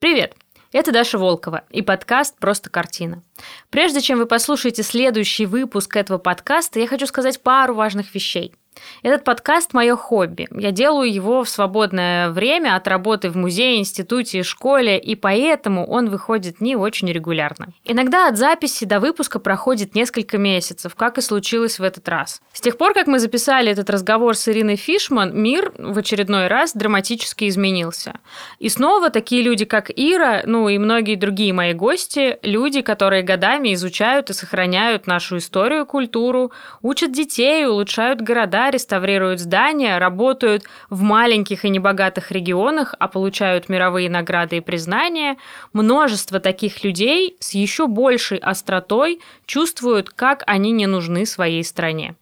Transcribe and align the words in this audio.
Привет! 0.00 0.34
Это 0.72 0.92
Даша 0.92 1.18
Волкова 1.18 1.64
и 1.68 1.82
подкаст 1.82 2.38
«Просто 2.38 2.70
картина». 2.70 3.22
Прежде 3.68 4.00
чем 4.00 4.16
вы 4.16 4.24
послушаете 4.24 4.82
следующий 4.82 5.44
выпуск 5.44 5.94
этого 5.94 6.16
подкаста, 6.16 6.80
я 6.80 6.86
хочу 6.86 7.06
сказать 7.06 7.42
пару 7.42 7.74
важных 7.74 8.14
вещей. 8.14 8.54
Этот 9.02 9.24
подкаст– 9.24 9.72
мое 9.74 9.96
хобби. 9.96 10.46
Я 10.50 10.72
делаю 10.72 11.12
его 11.12 11.42
в 11.42 11.48
свободное 11.48 12.30
время 12.30 12.76
от 12.76 12.86
работы 12.86 13.30
в 13.30 13.36
музее, 13.36 13.78
институте 13.78 14.42
школе, 14.42 14.98
и 14.98 15.14
поэтому 15.14 15.86
он 15.86 16.10
выходит 16.10 16.60
не 16.60 16.76
очень 16.76 17.10
регулярно. 17.10 17.68
Иногда 17.84 18.28
от 18.28 18.36
записи 18.36 18.84
до 18.84 19.00
выпуска 19.00 19.38
проходит 19.38 19.94
несколько 19.94 20.38
месяцев, 20.38 20.94
как 20.94 21.18
и 21.18 21.22
случилось 21.22 21.78
в 21.78 21.82
этот 21.82 22.08
раз. 22.08 22.42
С 22.52 22.60
тех 22.60 22.76
пор, 22.76 22.92
как 22.92 23.06
мы 23.06 23.18
записали 23.18 23.72
этот 23.72 23.88
разговор 23.88 24.36
с 24.36 24.48
Ириной 24.48 24.76
Фишман, 24.76 25.34
мир 25.34 25.72
в 25.78 25.96
очередной 25.98 26.48
раз 26.48 26.74
драматически 26.74 27.48
изменился. 27.48 28.20
И 28.58 28.68
снова 28.68 29.10
такие 29.10 29.42
люди, 29.42 29.64
как 29.64 29.90
Ира, 29.94 30.42
ну 30.44 30.68
и 30.68 30.78
многие 30.78 31.16
другие 31.16 31.52
мои 31.52 31.72
гости, 31.72 32.38
люди, 32.42 32.82
которые 32.82 33.22
годами 33.22 33.72
изучают 33.74 34.30
и 34.30 34.34
сохраняют 34.34 35.06
нашу 35.06 35.38
историю, 35.38 35.86
культуру, 35.86 36.52
учат 36.82 37.12
детей, 37.12 37.66
улучшают 37.66 38.20
города, 38.20 38.59
реставрируют 38.68 39.40
здания, 39.40 39.96
работают 39.96 40.64
в 40.90 41.00
маленьких 41.00 41.64
и 41.64 41.70
небогатых 41.70 42.30
регионах, 42.30 42.94
а 42.98 43.08
получают 43.08 43.70
мировые 43.70 44.10
награды 44.10 44.58
и 44.58 44.60
признания, 44.60 45.38
множество 45.72 46.40
таких 46.40 46.84
людей 46.84 47.36
с 47.40 47.54
еще 47.54 47.86
большей 47.86 48.36
остротой 48.36 49.20
чувствуют, 49.46 50.10
как 50.10 50.42
они 50.46 50.72
не 50.72 50.86
нужны 50.86 51.24
своей 51.24 51.64
стране. 51.64 52.16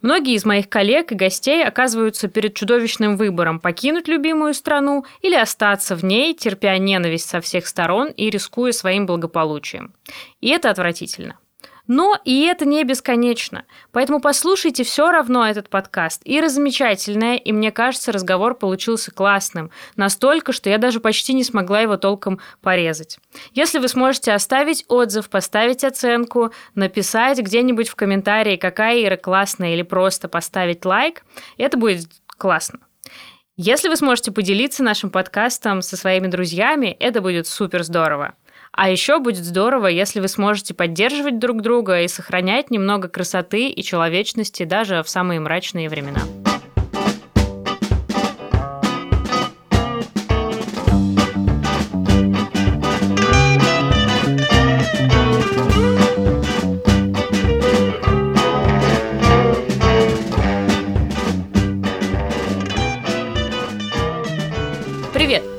Многие 0.00 0.34
из 0.34 0.44
моих 0.44 0.68
коллег 0.68 1.12
и 1.12 1.16
гостей 1.16 1.64
оказываются 1.64 2.28
перед 2.28 2.54
чудовищным 2.54 3.16
выбором 3.16 3.58
покинуть 3.58 4.08
любимую 4.08 4.54
страну 4.54 5.04
или 5.20 5.34
остаться 5.34 5.96
в 5.96 6.04
ней, 6.04 6.34
терпя 6.34 6.76
ненависть 6.78 7.28
со 7.28 7.40
всех 7.40 7.66
сторон 7.66 8.08
и 8.08 8.30
рискуя 8.30 8.72
своим 8.72 9.06
благополучием. 9.06 9.94
И 10.40 10.48
это 10.48 10.70
отвратительно. 10.70 11.38
Но 11.88 12.18
и 12.24 12.42
это 12.42 12.66
не 12.66 12.84
бесконечно. 12.84 13.64
Поэтому 13.92 14.20
послушайте 14.20 14.84
все 14.84 15.10
равно 15.10 15.48
этот 15.48 15.70
подкаст. 15.70 16.20
Ира 16.24 16.48
замечательная, 16.48 17.36
и 17.36 17.50
мне 17.50 17.72
кажется, 17.72 18.12
разговор 18.12 18.54
получился 18.54 19.10
классным. 19.10 19.70
Настолько, 19.96 20.52
что 20.52 20.68
я 20.68 20.76
даже 20.76 21.00
почти 21.00 21.32
не 21.32 21.42
смогла 21.42 21.80
его 21.80 21.96
толком 21.96 22.40
порезать. 22.60 23.18
Если 23.54 23.78
вы 23.78 23.88
сможете 23.88 24.32
оставить 24.32 24.84
отзыв, 24.88 25.30
поставить 25.30 25.82
оценку, 25.82 26.52
написать 26.74 27.38
где-нибудь 27.38 27.88
в 27.88 27.96
комментарии, 27.96 28.56
какая 28.56 29.02
Ира 29.02 29.16
классная, 29.16 29.72
или 29.72 29.82
просто 29.82 30.28
поставить 30.28 30.84
лайк, 30.84 31.24
это 31.56 31.78
будет 31.78 32.08
классно. 32.36 32.80
Если 33.56 33.88
вы 33.88 33.96
сможете 33.96 34.30
поделиться 34.30 34.84
нашим 34.84 35.10
подкастом 35.10 35.82
со 35.82 35.96
своими 35.96 36.28
друзьями, 36.28 36.96
это 37.00 37.20
будет 37.20 37.48
супер 37.48 37.82
здорово. 37.82 38.34
А 38.80 38.88
еще 38.88 39.18
будет 39.18 39.44
здорово, 39.44 39.88
если 39.88 40.20
вы 40.20 40.28
сможете 40.28 40.72
поддерживать 40.72 41.40
друг 41.40 41.62
друга 41.62 42.02
и 42.02 42.06
сохранять 42.06 42.70
немного 42.70 43.08
красоты 43.08 43.70
и 43.70 43.82
человечности 43.82 44.62
даже 44.62 45.02
в 45.02 45.08
самые 45.08 45.40
мрачные 45.40 45.88
времена. 45.88 46.20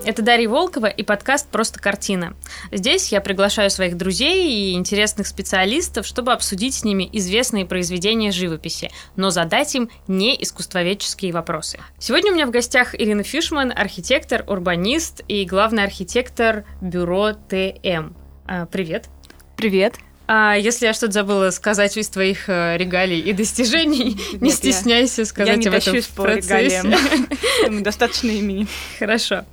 Это 0.10 0.24
Дарья 0.24 0.50
Волкова 0.50 0.88
и 0.88 1.04
подкаст 1.04 1.48
«Просто 1.50 1.80
картина». 1.80 2.36
Здесь 2.72 3.12
я 3.12 3.22
приглашаю 3.22 3.70
своих 3.70 3.96
друзей 3.96 4.52
и 4.52 4.74
интересных 4.74 5.28
специалистов, 5.28 6.04
чтобы 6.04 6.34
обсудить 6.34 6.74
с 6.74 6.84
ними 6.84 7.08
известные 7.14 7.68
произведения 7.68 8.32
живописи, 8.32 8.90
но 9.16 9.30
задать 9.30 9.76
им 9.76 9.92
не 10.08 10.36
искусствоведческие 10.42 11.32
вопросы. 11.32 11.78
Сегодня 12.00 12.32
у 12.32 12.34
меня 12.34 12.48
в 12.48 12.50
гостях 12.50 12.96
Ирина 12.96 13.22
Фишман, 13.22 13.72
архитектор, 13.72 14.44
урбанист 14.48 15.22
и 15.28 15.46
главный 15.46 15.84
архитектор 15.84 16.66
бюро 16.82 17.34
ТМ. 17.34 18.16
А, 18.48 18.66
привет. 18.66 19.10
Привет. 19.58 20.00
А 20.32 20.54
если 20.54 20.86
я 20.86 20.94
что-то 20.94 21.14
забыла 21.14 21.50
сказать 21.50 21.98
из 21.98 22.08
твоих 22.08 22.50
э, 22.50 22.78
регалий 22.78 23.20
и 23.20 23.34
достижений, 23.34 24.16
Нет, 24.34 24.42
не 24.42 24.52
стесняйся 24.52 25.26
сказать 25.26 25.56
я 25.56 25.56
не 25.56 25.66
об 25.66 25.74
этом 25.74 25.96
по 26.16 26.28
регалиям. 26.28 27.82
Достаточно 27.82 28.30
имени. 28.30 28.68
Хорошо. 29.00 29.46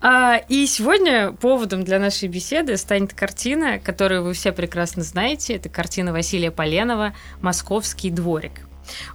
А, 0.00 0.38
и 0.48 0.66
сегодня 0.66 1.30
поводом 1.30 1.84
для 1.84 2.00
нашей 2.00 2.28
беседы 2.28 2.76
станет 2.76 3.14
картина, 3.14 3.78
которую 3.78 4.24
вы 4.24 4.32
все 4.32 4.50
прекрасно 4.50 5.04
знаете. 5.04 5.54
Это 5.54 5.68
картина 5.68 6.12
Василия 6.12 6.50
Поленова 6.50 7.14
«Московский 7.40 8.10
дворик». 8.10 8.62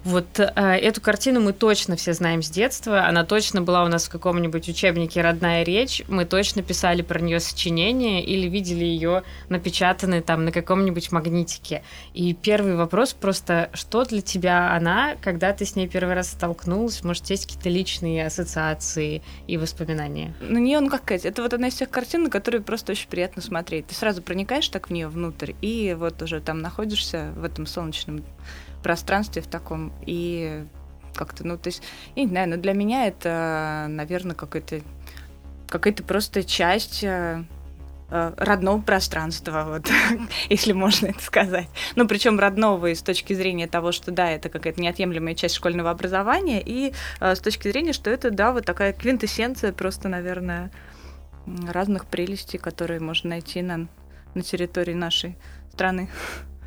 Вот 0.03 0.39
э, 0.39 0.43
эту 0.43 1.01
картину 1.01 1.41
мы 1.41 1.53
точно 1.53 1.95
все 1.95 2.13
знаем 2.13 2.41
с 2.41 2.49
детства. 2.49 3.05
Она 3.05 3.23
точно 3.23 3.61
была 3.61 3.83
у 3.83 3.87
нас 3.87 4.05
в 4.05 4.09
каком-нибудь 4.09 4.67
учебнике 4.67 5.21
«Родная 5.21 5.63
речь». 5.63 6.03
Мы 6.07 6.25
точно 6.25 6.63
писали 6.63 7.01
про 7.01 7.19
нее 7.19 7.39
сочинение 7.39 8.23
или 8.23 8.47
видели 8.47 8.85
ее 8.85 9.23
напечатанной 9.49 10.21
там 10.21 10.45
на 10.45 10.51
каком-нибудь 10.51 11.11
магнитике. 11.11 11.83
И 12.13 12.33
первый 12.33 12.75
вопрос 12.75 13.13
просто, 13.13 13.69
что 13.73 14.05
для 14.05 14.21
тебя 14.21 14.75
она, 14.75 15.15
когда 15.21 15.53
ты 15.53 15.65
с 15.65 15.75
ней 15.75 15.87
первый 15.87 16.15
раз 16.15 16.31
столкнулась? 16.31 17.03
Может, 17.03 17.29
есть 17.29 17.45
какие-то 17.45 17.69
личные 17.69 18.25
ассоциации 18.25 19.21
и 19.47 19.57
воспоминания? 19.57 20.33
На 20.41 20.57
нее, 20.57 20.79
ну 20.79 20.89
как 20.89 21.03
сказать, 21.03 21.25
это 21.25 21.41
вот 21.41 21.53
одна 21.53 21.67
из 21.67 21.75
тех 21.75 21.89
картин, 21.89 22.23
на 22.23 22.29
которые 22.29 22.61
просто 22.61 22.91
очень 22.91 23.09
приятно 23.09 23.41
смотреть. 23.41 23.87
Ты 23.87 23.95
сразу 23.95 24.21
проникаешь 24.21 24.67
так 24.69 24.89
в 24.89 24.93
нее 24.93 25.07
внутрь, 25.07 25.53
и 25.61 25.95
вот 25.97 26.21
уже 26.21 26.39
там 26.39 26.61
находишься 26.61 27.31
в 27.35 27.43
этом 27.43 27.65
солнечном 27.65 28.23
пространстве 28.81 29.41
в 29.41 29.47
таком. 29.47 29.93
И 30.05 30.65
как-то, 31.13 31.45
ну, 31.45 31.57
то 31.57 31.67
есть, 31.67 31.83
я 32.15 32.23
не 32.23 32.29
знаю, 32.29 32.49
но 32.49 32.57
для 32.57 32.73
меня 32.73 33.07
это, 33.07 33.87
наверное, 33.89 34.35
какой-то 34.35 34.81
какая-то 35.71 36.03
просто 36.03 36.43
часть 36.43 37.03
э, 37.03 37.43
э, 38.09 38.33
родного 38.37 38.81
пространства, 38.81 39.65
вот, 39.67 39.89
если 40.49 40.73
можно 40.73 41.07
это 41.07 41.23
сказать. 41.23 41.67
Ну, 41.95 42.07
причем 42.07 42.39
родного 42.39 42.87
и 42.87 42.95
с 42.95 43.01
точки 43.01 43.33
зрения 43.33 43.67
того, 43.67 43.91
что 43.91 44.11
да, 44.11 44.29
это 44.29 44.49
какая-то 44.49 44.81
неотъемлемая 44.81 45.33
часть 45.33 45.55
школьного 45.55 45.89
образования, 45.89 46.61
и 46.63 46.93
э, 47.21 47.35
с 47.35 47.39
точки 47.39 47.69
зрения, 47.69 47.93
что 47.93 48.09
это, 48.09 48.29
да, 48.29 48.51
вот 48.51 48.65
такая 48.65 48.93
квинтэссенция 48.93 49.71
просто, 49.71 50.09
наверное, 50.09 50.71
разных 51.67 52.05
прелестей, 52.05 52.59
которые 52.59 52.99
можно 52.99 53.31
найти 53.31 53.61
на, 53.61 53.87
на 54.35 54.41
территории 54.43 54.93
нашей 54.93 55.37
страны. 55.71 56.09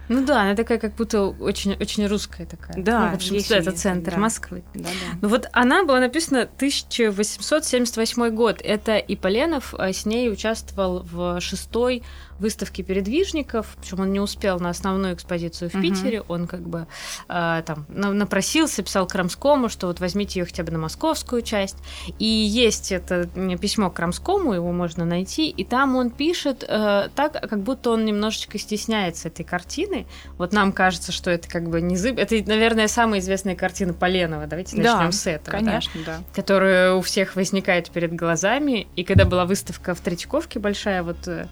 Ну 0.09 0.25
да, 0.25 0.43
она 0.43 0.55
такая, 0.55 0.79
как 0.79 0.95
будто 0.95 1.23
очень, 1.23 1.73
очень 1.75 2.07
русская 2.07 2.47
такая. 2.47 2.77
Да, 2.83 3.07
ну, 3.07 3.11
в 3.13 3.15
общем, 3.15 3.37
это 3.37 3.73
центр 3.73 4.13
да. 4.13 4.19
Москвы. 4.19 4.63
Да, 4.75 4.85
да. 4.85 5.19
Ну 5.23 5.29
вот 5.29 5.49
она 5.53 5.85
была 5.85 6.01
написана 6.01 6.43
1878 6.43 8.29
год. 8.35 8.61
Это 8.63 8.97
и 8.97 9.17
Поленов 9.17 9.75
а 9.79 9.93
с 9.93 10.07
ней 10.07 10.31
участвовал 10.31 11.03
в 11.11 11.41
шестой 11.41 12.03
выставки 12.39 12.83
передвижников, 12.83 13.77
причем 13.81 14.01
он 14.01 14.13
не 14.13 14.21
успел 14.21 14.59
на 14.61 14.71
основную 14.71 15.15
экспозицию 15.15 15.71
в 15.71 15.81
Питере, 15.81 16.21
угу. 16.21 16.35
он 16.35 16.47
как 16.47 16.63
бы 16.63 16.87
э, 17.29 17.63
там 17.65 17.87
напросился, 17.89 18.83
писал 18.83 19.07
Крамскому, 19.07 19.69
что 19.69 19.87
вот 19.87 20.01
возьмите 20.01 20.41
ее 20.41 20.47
хотя 20.47 20.63
бы 20.63 20.73
на 20.73 20.79
московскую 20.79 21.43
часть. 21.43 21.77
И 22.19 22.25
есть 22.25 22.93
это 22.93 23.27
письмо 23.61 23.91
Крамскому, 23.91 24.53
его 24.53 24.73
можно 24.73 25.05
найти, 25.05 25.49
и 25.49 25.65
там 25.65 25.97
он 25.97 26.11
пишет 26.11 26.65
э, 26.67 27.09
так, 27.15 27.49
как 27.49 27.63
будто 27.63 27.91
он 27.91 28.05
немножечко 28.05 28.59
стесняется 28.59 29.29
этой 29.29 29.45
картины. 29.45 30.07
Вот 30.39 30.53
нам 30.53 30.73
кажется, 30.73 31.13
что 31.13 31.31
это 31.31 31.49
как 31.49 31.69
бы 31.69 31.81
не 31.81 31.97
зыб... 31.97 32.19
Это, 32.19 32.35
наверное, 32.47 32.89
самая 32.89 33.21
известная 33.21 33.57
картина 33.57 33.93
Поленова. 33.93 34.47
Давайте 34.47 34.77
начнем 34.77 35.07
да, 35.07 35.13
с 35.13 35.27
этого. 35.27 35.57
Конечно, 35.57 36.01
да? 36.05 36.19
да. 36.19 36.25
Которая 36.35 36.95
у 36.95 37.01
всех 37.01 37.37
возникает 37.37 37.91
перед 37.91 38.15
глазами. 38.15 38.87
И 38.97 39.05
когда 39.05 39.25
была 39.25 39.45
выставка 39.45 39.95
в 39.95 40.01
Третьяковке 40.01 40.59
большая, 40.59 41.03
вот 41.03 41.27
э, 41.27 41.47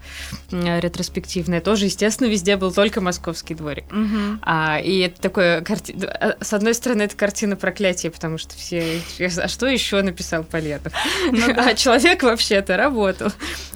ретроспективная, 0.81 1.61
тоже, 1.61 1.87
естественно, 1.87 2.29
везде 2.29 2.57
был 2.57 2.73
только 2.73 3.01
московский 3.01 3.55
дворик. 3.55 3.85
Угу. 3.91 4.39
А, 4.43 4.81
и 4.81 5.01
это 5.01 5.21
такое 5.21 5.61
карти... 5.63 5.97
А, 6.05 6.37
с 6.41 6.53
одной 6.53 6.75
стороны, 6.75 7.03
это 7.03 7.17
картина 7.17 7.57
проклятия, 7.57 8.11
потому 8.11 8.39
что 8.39 8.55
все... 8.57 9.01
А 9.39 9.49
что 9.49 9.67
еще 9.67 10.03
написал 10.03 10.45
Полетов? 10.45 10.93
Ну, 11.31 11.55
да. 11.55 11.69
А 11.69 11.75
человек 11.75 12.23
вообще-то 12.23 12.77
работал. 12.77 13.31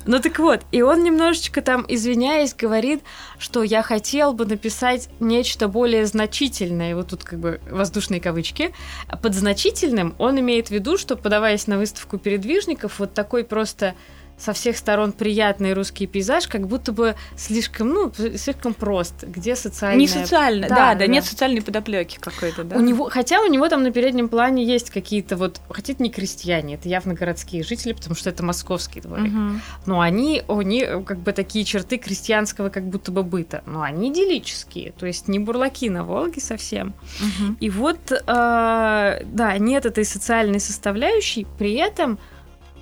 Ну 0.07 0.21
так 0.21 0.39
вот, 0.39 0.61
и 0.71 0.83
он 0.83 1.03
немножечко 1.03 1.63
там, 1.63 1.85
извиняясь, 1.89 2.55
говорит, 2.55 3.03
что 3.39 3.63
я 3.63 3.83
хотел 3.83 4.33
бы 4.33 4.47
написать 4.47 5.09
нечто 5.19 5.67
более 5.67 6.07
значительное, 6.07 6.95
вот 6.95 7.09
тут 7.09 7.25
как 7.25 7.41
бы 7.41 7.61
воздушные 7.69 8.21
кавычки. 8.21 8.73
Под 9.21 9.35
значительным 9.35 10.15
он 10.19 10.39
имеет 10.39 10.69
в 10.69 10.71
виду, 10.71 10.97
что, 10.97 11.17
подаваясь 11.17 11.67
на 11.67 11.79
выставку 11.79 12.19
передвижников, 12.19 13.01
вот 13.01 13.15
такой 13.15 13.45
просто 13.45 13.95
со 14.38 14.53
всех 14.53 14.77
сторон 14.77 15.12
приятный 15.12 15.73
русский 15.73 16.06
пейзаж, 16.06 16.47
как 16.47 16.67
будто 16.67 16.93
бы 16.93 17.15
слишком, 17.37 17.88
ну, 17.88 18.12
слишком 18.12 18.75
прост. 18.75 19.25
Где 19.25 19.56
социальная... 19.56 19.99
Не 19.99 20.09
социально, 20.09 20.69
да, 20.69 20.75
да, 20.75 20.94
да, 20.94 21.06
нет 21.06 21.25
социальной 21.25 21.62
подоплеки 21.62 22.19
какой-то, 22.21 22.65
да. 22.65 22.77
У 22.77 22.81
него, 22.81 23.09
хотя 23.09 23.41
у 23.41 23.47
него 23.47 23.69
там 23.69 23.83
на 23.83 23.91
переднем 23.91 24.29
плане 24.29 24.65
есть 24.65 24.91
какие-то 24.91 25.37
вот, 25.37 25.61
хотя 25.71 25.94
это 25.94 26.03
не 26.03 26.11
крестьяне, 26.11 26.75
это 26.75 26.88
явно 26.88 27.15
городские 27.15 27.62
жители, 27.62 27.94
потому 27.94 28.15
что 28.15 28.29
это 28.29 28.44
московский 28.44 29.00
дворик. 29.00 29.33
Угу. 29.33 29.61
Но 29.87 30.00
они, 30.00 30.43
они 30.49 30.87
как 31.06 31.19
бы 31.21 31.33
такие 31.33 31.65
черты 31.65 31.97
крестьянского 31.97 32.69
как 32.69 32.85
будто 32.85 33.12
бы 33.12 33.23
быта, 33.23 33.62
но 33.67 33.83
они 33.83 34.11
идиллические, 34.11 34.93
то 34.93 35.06
есть 35.06 35.29
не 35.29 35.38
бурлаки 35.38 35.88
на 35.88 36.05
Волге 36.05 36.41
совсем. 36.41 36.94
Угу. 37.21 37.56
И 37.61 37.71
вот, 37.71 38.12
э, 38.12 38.17
да, 38.27 39.59
нет 39.59 39.87
этой 39.87 40.05
социальной 40.05 40.61
составляющей, 40.61 41.47
при 41.59 41.75
этом 41.75 42.19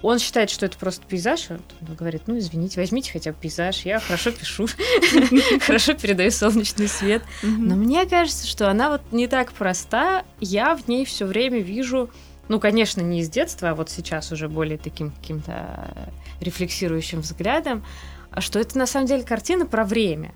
он 0.04 0.18
считает, 0.18 0.50
что 0.50 0.66
это 0.66 0.76
просто 0.76 1.06
пейзаж. 1.06 1.50
Он 1.50 1.94
говорит, 1.94 2.24
ну, 2.26 2.36
извините, 2.36 2.78
возьмите 2.78 3.10
хотя 3.10 3.32
бы 3.32 3.38
пейзаж. 3.40 3.86
Я 3.86 4.00
хорошо 4.00 4.32
пишу, 4.32 4.66
хорошо 5.60 5.94
передаю 5.94 6.30
солнечный 6.30 6.88
свет. 6.88 7.22
Но 7.42 7.74
мне 7.74 8.04
кажется, 8.04 8.46
что 8.46 8.70
она 8.70 8.90
вот 8.90 9.00
не 9.12 9.28
так 9.28 9.52
проста. 9.52 10.24
Я 10.40 10.76
в 10.76 10.88
ней 10.88 11.06
все 11.06 11.24
время 11.24 11.60
вижу 11.60 12.10
ну, 12.46 12.60
конечно, 12.60 13.00
не 13.00 13.20
из 13.20 13.30
детства, 13.30 13.70
а 13.70 13.74
вот 13.74 13.88
сейчас 13.88 14.30
уже 14.30 14.50
более 14.50 14.76
таким 14.76 15.12
каким-то 15.12 16.10
рефлексирующим 16.42 17.20
взглядом, 17.20 17.82
а 18.30 18.42
что 18.42 18.58
это 18.58 18.76
на 18.76 18.86
самом 18.86 19.06
деле 19.06 19.22
картина 19.22 19.64
про 19.64 19.86
время. 19.86 20.34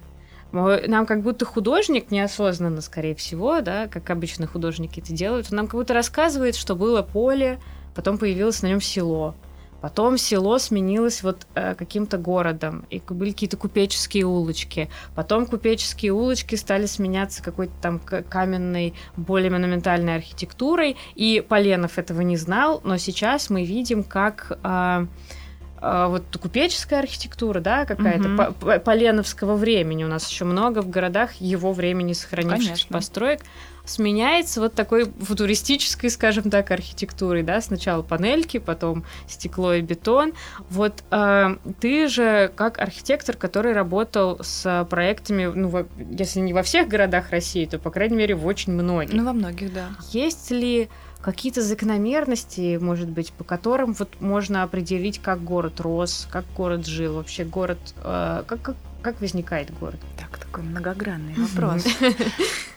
Нам 0.53 1.05
как 1.05 1.21
будто 1.21 1.45
художник 1.45 2.11
неосознанно, 2.11 2.81
скорее 2.81 3.15
всего, 3.15 3.61
да, 3.61 3.89
как 3.89 4.09
обычно 4.09 4.47
художники 4.47 5.01
это 5.01 5.13
делают, 5.13 5.49
он 5.51 5.57
нам 5.57 5.67
как 5.67 5.79
будто 5.79 5.93
рассказывает, 5.93 6.57
что 6.57 6.75
было 6.75 7.03
поле, 7.03 7.61
потом 7.95 8.17
появилось 8.17 8.63
на 8.63 8.69
нем 8.69 8.81
село, 8.81 9.35
Потом 9.81 10.19
село 10.19 10.59
сменилось 10.59 11.23
вот 11.23 11.47
э, 11.55 11.75
каким-то 11.75 12.19
городом, 12.19 12.85
и 12.91 13.01
были 13.09 13.31
какие-то 13.31 13.57
купеческие 13.57 14.25
улочки. 14.25 14.91
Потом 15.15 15.47
купеческие 15.47 16.13
улочки 16.13 16.57
стали 16.57 16.87
сменяться 16.87 17.43
какой-то 17.43 17.73
там 17.81 18.01
каменной, 18.01 18.95
более 19.17 19.51
монументальной 19.51 20.17
архитектурой. 20.17 20.97
И 21.15 21.45
Поленов 21.47 21.99
этого 21.99 22.23
не 22.23 22.37
знал, 22.37 22.81
но 22.85 22.97
сейчас 22.97 23.51
мы 23.51 23.65
видим, 23.65 24.03
как 24.03 24.59
э, 24.63 25.07
вот 25.81 26.25
купеческая 26.41 27.01
архитектура, 27.01 27.61
да, 27.61 27.85
какая-то 27.85 28.29
угу. 28.29 28.55
по 28.55 28.79
поленовского 28.79 29.57
времени. 29.57 30.05
У 30.05 30.09
нас 30.09 30.29
еще 30.29 30.45
много 30.45 30.83
в 30.83 30.91
городах 30.91 31.35
его 31.35 31.73
времени 31.73 32.13
сохранившихся 32.13 32.87
Конечно. 32.87 32.93
построек 32.93 33.41
сменяется 33.89 34.61
вот 34.61 34.75
такой 34.75 35.11
футуристической, 35.21 36.11
скажем 36.11 36.51
так, 36.51 36.71
архитектурой, 36.71 37.43
да, 37.43 37.61
сначала 37.61 38.03
панельки, 38.03 38.59
потом 38.59 39.05
стекло 39.27 39.75
и 39.75 39.81
бетон. 39.81 40.33
Вот 40.71 41.03
э, 41.11 41.57
ты 41.81 42.09
же 42.09 42.53
как 42.55 42.79
архитектор, 42.79 43.37
который 43.37 43.73
работал 43.73 44.39
с 44.43 44.87
проектами, 44.91 45.47
ну, 45.47 45.69
во, 45.69 45.87
если 46.11 46.41
не 46.41 46.53
во 46.53 46.63
всех 46.63 46.89
городах 46.89 47.31
России, 47.31 47.65
то, 47.65 47.79
по 47.79 47.91
крайней 47.91 48.17
мере, 48.17 48.35
в 48.35 48.47
очень 48.47 48.73
многих. 48.73 49.15
Ну, 49.15 49.25
во 49.25 49.33
многих, 49.33 49.73
да. 49.73 49.89
Есть 50.13 50.51
ли 50.51 50.89
какие-то 51.21 51.63
закономерности, 51.63 52.79
может 52.81 53.09
быть, 53.09 53.33
по 53.33 53.45
которым 53.45 53.93
вот 53.93 54.21
можно 54.21 54.63
определить, 54.63 55.21
как 55.21 55.43
город 55.43 55.81
рос, 55.81 56.29
как 56.31 56.45
город 56.57 56.87
жил, 56.87 57.15
вообще 57.15 57.45
город, 57.45 57.79
э, 58.03 58.45
как, 58.47 58.63
как, 58.63 58.77
как 59.03 59.21
возникает 59.21 59.77
город? 59.79 60.01
Так, 60.17 60.39
такой 60.39 60.63
многогранный 60.65 61.35
вопрос. 61.35 61.85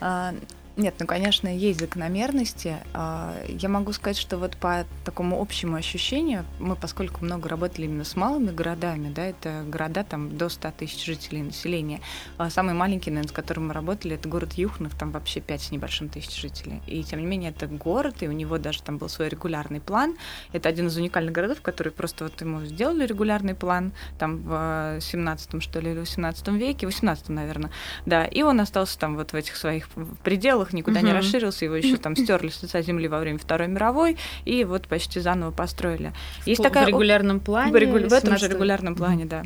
Нет, 0.76 0.94
ну, 0.98 1.06
конечно, 1.06 1.54
есть 1.54 1.80
закономерности. 1.80 2.78
А, 2.94 3.34
я 3.46 3.68
могу 3.68 3.92
сказать, 3.92 4.16
что 4.16 4.38
вот 4.38 4.56
по 4.56 4.86
такому 5.04 5.40
общему 5.40 5.76
ощущению, 5.76 6.46
мы, 6.58 6.76
поскольку 6.76 7.22
много 7.24 7.48
работали 7.50 7.84
именно 7.84 8.04
с 8.04 8.16
малыми 8.16 8.50
городами, 8.50 9.12
да, 9.14 9.26
это 9.26 9.64
города 9.66 10.02
там 10.02 10.38
до 10.38 10.48
100 10.48 10.70
тысяч 10.78 11.04
жителей 11.04 11.42
населения. 11.42 12.00
А 12.38 12.48
самый 12.48 12.74
маленький, 12.74 13.10
наверное, 13.10 13.28
с 13.28 13.32
которым 13.32 13.68
мы 13.68 13.74
работали, 13.74 14.14
это 14.14 14.30
город 14.30 14.54
Юхнов, 14.54 14.94
там 14.98 15.10
вообще 15.10 15.40
5 15.40 15.60
с 15.60 15.70
небольшим 15.72 16.08
тысяч 16.08 16.40
жителей. 16.40 16.80
И, 16.86 17.04
тем 17.04 17.20
не 17.20 17.26
менее, 17.26 17.50
это 17.50 17.66
город, 17.66 18.22
и 18.22 18.28
у 18.28 18.32
него 18.32 18.56
даже 18.56 18.82
там 18.82 18.96
был 18.96 19.10
свой 19.10 19.28
регулярный 19.28 19.80
план. 19.80 20.16
Это 20.52 20.70
один 20.70 20.86
из 20.86 20.96
уникальных 20.96 21.34
городов, 21.34 21.60
который 21.60 21.92
просто 21.92 22.24
вот 22.24 22.40
ему 22.40 22.64
сделали 22.64 23.04
регулярный 23.04 23.54
план, 23.54 23.92
там 24.18 24.38
в 24.38 24.98
17 25.00 25.62
что 25.62 25.80
ли, 25.80 25.90
или 25.90 25.98
18 25.98 26.48
веке, 26.48 26.86
18 26.86 27.28
наверное, 27.28 27.70
да, 28.06 28.24
и 28.24 28.40
он 28.42 28.60
остался 28.60 28.98
там 28.98 29.16
вот 29.16 29.32
в 29.32 29.34
этих 29.34 29.56
своих 29.56 29.88
пределах, 30.22 30.61
пределах, 30.62 30.72
никуда 30.72 31.00
угу. 31.00 31.06
не 31.06 31.12
расширился, 31.12 31.64
его 31.64 31.76
еще 31.76 31.96
там 31.96 32.16
стерли 32.16 32.48
с 32.48 32.62
лица 32.62 32.82
земли 32.82 33.08
во 33.08 33.18
время 33.18 33.38
Второй 33.38 33.68
мировой, 33.68 34.16
и 34.44 34.64
вот 34.64 34.88
почти 34.88 35.20
заново 35.20 35.50
построили. 35.50 36.12
Есть 36.46 36.60
в, 36.60 36.62
такая 36.62 36.84
в 36.84 36.88
регулярном 36.88 37.40
плане? 37.40 37.72
В, 37.72 37.76
регу... 37.76 37.98
в 37.98 38.12
этом 38.12 38.38
же 38.38 38.48
регулярном 38.48 38.94
плане, 38.94 39.24
да. 39.24 39.42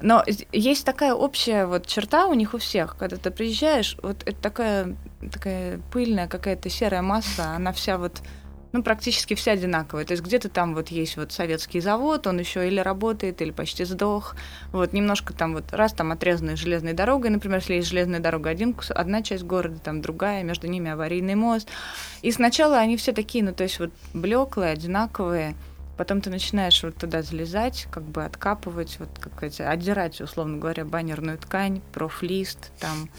Но 0.00 0.24
есть 0.52 0.84
такая 0.84 1.14
общая 1.14 1.66
вот 1.66 1.86
черта 1.86 2.26
у 2.26 2.34
них 2.34 2.54
у 2.54 2.58
всех, 2.58 2.96
когда 2.96 3.16
ты 3.16 3.30
приезжаешь, 3.30 3.96
вот 4.02 4.22
это 4.24 4.36
такая 4.40 4.96
такая 5.32 5.80
пыльная 5.92 6.26
какая-то 6.26 6.68
серая 6.68 7.02
масса, 7.02 7.54
она 7.54 7.72
вся 7.72 7.96
вот 7.96 8.22
ну, 8.72 8.82
практически 8.82 9.34
все 9.34 9.52
одинаковые. 9.52 10.06
То 10.06 10.12
есть 10.12 10.24
где-то 10.24 10.48
там 10.48 10.74
вот 10.74 10.88
есть 10.88 11.16
вот 11.16 11.32
советский 11.32 11.80
завод, 11.80 12.26
он 12.26 12.38
еще 12.38 12.66
или 12.66 12.80
работает, 12.80 13.42
или 13.42 13.50
почти 13.50 13.84
сдох. 13.84 14.34
Вот 14.72 14.92
немножко 14.92 15.34
там 15.34 15.54
вот 15.54 15.72
раз 15.72 15.92
там 15.92 16.10
отрезанная 16.12 16.56
железной 16.56 16.94
дорогой, 16.94 17.30
например, 17.30 17.58
если 17.58 17.74
есть 17.74 17.88
железная 17.88 18.20
дорога 18.20 18.50
один, 18.50 18.74
одна 18.90 19.22
часть 19.22 19.44
города, 19.44 19.78
там 19.78 20.00
другая, 20.00 20.42
между 20.42 20.66
ними 20.68 20.90
аварийный 20.90 21.34
мост. 21.34 21.68
И 22.22 22.32
сначала 22.32 22.78
они 22.78 22.96
все 22.96 23.12
такие, 23.12 23.44
ну, 23.44 23.52
то 23.52 23.62
есть 23.62 23.78
вот 23.78 23.92
блеклые, 24.14 24.72
одинаковые. 24.72 25.54
Потом 25.98 26.22
ты 26.22 26.30
начинаешь 26.30 26.82
вот 26.82 26.96
туда 26.96 27.22
залезать, 27.22 27.86
как 27.90 28.02
бы 28.02 28.24
откапывать, 28.24 28.96
вот 28.98 29.10
как 29.20 29.42
эти, 29.42 29.60
отдирать, 29.60 30.20
условно 30.22 30.56
говоря, 30.56 30.86
баннерную 30.86 31.36
ткань, 31.36 31.82
профлист, 31.92 32.72
там 32.80 33.10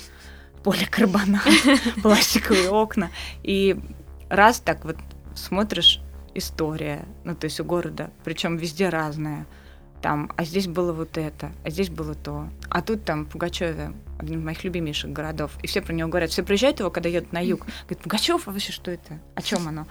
поликарбонат, 0.64 1.44
пластиковые 2.02 2.72
окна. 2.72 3.12
И 3.44 3.78
раз 4.30 4.60
так 4.60 4.84
вот 4.86 4.98
смотришь 5.44 6.02
история, 6.34 7.06
ну 7.24 7.36
то 7.36 7.46
есть 7.46 7.60
у 7.60 7.66
города, 7.66 8.12
причем 8.24 8.58
везде 8.58 8.90
разная. 8.90 9.46
Там, 10.02 10.32
а 10.36 10.44
здесь 10.44 10.68
было 10.68 10.92
вот 10.92 11.18
это, 11.18 11.54
а 11.64 11.70
здесь 11.70 11.90
было 11.90 12.14
то. 12.14 12.50
А 12.70 12.82
тут 12.82 13.06
там 13.06 13.26
Пугачеве, 13.26 13.94
один 14.20 14.40
из 14.40 14.44
моих 14.44 14.64
любимейших 14.66 15.14
городов, 15.14 15.52
и 15.62 15.68
все 15.68 15.82
про 15.82 15.94
него 15.94 16.10
говорят. 16.10 16.30
Все 16.32 16.44
приезжают 16.44 16.80
его, 16.80 16.90
когда 16.90 17.08
едут 17.08 17.32
на 17.32 17.40
юг. 17.40 17.62
Говорят, 17.88 18.04
Пугачев, 18.04 18.48
а 18.48 18.52
вообще 18.52 18.74
что 18.74 18.92
это? 18.92 19.22
О 19.36 19.42
чем 19.42 19.66
оно? 19.66 19.88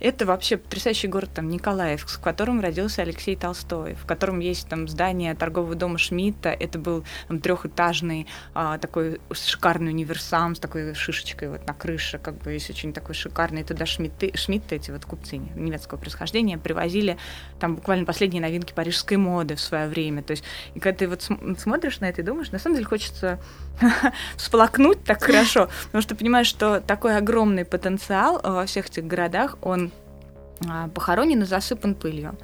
Это 0.00 0.26
вообще 0.26 0.56
потрясающий 0.56 1.08
город 1.08 1.30
там 1.34 1.48
Николаев, 1.48 2.02
в 2.02 2.20
котором 2.20 2.60
родился 2.60 3.02
Алексей 3.02 3.36
Толстой, 3.36 3.94
в 3.94 4.06
котором 4.06 4.40
есть 4.40 4.68
там 4.68 4.88
здание 4.88 5.34
торгового 5.34 5.74
дома 5.74 5.98
Шмидта. 5.98 6.50
Это 6.50 6.78
был 6.78 7.04
там, 7.28 7.40
трехэтажный 7.40 8.26
а, 8.54 8.78
такой 8.78 9.20
шикарный 9.32 9.92
универсам 9.92 10.54
с 10.54 10.58
такой 10.58 10.94
шишечкой 10.94 11.50
вот 11.50 11.66
на 11.66 11.74
крыше, 11.74 12.18
как 12.18 12.38
бы 12.38 12.52
есть 12.52 12.70
очень 12.70 12.92
такой 12.92 13.14
шикарный. 13.14 13.64
Туда 13.64 13.86
Шмидты, 13.86 14.32
Шмидты 14.34 14.76
эти 14.76 14.90
вот 14.90 15.04
купцы 15.04 15.36
немецкого 15.36 15.98
происхождения 15.98 16.58
привозили 16.58 17.16
там 17.58 17.76
буквально 17.76 18.04
последние 18.04 18.42
новинки 18.42 18.72
парижской 18.72 19.16
моды 19.16 19.56
в 19.56 19.60
свое 19.60 19.88
время. 19.88 20.22
То 20.22 20.32
есть, 20.32 20.44
и 20.74 20.80
когда 20.80 20.98
ты 20.98 21.08
вот 21.08 21.22
смотришь 21.58 22.00
на 22.00 22.08
это 22.08 22.22
и 22.22 22.24
думаешь, 22.24 22.50
на 22.50 22.58
самом 22.58 22.76
деле 22.76 22.86
хочется 22.86 23.38
всплакнуть 24.36 25.02
так 25.04 25.22
хорошо, 25.22 25.68
потому 25.86 26.02
что 26.02 26.14
понимаешь, 26.14 26.46
что 26.46 26.80
такой 26.80 27.16
огромный 27.16 27.64
потенциал 27.64 28.40
во 28.42 28.66
всех 28.66 28.86
этих 28.86 29.06
городах, 29.06 29.56
он 29.66 29.90
а, 30.66 30.88
похоронен 30.88 31.42
и 31.42 31.44
засыпан 31.44 31.94
пылью. 31.94 32.36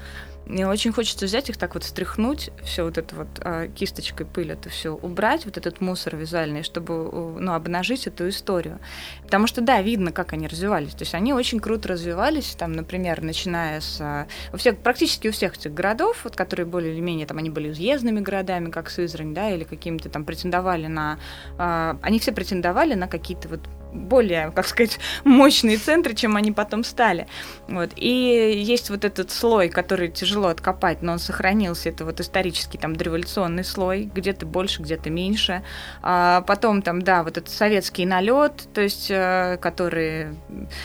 Мне 0.45 0.67
очень 0.67 0.93
хочется 0.93 1.26
взять 1.26 1.49
их 1.50 1.57
так 1.57 1.75
вот 1.75 1.85
стряхнуть, 1.85 2.50
все 2.64 2.85
вот 2.85 2.99
это 2.99 3.14
вот 3.14 3.29
э, 3.38 3.69
кисточкой 3.75 4.26
пыль 4.26 4.50
это 4.50 4.69
все 4.71 4.91
убрать, 4.91 5.45
вот 5.45 5.57
этот 5.57 5.81
мусор 5.81 6.17
визуальный, 6.17 6.64
чтобы 6.64 7.38
ну, 7.41 7.52
обнажить 7.52 8.09
эту 8.09 8.29
историю. 8.29 8.81
Потому 9.23 9.47
что, 9.47 9.61
да, 9.61 9.81
видно, 9.81 10.11
как 10.11 10.33
они 10.33 10.49
развивались. 10.49 10.95
То 10.95 11.02
есть 11.02 11.14
они 11.14 11.33
очень 11.33 11.61
круто 11.61 11.91
развивались, 11.91 12.57
там, 12.59 12.73
например, 12.73 13.23
начиная 13.23 13.81
с... 13.81 14.00
Э, 14.00 14.26
у 14.52 14.57
всех, 14.57 14.79
практически 14.79 15.29
у 15.29 15.33
всех 15.33 15.57
этих 15.57 15.73
городов, 15.73 16.25
вот, 16.25 16.35
которые 16.35 16.67
более 16.67 16.93
или 16.93 17.00
менее, 17.00 17.26
там, 17.26 17.38
они 17.38 17.49
были 17.49 17.71
уездными 17.71 18.19
городами, 18.19 18.71
как 18.71 18.91
Сызрань, 18.91 19.35
да, 19.35 19.49
или 19.49 19.62
какими-то 19.62 20.11
там 20.11 20.25
претендовали 20.25 20.88
на... 20.88 21.19
Э, 21.57 21.95
они 22.02 22.19
все 22.19 22.33
претендовали 22.33 22.95
на 22.95 23.07
какие-то 23.07 23.49
вот 23.49 23.61
более, 23.92 24.50
как 24.50 24.66
сказать, 24.66 24.99
мощные 25.25 25.76
центры, 25.76 26.14
чем 26.14 26.37
они 26.37 26.52
потом 26.52 26.84
стали. 26.84 27.26
Вот. 27.68 27.90
И 27.96 28.62
есть 28.64 28.90
вот 28.90 29.04
этот 29.04 29.30
слой, 29.30 29.68
который 29.68 30.11
тяжело 30.11 30.49
откопать, 30.49 31.02
но 31.02 31.12
он 31.12 31.18
сохранился. 31.18 31.88
Это 31.88 32.04
вот 32.04 32.20
исторический 32.20 32.78
там 32.78 32.96
дореволюционный 32.96 33.64
слой, 33.64 34.11
где-то 34.14 34.46
больше, 34.46 34.82
где-то 34.82 35.11
меньше. 35.11 35.62
А 36.02 36.42
потом 36.42 36.82
там, 36.82 37.02
да, 37.02 37.22
вот 37.22 37.37
этот 37.37 37.50
советский 37.50 38.06
налет, 38.06 38.68
то 38.72 38.80
есть, 38.80 39.11
э, 39.11 39.58
который 39.61 40.28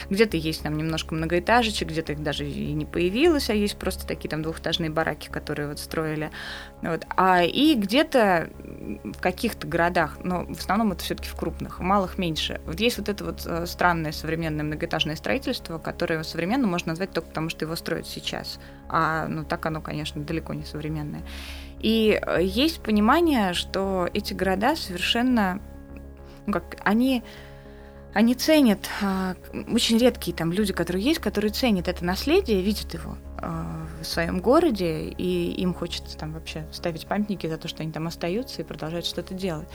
где-то 0.09 0.37
есть 0.37 0.63
там 0.63 0.77
немножко 0.77 1.15
многоэтажечек, 1.15 1.89
где-то 1.89 2.13
их 2.13 2.23
даже 2.23 2.45
и 2.45 2.73
не 2.73 2.85
появилось, 2.85 3.49
а 3.49 3.53
есть 3.53 3.77
просто 3.77 4.05
такие 4.05 4.29
там 4.29 4.41
двухэтажные 4.41 4.89
бараки, 4.89 5.29
которые 5.29 5.69
вот 5.69 5.79
строили. 5.79 6.31
Вот. 6.81 7.05
А 7.15 7.43
и 7.43 7.75
где-то 7.75 8.49
в 9.03 9.19
каких-то 9.19 9.67
городах, 9.67 10.17
но 10.23 10.45
в 10.45 10.59
основном 10.59 10.91
это 10.91 11.03
все-таки 11.03 11.29
в 11.29 11.35
крупных, 11.35 11.79
малых 11.79 12.17
меньше. 12.17 12.61
Вот 12.65 12.79
есть 12.79 12.96
есть 12.97 12.99
вот 12.99 13.09
это 13.09 13.23
вот 13.23 13.45
э, 13.45 13.65
странное 13.65 14.11
современное 14.11 14.65
многоэтажное 14.65 15.15
строительство, 15.15 15.77
которое 15.77 16.23
современно 16.23 16.67
можно 16.67 16.91
назвать 16.91 17.11
только 17.11 17.29
потому, 17.29 17.49
что 17.49 17.65
его 17.65 17.75
строят 17.75 18.07
сейчас. 18.07 18.59
А 18.89 19.27
ну 19.27 19.43
так 19.43 19.65
оно, 19.65 19.81
конечно, 19.81 20.21
далеко 20.21 20.53
не 20.53 20.63
современное. 20.63 21.23
И 21.79 22.19
э, 22.21 22.39
есть 22.41 22.81
понимание, 22.81 23.53
что 23.53 24.09
эти 24.13 24.33
города 24.33 24.75
совершенно, 24.75 25.61
ну 26.45 26.53
как, 26.53 26.77
они 26.83 27.23
они 28.13 28.33
ценят, 28.33 28.89
э, 29.01 29.35
очень 29.71 29.97
редкие 29.99 30.35
там 30.35 30.51
люди, 30.51 30.73
которые 30.73 31.03
есть, 31.03 31.19
которые 31.19 31.51
ценят 31.51 31.87
это 31.87 32.03
наследие, 32.03 32.61
видят 32.61 32.93
его 32.93 33.17
в 33.39 34.03
своем 34.03 34.39
городе, 34.39 35.09
и 35.09 35.51
им 35.61 35.75
хочется 35.75 36.17
там 36.17 36.33
вообще 36.33 36.65
ставить 36.71 37.05
памятники 37.05 37.45
за 37.45 37.57
то, 37.57 37.67
что 37.67 37.83
они 37.83 37.91
там 37.91 38.07
остаются 38.07 38.63
и 38.63 38.65
продолжают 38.65 39.05
что-то 39.05 39.35
делать. 39.35 39.67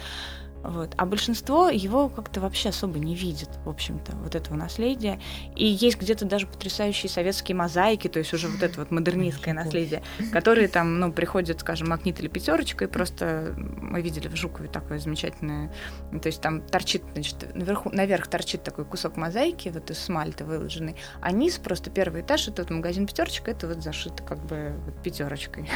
Вот. 0.63 0.95
А 0.97 1.07
большинство 1.07 1.69
его 1.69 2.09
как-то 2.09 2.41
вообще 2.41 2.69
особо 2.69 2.99
не 2.99 3.15
видит, 3.15 3.49
в 3.65 3.69
общем-то, 3.69 4.13
вот 4.17 4.35
этого 4.35 4.57
наследия. 4.57 5.21
И 5.57 5.67
есть 5.67 5.99
где-то 5.99 6.25
даже 6.25 6.47
потрясающие 6.47 7.11
советские 7.11 7.57
мозаики, 7.57 8.09
то 8.09 8.19
есть 8.19 8.33
уже 8.33 8.49
вот 8.49 8.63
это 8.63 8.81
вот 8.81 8.91
модернистское 8.91 9.55
наследие, 9.55 10.03
которые 10.33 10.69
там, 10.69 11.01
ну, 11.01 11.13
приходят, 11.13 11.61
скажем, 11.61 11.89
магнит 11.89 12.21
или 12.21 12.29
пятерочка, 12.29 12.85
и 12.85 12.89
просто 12.89 13.55
мы 13.57 14.01
видели 14.03 14.29
в 14.29 14.37
Жукове 14.37 14.69
такое 14.69 14.99
замечательное, 14.99 15.73
то 16.11 16.29
есть 16.29 16.41
там 16.41 16.61
торчит, 16.61 17.03
значит, 17.15 17.55
наверху, 17.55 17.91
наверх 17.91 18.29
торчит 18.29 18.63
такой 18.63 18.85
кусок 18.85 19.17
мозаики, 19.17 19.69
вот 19.69 19.91
из 19.91 19.99
смальты 19.99 20.45
выложенный, 20.45 20.97
а 21.21 21.33
низ 21.33 21.59
просто 21.59 21.91
первый 21.91 22.23
этаж, 22.23 22.49
это 22.49 22.63
вот 22.63 22.71
магазин 22.71 23.07
пятерочка, 23.07 23.51
это 23.51 23.67
вот 23.67 23.83
зашито 23.83 24.23
как 24.23 24.45
бы 24.47 24.75
вот 24.85 25.03
пятерочкой. 25.03 25.69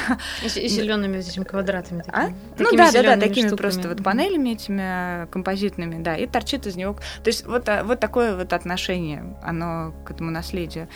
И, 0.44 0.60
и 0.60 0.68
зелеными 0.68 1.18
этими 1.18 1.44
квадратами. 1.44 2.04
А? 2.08 2.26
Такими. 2.26 2.36
А? 2.56 2.58
Ну 2.58 2.76
да, 2.76 2.92
да, 2.92 3.02
да, 3.02 3.20
такими 3.20 3.48
штуками. 3.48 3.56
просто 3.56 3.88
вот 3.88 4.02
панелями 4.02 4.50
этими 4.50 4.75
этими 4.76 5.30
композитными, 5.30 6.02
да, 6.02 6.16
и 6.16 6.26
торчит 6.26 6.66
из 6.66 6.76
него. 6.76 6.94
То 7.22 7.28
есть 7.28 7.46
вот, 7.46 7.68
а, 7.68 7.84
вот 7.84 8.00
такое 8.00 8.36
вот 8.36 8.52
отношение, 8.52 9.36
оно 9.42 9.94
к 10.04 10.10
этому 10.10 10.30
наследию. 10.30 10.88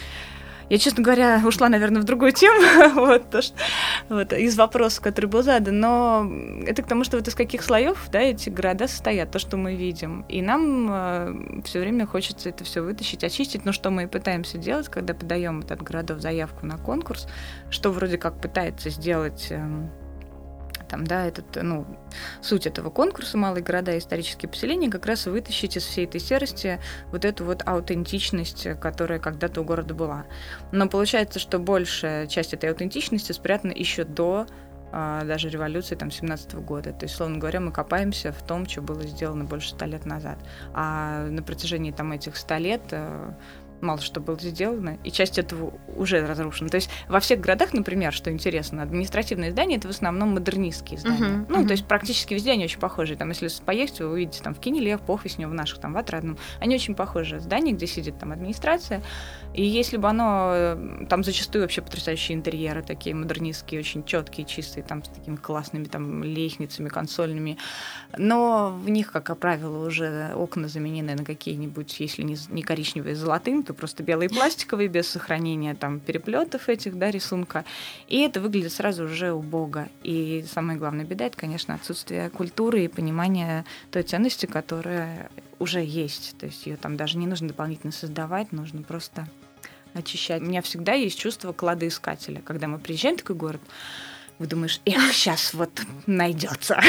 Я, 0.69 0.79
честно 0.79 1.03
говоря, 1.03 1.43
ушла, 1.45 1.69
наверное, 1.69 2.01
в 2.01 2.05
другую 2.05 2.31
тему, 2.31 2.95
вот, 2.95 3.29
то, 3.29 3.43
что, 3.43 3.57
вот, 4.09 4.33
из 4.33 4.57
вопросов, 4.57 5.03
который 5.03 5.27
был 5.27 5.43
задан, 5.43 5.81
но 5.81 6.31
это 6.65 6.85
к 6.85 6.87
тому, 6.87 7.03
что 7.03 7.17
вот 7.17 7.27
из 7.27 7.35
каких 7.35 7.65
слоев, 7.65 7.99
да, 8.13 8.21
эти 8.21 8.51
города 8.51 8.87
состоят, 8.87 9.33
то, 9.33 9.41
что 9.41 9.57
мы 9.57 9.75
видим. 9.75 10.25
И 10.29 10.41
нам 10.41 10.89
э, 10.89 11.63
все 11.65 11.81
время 11.81 12.07
хочется 12.07 12.51
это 12.51 12.63
все 12.63 12.83
вытащить, 12.83 13.25
очистить, 13.25 13.65
но 13.65 13.73
что 13.73 13.91
мы 13.91 14.05
и 14.05 14.07
пытаемся 14.07 14.59
делать, 14.59 14.89
когда 14.89 15.13
подаем 15.13 15.65
от 15.69 15.83
городов 15.83 16.21
заявку 16.21 16.65
на 16.65 16.79
конкурс, 16.79 17.27
что 17.69 17.91
вроде 17.91 18.17
как 18.17 18.41
пытается 18.41 18.91
сделать 18.91 19.49
э, 19.51 19.89
там, 20.91 21.07
да, 21.07 21.27
этот, 21.27 21.63
ну, 21.63 21.87
суть 22.43 22.67
этого 22.67 22.91
конкурса 22.91 23.39
«Малые 23.39 23.63
города 23.63 23.95
и 23.95 23.99
исторические 23.99 24.49
поселения» 24.49 24.91
как 24.91 25.07
раз 25.07 25.27
вытащить 25.27 25.77
из 25.77 25.85
всей 25.85 26.07
этой 26.07 26.21
серости 26.21 26.81
вот 27.13 27.25
эту 27.25 27.45
вот 27.45 27.63
аутентичность, 27.65 28.67
которая 28.81 29.21
когда-то 29.21 29.61
у 29.61 29.65
города 29.65 29.95
была. 29.95 30.27
Но 30.73 30.89
получается, 30.89 31.39
что 31.39 31.59
большая 31.59 32.27
часть 32.27 32.53
этой 32.53 32.71
аутентичности 32.71 33.33
спрятана 33.33 33.73
еще 33.73 34.05
до 34.05 34.47
а, 34.93 35.25
даже 35.25 35.49
революции 35.49 35.95
там 35.95 36.11
17 36.11 36.55
-го 36.55 36.61
года. 36.61 36.93
То 36.93 37.05
есть, 37.05 37.15
словно 37.15 37.39
говоря, 37.39 37.61
мы 37.61 37.71
копаемся 37.71 38.33
в 38.33 38.43
том, 38.43 38.67
что 38.67 38.83
было 38.83 39.03
сделано 39.05 39.45
больше 39.45 39.71
ста 39.71 39.87
лет 39.87 40.05
назад. 40.05 40.39
А 40.75 41.27
на 41.27 41.43
протяжении 41.43 41.93
там 41.93 42.13
этих 42.13 42.37
ста 42.37 42.59
лет 42.59 42.83
э, 42.91 43.33
мало 43.83 44.01
что 44.01 44.21
было 44.21 44.39
сделано, 44.39 44.99
и 45.05 45.11
часть 45.11 45.39
этого 45.39 45.73
уже 45.97 46.27
разрушена. 46.27 46.69
То 46.69 46.77
есть 46.77 46.91
во 47.09 47.21
всех 47.21 47.41
городах, 47.41 47.73
например, 47.73 48.13
что 48.13 48.31
интересно, 48.31 48.83
административные 48.83 49.51
здания 49.51 49.77
это 49.77 49.89
в 49.89 49.91
основном 49.91 50.31
модернистские 50.31 50.99
здания. 50.99 51.21
Uh-huh, 51.21 51.47
ну, 51.49 51.63
uh-huh. 51.63 51.67
то 51.67 51.73
есть 51.73 51.87
практически 51.87 52.35
везде 52.35 52.53
они 52.53 52.65
очень 52.65 52.81
похожи. 52.81 53.17
Там, 53.17 53.29
если 53.29 53.49
поесть, 53.65 54.01
вы 54.01 54.11
увидите 54.11 54.43
там 54.43 54.55
в 54.55 54.61
Кинеле, 54.61 54.97
в 54.97 55.03
Похвесне, 55.03 55.47
в 55.47 55.55
наших 55.55 55.81
там 55.81 55.93
в 55.93 55.97
Отрадном, 55.97 56.39
они 56.59 56.75
очень 56.75 56.95
похожи. 56.95 57.41
Здания, 57.41 57.73
где 57.73 57.87
сидит 57.87 58.19
там 58.19 58.33
администрация, 58.33 59.03
и 59.52 59.64
если 59.64 59.97
бы 59.97 60.09
оно, 60.09 60.52
э, 60.54 61.07
там 61.09 61.25
зачастую 61.25 61.62
вообще 61.62 61.83
потрясающие 61.83 62.37
интерьеры, 62.37 62.83
такие 62.83 63.16
модернистские, 63.16 63.80
очень 63.80 64.04
четкие, 64.04 64.47
чистые, 64.47 64.85
там 64.85 65.02
с 65.02 65.09
такими 65.09 65.35
классными 65.37 65.85
там 65.85 66.23
лестницами, 66.23 66.88
консольными, 66.88 67.59
но 68.16 68.71
в 68.71 68.88
них, 68.88 69.11
как 69.11 69.37
правило, 69.38 69.87
уже 69.87 70.33
окна 70.35 70.69
заменены 70.69 71.16
на 71.16 71.25
какие-нибудь, 71.25 71.99
если 71.99 72.23
не, 72.23 72.37
не 72.49 72.62
коричневые, 72.62 73.16
золотым, 73.16 73.64
то 73.64 73.75
просто 73.75 74.04
белые 74.04 74.28
пластиковые, 74.30 74.88
без 74.88 75.09
сохранения 75.09 75.75
там 75.75 75.99
переплетов 75.99 76.69
этих, 76.69 76.97
да, 76.97 77.11
рисунка. 77.11 77.64
И 78.07 78.21
это 78.21 78.40
выглядит 78.40 78.73
сразу 78.73 79.04
уже 79.04 79.33
убого. 79.33 79.88
И 80.04 80.45
самая 80.49 80.76
главная 80.76 81.04
беда, 81.04 81.26
это, 81.26 81.37
конечно, 81.37 81.75
отсутствие 81.75 82.30
культуры 82.30 82.85
и 82.85 82.88
понимания 82.88 83.64
той 83.90 84.04
ценности, 84.04 84.47
которая 84.47 85.28
уже 85.59 85.85
есть. 85.85 86.37
То 86.38 86.47
есть 86.47 86.66
ее 86.66 86.76
там 86.76 86.97
даже 86.97 87.19
не 87.19 87.26
нужно 87.26 87.49
дополнительно 87.49 87.92
создавать, 87.92 88.52
нужно 88.52 88.83
просто 88.83 89.26
очищать. 89.95 90.43
У 90.43 90.47
меня 90.47 90.63
всегда 90.63 90.93
есть 90.93 91.19
чувство 91.19 91.53
кладоискателя. 91.53 92.41
Когда 92.45 92.67
мы 92.67 92.79
приезжаем 92.79 93.17
в 93.17 93.21
такой 93.21 93.37
город, 93.37 93.61
вы 94.39 94.47
думаешь, 94.47 94.81
эх, 94.87 95.13
сейчас 95.13 95.53
вот 95.53 95.71
найдется. 96.07 96.81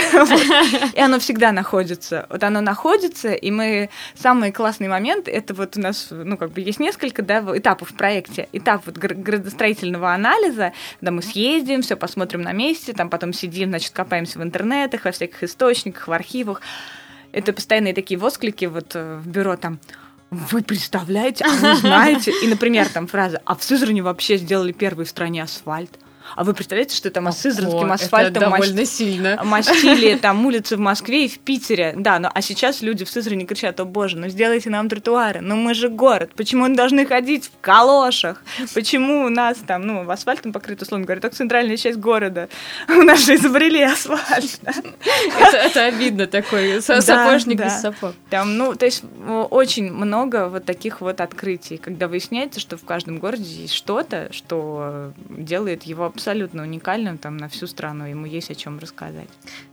И 0.94 1.00
оно 1.02 1.20
всегда 1.20 1.52
находится. 1.52 2.26
Вот 2.30 2.42
оно 2.44 2.62
находится, 2.62 3.34
и 3.34 3.52
мы... 3.52 3.90
Самый 4.16 4.54
классный 4.54 4.88
момент, 4.88 5.28
это 5.28 5.54
вот 5.54 5.76
у 5.76 5.82
нас, 5.82 6.08
ну, 6.12 6.38
как 6.38 6.52
бы 6.52 6.62
есть 6.62 6.80
несколько 6.80 7.22
да, 7.22 7.40
этапов 7.54 7.90
в 7.90 7.94
проекте. 7.94 8.48
Этап 8.54 8.86
вот 8.86 8.98
градостроительного 8.98 10.14
анализа, 10.14 10.72
когда 11.02 11.12
мы 11.12 11.22
съездим, 11.22 11.82
все 11.82 11.98
посмотрим 11.98 12.42
на 12.42 12.54
месте, 12.54 12.94
там 12.94 13.10
потом 13.10 13.34
сидим, 13.34 13.70
значит, 13.70 13.92
копаемся 13.92 14.40
в 14.40 14.44
интернетах, 14.44 15.04
во 15.04 15.12
всяких 15.12 15.44
источниках, 15.44 16.08
в 16.08 16.12
архивах 16.14 16.62
это 17.32 17.54
постоянные 17.54 17.94
такие 17.94 18.20
восклики 18.20 18.66
вот 18.66 18.96
э, 18.96 19.18
в 19.18 19.28
бюро 19.28 19.56
там 19.56 19.80
вы 20.32 20.64
представляете, 20.64 21.44
а 21.44 21.50
вы 21.50 21.76
знаете, 21.76 22.32
и, 22.44 22.48
например, 22.48 22.88
там 22.88 23.06
фраза, 23.06 23.42
а 23.46 23.56
в 23.56 23.64
Сызрани 23.64 24.00
вообще 24.00 24.38
сделали 24.38 24.72
первый 24.72 25.06
в 25.06 25.10
стране 25.10 25.44
асфальт. 25.44 26.00
А 26.36 26.44
вы 26.44 26.54
представляете, 26.54 26.96
что 26.96 27.10
там 27.10 27.32
сызранским 27.32 27.92
асфальтом 27.92 28.44
довольно 28.44 28.82
мощ... 28.82 28.90
сильно. 28.90 29.42
мощили 29.44 30.16
там 30.16 30.46
улицы 30.46 30.78
в 30.78 30.80
Москве 30.80 31.26
и 31.26 31.28
в 31.28 31.40
Питере. 31.40 31.94
Да, 31.98 32.20
но 32.20 32.32
а 32.34 32.42
сейчас 32.42 32.82
люди 32.82 33.06
в 33.06 33.10
Сызрани 33.10 33.46
кричат, 33.46 33.80
о 33.80 33.86
боже, 33.86 34.18
ну 34.18 34.28
сделайте 34.28 34.70
нам 34.70 34.90
тротуары, 34.90 35.42
ну 35.42 35.56
мы 35.56 35.74
же 35.74 35.90
город, 35.90 36.32
почему 36.36 36.68
мы 36.68 36.76
должны 36.76 37.06
ходить 37.06 37.46
в 37.46 37.62
калошах? 37.62 38.44
Почему 38.74 39.26
у 39.26 39.30
нас 39.30 39.58
там, 39.66 39.86
ну, 39.86 40.10
асфальтом 40.10 40.54
покрыт, 40.54 40.82
условно 40.82 41.06
говоря, 41.06 41.22
только 41.22 41.36
центральная 41.36 41.78
часть 41.78 41.98
города. 41.98 42.50
У 42.88 43.02
нас 43.02 43.26
же 43.26 43.36
изобрели 43.36 43.82
асфальт. 43.82 44.60
Это 45.54 45.86
обидно 45.86 46.28
такой, 46.28 46.82
сапожник 46.82 47.58
без 47.58 47.82
сапог. 47.82 48.14
Там, 48.30 48.58
ну, 48.58 48.76
то 48.76 48.86
есть 48.86 49.04
очень 49.50 49.92
много 49.92 50.48
вот 50.48 50.66
таких 50.66 51.02
вот 51.02 51.22
открытий, 51.22 51.78
когда 51.78 52.08
выясняется, 52.08 52.60
что 52.60 52.78
в 52.78 52.86
каждом 52.86 53.20
городе 53.20 53.44
есть 53.44 53.74
что-то, 53.74 54.30
что 54.32 55.14
делает 55.30 55.84
его 55.84 56.10
абсолютно 56.22 56.62
уникальным 56.62 57.18
там 57.18 57.38
на 57.38 57.48
всю 57.48 57.66
страну, 57.66 58.06
ему 58.06 58.28
есть 58.28 58.52
о 58.52 58.56
чем 58.56 58.78
рассказать. 58.78 59.28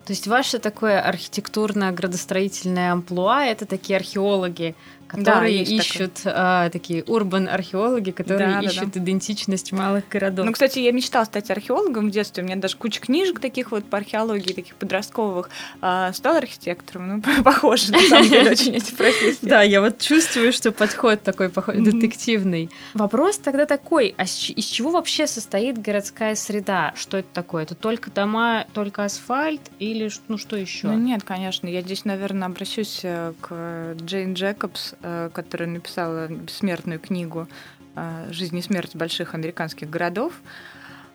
То 0.06 0.12
есть 0.12 0.26
ваше 0.26 0.58
такое 0.58 0.98
архитектурно-градостроительное 1.02 2.92
амплуа— 2.92 3.44
это 3.46 3.66
такие 3.66 3.98
археологи, 3.98 4.74
которые 5.08 5.64
да, 5.64 5.70
ищут 5.72 6.20
а, 6.24 6.70
такие 6.70 7.02
урбан 7.04 7.48
археологи, 7.48 8.10
которые 8.10 8.60
да, 8.60 8.60
ищут 8.60 8.84
да, 8.84 8.90
да. 8.94 9.00
идентичность 9.00 9.72
малых 9.72 10.08
городов. 10.08 10.44
Ну, 10.46 10.52
кстати, 10.52 10.78
я 10.78 10.92
мечтала 10.92 11.24
стать 11.24 11.50
археологом 11.50 12.08
в 12.08 12.10
детстве. 12.10 12.42
У 12.42 12.46
меня 12.46 12.56
даже 12.56 12.76
куча 12.76 13.00
книжек 13.00 13.40
таких 13.40 13.70
вот 13.70 13.84
по 13.86 13.96
археологии, 13.96 14.52
таких 14.52 14.74
подростковых. 14.74 15.50
А, 15.80 16.12
стал 16.12 16.36
архитектором. 16.36 17.22
Ну, 17.24 17.42
похоже, 17.42 17.92
на 17.92 18.00
самом 18.00 18.28
деле, 18.28 18.50
очень 18.50 18.74
эти 18.74 18.94
профессии. 18.94 19.38
Да, 19.48 19.62
я 19.62 19.80
вот 19.80 19.98
чувствую, 19.98 20.52
что 20.52 20.72
подход 20.72 21.22
такой 21.22 21.48
детективный. 21.48 22.70
Вопрос 22.92 23.38
тогда 23.38 23.64
такой, 23.64 24.14
а 24.18 24.24
из 24.24 24.64
чего 24.64 24.90
вообще 24.90 25.26
состоит 25.26 25.80
городская 25.80 26.34
среда? 26.34 26.92
Что 26.96 27.18
это 27.18 27.28
такое? 27.32 27.62
Это 27.62 27.74
только 27.74 28.10
дома, 28.10 28.66
только 28.74 29.04
асфальт 29.04 29.62
или 29.78 30.10
ну 30.28 30.36
что 30.36 30.56
еще? 30.56 30.88
Ну 30.88 30.98
нет, 30.98 31.22
конечно. 31.24 31.66
Я 31.66 31.80
здесь, 31.80 32.04
наверное, 32.04 32.48
обращусь 32.48 33.00
э, 33.02 33.32
к 33.40 33.94
Джейн 34.02 34.34
Джекобс, 34.34 34.94
которая 35.32 35.68
написала 35.68 36.28
бессмертную 36.28 37.00
книгу 37.00 37.48
э, 37.94 38.28
«Жизнь 38.30 38.56
и 38.56 38.62
смерть 38.62 38.96
больших 38.96 39.34
американских 39.34 39.88
городов». 39.90 40.32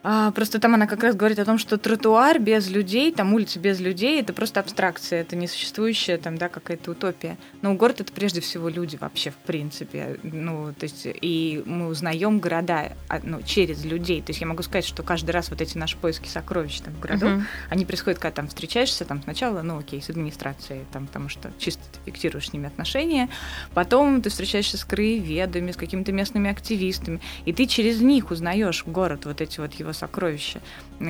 А, 0.03 0.31
просто 0.31 0.60
там 0.60 0.74
она 0.75 0.86
как 0.86 1.01
раз 1.01 1.15
говорит 1.15 1.39
о 1.39 1.45
том, 1.45 1.57
что 1.57 1.77
тротуар 1.77 2.38
без 2.39 2.69
людей, 2.69 3.12
там 3.12 3.33
улица 3.33 3.60
без 3.60 3.79
людей, 3.79 4.19
это 4.19 4.33
просто 4.33 4.60
абстракция, 4.60 5.22
это 5.22 5.38
несуществующая 5.38 6.17
там, 6.17 6.38
да, 6.38 6.50
какая-то 6.50 6.91
утопия. 6.91 7.38
Но 7.62 7.74
город 7.74 8.01
это 8.01 8.12
прежде 8.12 8.41
всего 8.41 8.67
люди 8.67 8.98
вообще, 8.98 9.31
в 9.31 9.38
принципе. 9.38 10.19
Ну, 10.24 10.74
то 10.77 10.83
есть, 10.83 11.03
и 11.05 11.63
мы 11.65 11.88
узнаем 11.88 12.39
города 12.39 12.91
а, 13.07 13.22
ну, 13.24 13.41
через 13.41 13.86
людей. 13.86 14.22
То 14.22 14.31
есть 14.31 14.41
я 14.41 14.48
могу 14.48 14.62
сказать, 14.63 14.86
что 14.86 15.03
каждый 15.03 15.31
раз 15.31 15.50
вот 15.50 15.62
эти 15.62 15.77
наши 15.77 15.95
поиски 15.95 16.27
сокровищ 16.27 16.81
там, 16.81 16.93
в 16.93 17.00
городу, 17.00 17.25
uh-huh. 17.25 17.43
они 17.69 17.86
происходят, 17.86 18.19
когда 18.19 18.36
там 18.36 18.48
встречаешься, 18.50 19.05
там 19.05 19.24
сначала, 19.24 19.62
ну, 19.62 19.79
окей, 19.79 20.01
с 20.01 20.10
администрацией, 20.10 20.81
там, 20.91 21.07
потому 21.07 21.29
что 21.29 21.51
чисто 21.57 21.81
ты 21.93 22.12
фиксируешь 22.12 22.50
с 22.50 22.53
ними 22.53 22.67
отношения, 22.67 23.29
потом 23.74 24.22
ты 24.22 24.29
встречаешься 24.29 24.77
с 24.77 24.83
краеведами, 24.83 25.72
с 25.72 25.77
какими-то 25.77 26.12
местными 26.12 26.50
активистами, 26.50 27.22
и 27.45 27.53
ты 27.53 27.67
через 27.67 28.01
них 28.01 28.31
узнаешь 28.31 28.83
город, 28.86 29.25
вот 29.25 29.39
эти 29.39 29.62
вот 29.62 29.74
его 29.75 29.92
сокровище. 29.93 30.62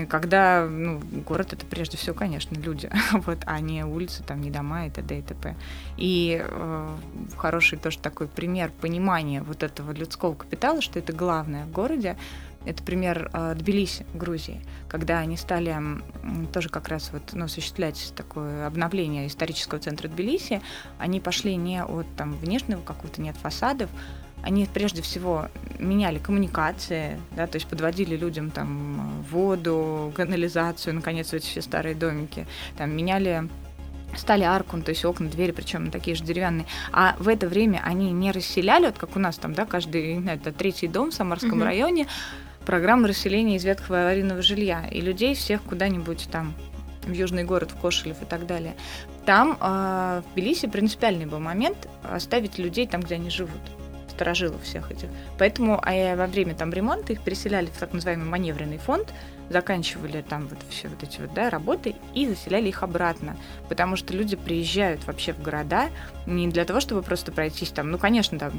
Когда 0.10 0.68
ну, 0.70 1.00
город 1.28 1.54
это 1.54 1.66
прежде 1.66 1.98
всего, 1.98 2.16
конечно, 2.16 2.56
люди, 2.56 2.90
вот, 3.14 3.40
а 3.46 3.60
не 3.60 3.84
улицы, 3.84 4.24
там, 4.24 4.42
не 4.42 4.52
дома 4.52 4.88
и 4.88 4.90
т.д. 4.90 5.20
и 5.20 5.22
т.п. 5.22 5.56
И 5.98 6.44
э, 6.44 6.96
хороший 7.38 7.78
тоже 7.78 8.00
такой 8.00 8.28
пример 8.28 8.72
понимания 8.82 9.42
вот 9.42 9.64
этого 9.64 9.92
людского 9.92 10.36
капитала, 10.36 10.82
что 10.82 11.00
это 11.00 11.14
главное 11.14 11.66
в 11.66 11.72
городе, 11.72 12.18
это 12.66 12.82
пример 12.82 13.30
э, 13.34 13.56
Тбилиси, 13.56 14.06
Грузии, 14.14 14.62
когда 14.88 15.20
они 15.20 15.36
стали 15.36 15.76
тоже 16.54 16.70
как 16.70 16.88
раз 16.88 17.10
вот, 17.12 17.34
ну, 17.34 17.46
осуществлять 17.46 18.14
такое 18.16 18.66
обновление 18.66 19.28
исторического 19.28 19.80
центра 19.80 20.08
Тбилиси. 20.08 20.62
Они 20.98 21.20
пошли 21.20 21.56
не 21.56 21.84
от 21.84 22.06
там, 22.16 22.34
внешнего 22.34 22.82
какого-то, 22.82 23.22
не 23.22 23.30
от 23.30 23.38
фасадов, 23.38 23.90
они 24.44 24.68
прежде 24.72 25.02
всего 25.02 25.48
меняли 25.80 26.20
коммуникации, 26.20 27.20
да, 27.32 27.48
то 27.48 27.56
есть 27.56 27.68
подводили 27.68 28.16
людям 28.16 28.52
там 28.52 29.24
воду, 29.32 30.12
канализацию, 30.16 30.96
наконец, 30.96 31.34
эти 31.34 31.46
все 31.46 31.62
старые 31.62 31.96
домики, 31.96 32.46
там 32.78 32.96
меняли 32.96 33.50
стали 34.16 34.48
ну, 34.72 34.82
то 34.84 34.90
есть 34.90 35.04
окна, 35.06 35.28
двери, 35.28 35.52
причем 35.52 35.90
такие 35.90 36.16
же 36.16 36.24
деревянные. 36.24 36.68
А 36.92 37.16
в 37.18 37.28
это 37.28 37.48
время 37.48 37.82
они 37.84 38.12
не 38.12 38.32
расселяли, 38.32 38.86
вот 38.86 38.98
как 39.00 39.16
у 39.16 39.20
нас 39.20 39.38
там, 39.38 39.54
да, 39.54 39.66
каждый, 39.66 40.16
не 40.16 40.22
знаю, 40.22 40.40
это 40.40 40.52
третий 40.52 40.88
дом 40.88 41.10
в 41.10 41.16
Самарском 41.16 41.62
mm-hmm. 41.62 41.66
районе, 41.66 42.08
программа 42.66 43.08
расселения 43.08 43.56
из 43.56 43.64
ветхого 43.64 44.02
аварийного 44.02 44.44
жилья, 44.44 44.88
и 44.92 45.02
людей 45.02 45.34
всех 45.34 45.64
куда-нибудь 45.64 46.28
там 46.32 46.54
в 47.04 47.12
южный 47.12 47.44
город, 47.44 47.72
в 47.72 47.82
Кошелев 47.82 48.22
и 48.22 48.26
так 48.26 48.46
далее. 48.46 48.76
Там 49.26 49.58
э, 49.60 50.22
в 50.22 50.34
Тбилиси 50.34 50.68
принципиальный 50.68 51.26
был 51.26 51.40
момент 51.40 51.90
оставить 52.04 52.58
людей 52.58 52.88
там, 52.88 53.02
где 53.02 53.16
они 53.16 53.30
живут 53.30 53.62
сторожилов 54.24 54.64
всех 54.64 54.90
этих. 54.90 55.10
Поэтому 55.38 55.82
а 55.84 56.16
во 56.16 56.28
время 56.28 56.56
там 56.56 56.72
ремонта 56.72 57.12
их 57.12 57.22
переселяли 57.22 57.66
в 57.66 57.78
так 57.78 57.92
называемый 57.92 58.26
маневренный 58.26 58.78
фонд, 58.78 59.14
заканчивали 59.50 60.24
там 60.28 60.48
вот 60.48 60.60
все 60.70 60.88
вот 60.88 61.04
эти 61.04 61.20
вот 61.20 61.34
да, 61.34 61.50
работы 61.50 61.96
и 62.14 62.28
заселяли 62.28 62.70
их 62.70 62.84
обратно. 62.84 63.36
Потому 63.70 63.96
что 63.96 64.14
люди 64.14 64.36
приезжают 64.36 65.06
вообще 65.06 65.34
в 65.34 65.42
города 65.42 65.90
не 66.26 66.48
для 66.48 66.66
того, 66.66 66.80
чтобы 66.80 67.02
просто 67.02 67.32
пройтись 67.32 67.70
там, 67.70 67.92
ну, 67.92 67.98
конечно, 67.98 68.40
там 68.40 68.54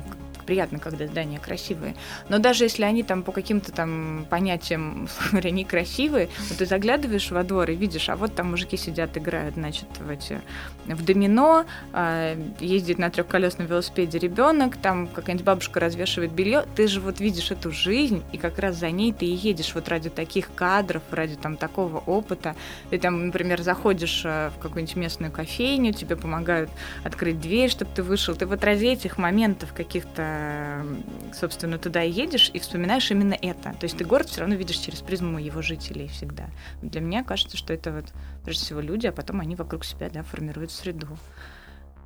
приятно, 0.45 0.79
когда 0.79 1.07
здания 1.07 1.38
красивые. 1.38 1.95
Но 2.29 2.38
даже 2.38 2.64
если 2.64 2.85
они 2.85 3.03
там 3.03 3.23
по 3.23 3.33
каким-то 3.33 3.73
там 3.73 4.26
понятиям, 4.31 5.09
говоря, 5.31 5.50
некрасивые, 5.50 6.29
вот 6.49 6.59
ты 6.59 6.67
заглядываешь 6.67 7.31
во 7.31 7.43
двор 7.43 7.71
и 7.71 7.75
видишь, 7.75 8.09
а 8.09 8.17
вот 8.17 8.35
там 8.35 8.50
мужики 8.50 8.76
сидят, 8.76 9.17
играют, 9.17 9.55
значит, 9.55 9.88
в 9.99 10.09
эти 10.09 10.41
в 10.87 11.05
домино, 11.05 11.64
э, 11.93 12.37
ездит 12.61 12.99
на 12.99 13.11
трехколесном 13.11 13.67
велосипеде 13.67 14.19
ребенок, 14.19 14.76
там 14.76 15.09
какая-нибудь 15.09 15.47
бабушка 15.47 15.81
развешивает 15.81 16.33
белье, 16.33 16.64
ты 16.76 16.87
же 16.87 17.00
вот 17.00 17.21
видишь 17.21 17.50
эту 17.50 17.73
жизнь, 17.73 18.23
и 18.33 18.38
как 18.38 18.59
раз 18.59 18.76
за 18.76 18.91
ней 18.91 19.12
ты 19.12 19.26
и 19.26 19.35
едешь 19.35 19.75
вот 19.75 19.88
ради 19.88 20.11
таких 20.11 20.55
кадров, 20.55 20.74
ради 21.11 21.37
там 21.37 21.57
такого 21.57 21.99
опыта. 21.99 22.57
Ты 22.90 22.99
там, 22.99 23.26
например, 23.26 23.62
заходишь 23.62 24.23
э, 24.25 24.50
в 24.57 24.61
какую-нибудь 24.61 24.97
местную 24.97 25.33
кофейню, 25.33 25.93
тебе 25.93 26.16
помогают 26.16 26.71
открыть 27.04 27.40
дверь, 27.40 27.71
чтобы 27.71 27.90
ты 27.95 28.02
вышел. 28.02 28.35
Ты 28.35 28.47
вот 28.47 28.64
ради 28.64 28.87
этих 28.87 29.19
моментов 29.19 29.73
каких-то 29.73 30.85
собственно, 31.33 31.78
туда 31.78 32.02
и 32.02 32.11
едешь 32.11 32.50
и 32.52 32.59
вспоминаешь 32.59 33.11
именно 33.11 33.37
это. 33.40 33.75
То 33.75 33.85
есть 33.85 33.97
ты 33.97 34.04
город 34.04 34.28
все 34.28 34.40
равно 34.40 34.54
видишь 34.54 34.76
через 34.76 35.00
призму 35.00 35.38
его 35.38 35.62
жителей 35.62 36.09
всегда. 36.09 36.49
Для 36.83 37.00
меня 37.00 37.25
кажется, 37.25 37.57
что 37.57 37.73
это 37.73 37.93
вот 37.93 38.07
прежде 38.45 38.64
всего 38.64 38.81
люди, 38.81 39.07
а 39.07 39.12
потом 39.12 39.40
они 39.40 39.57
вокруг 39.57 39.85
себя 39.85 40.11
да, 40.11 40.23
формируют 40.23 40.71
среду. 40.71 41.09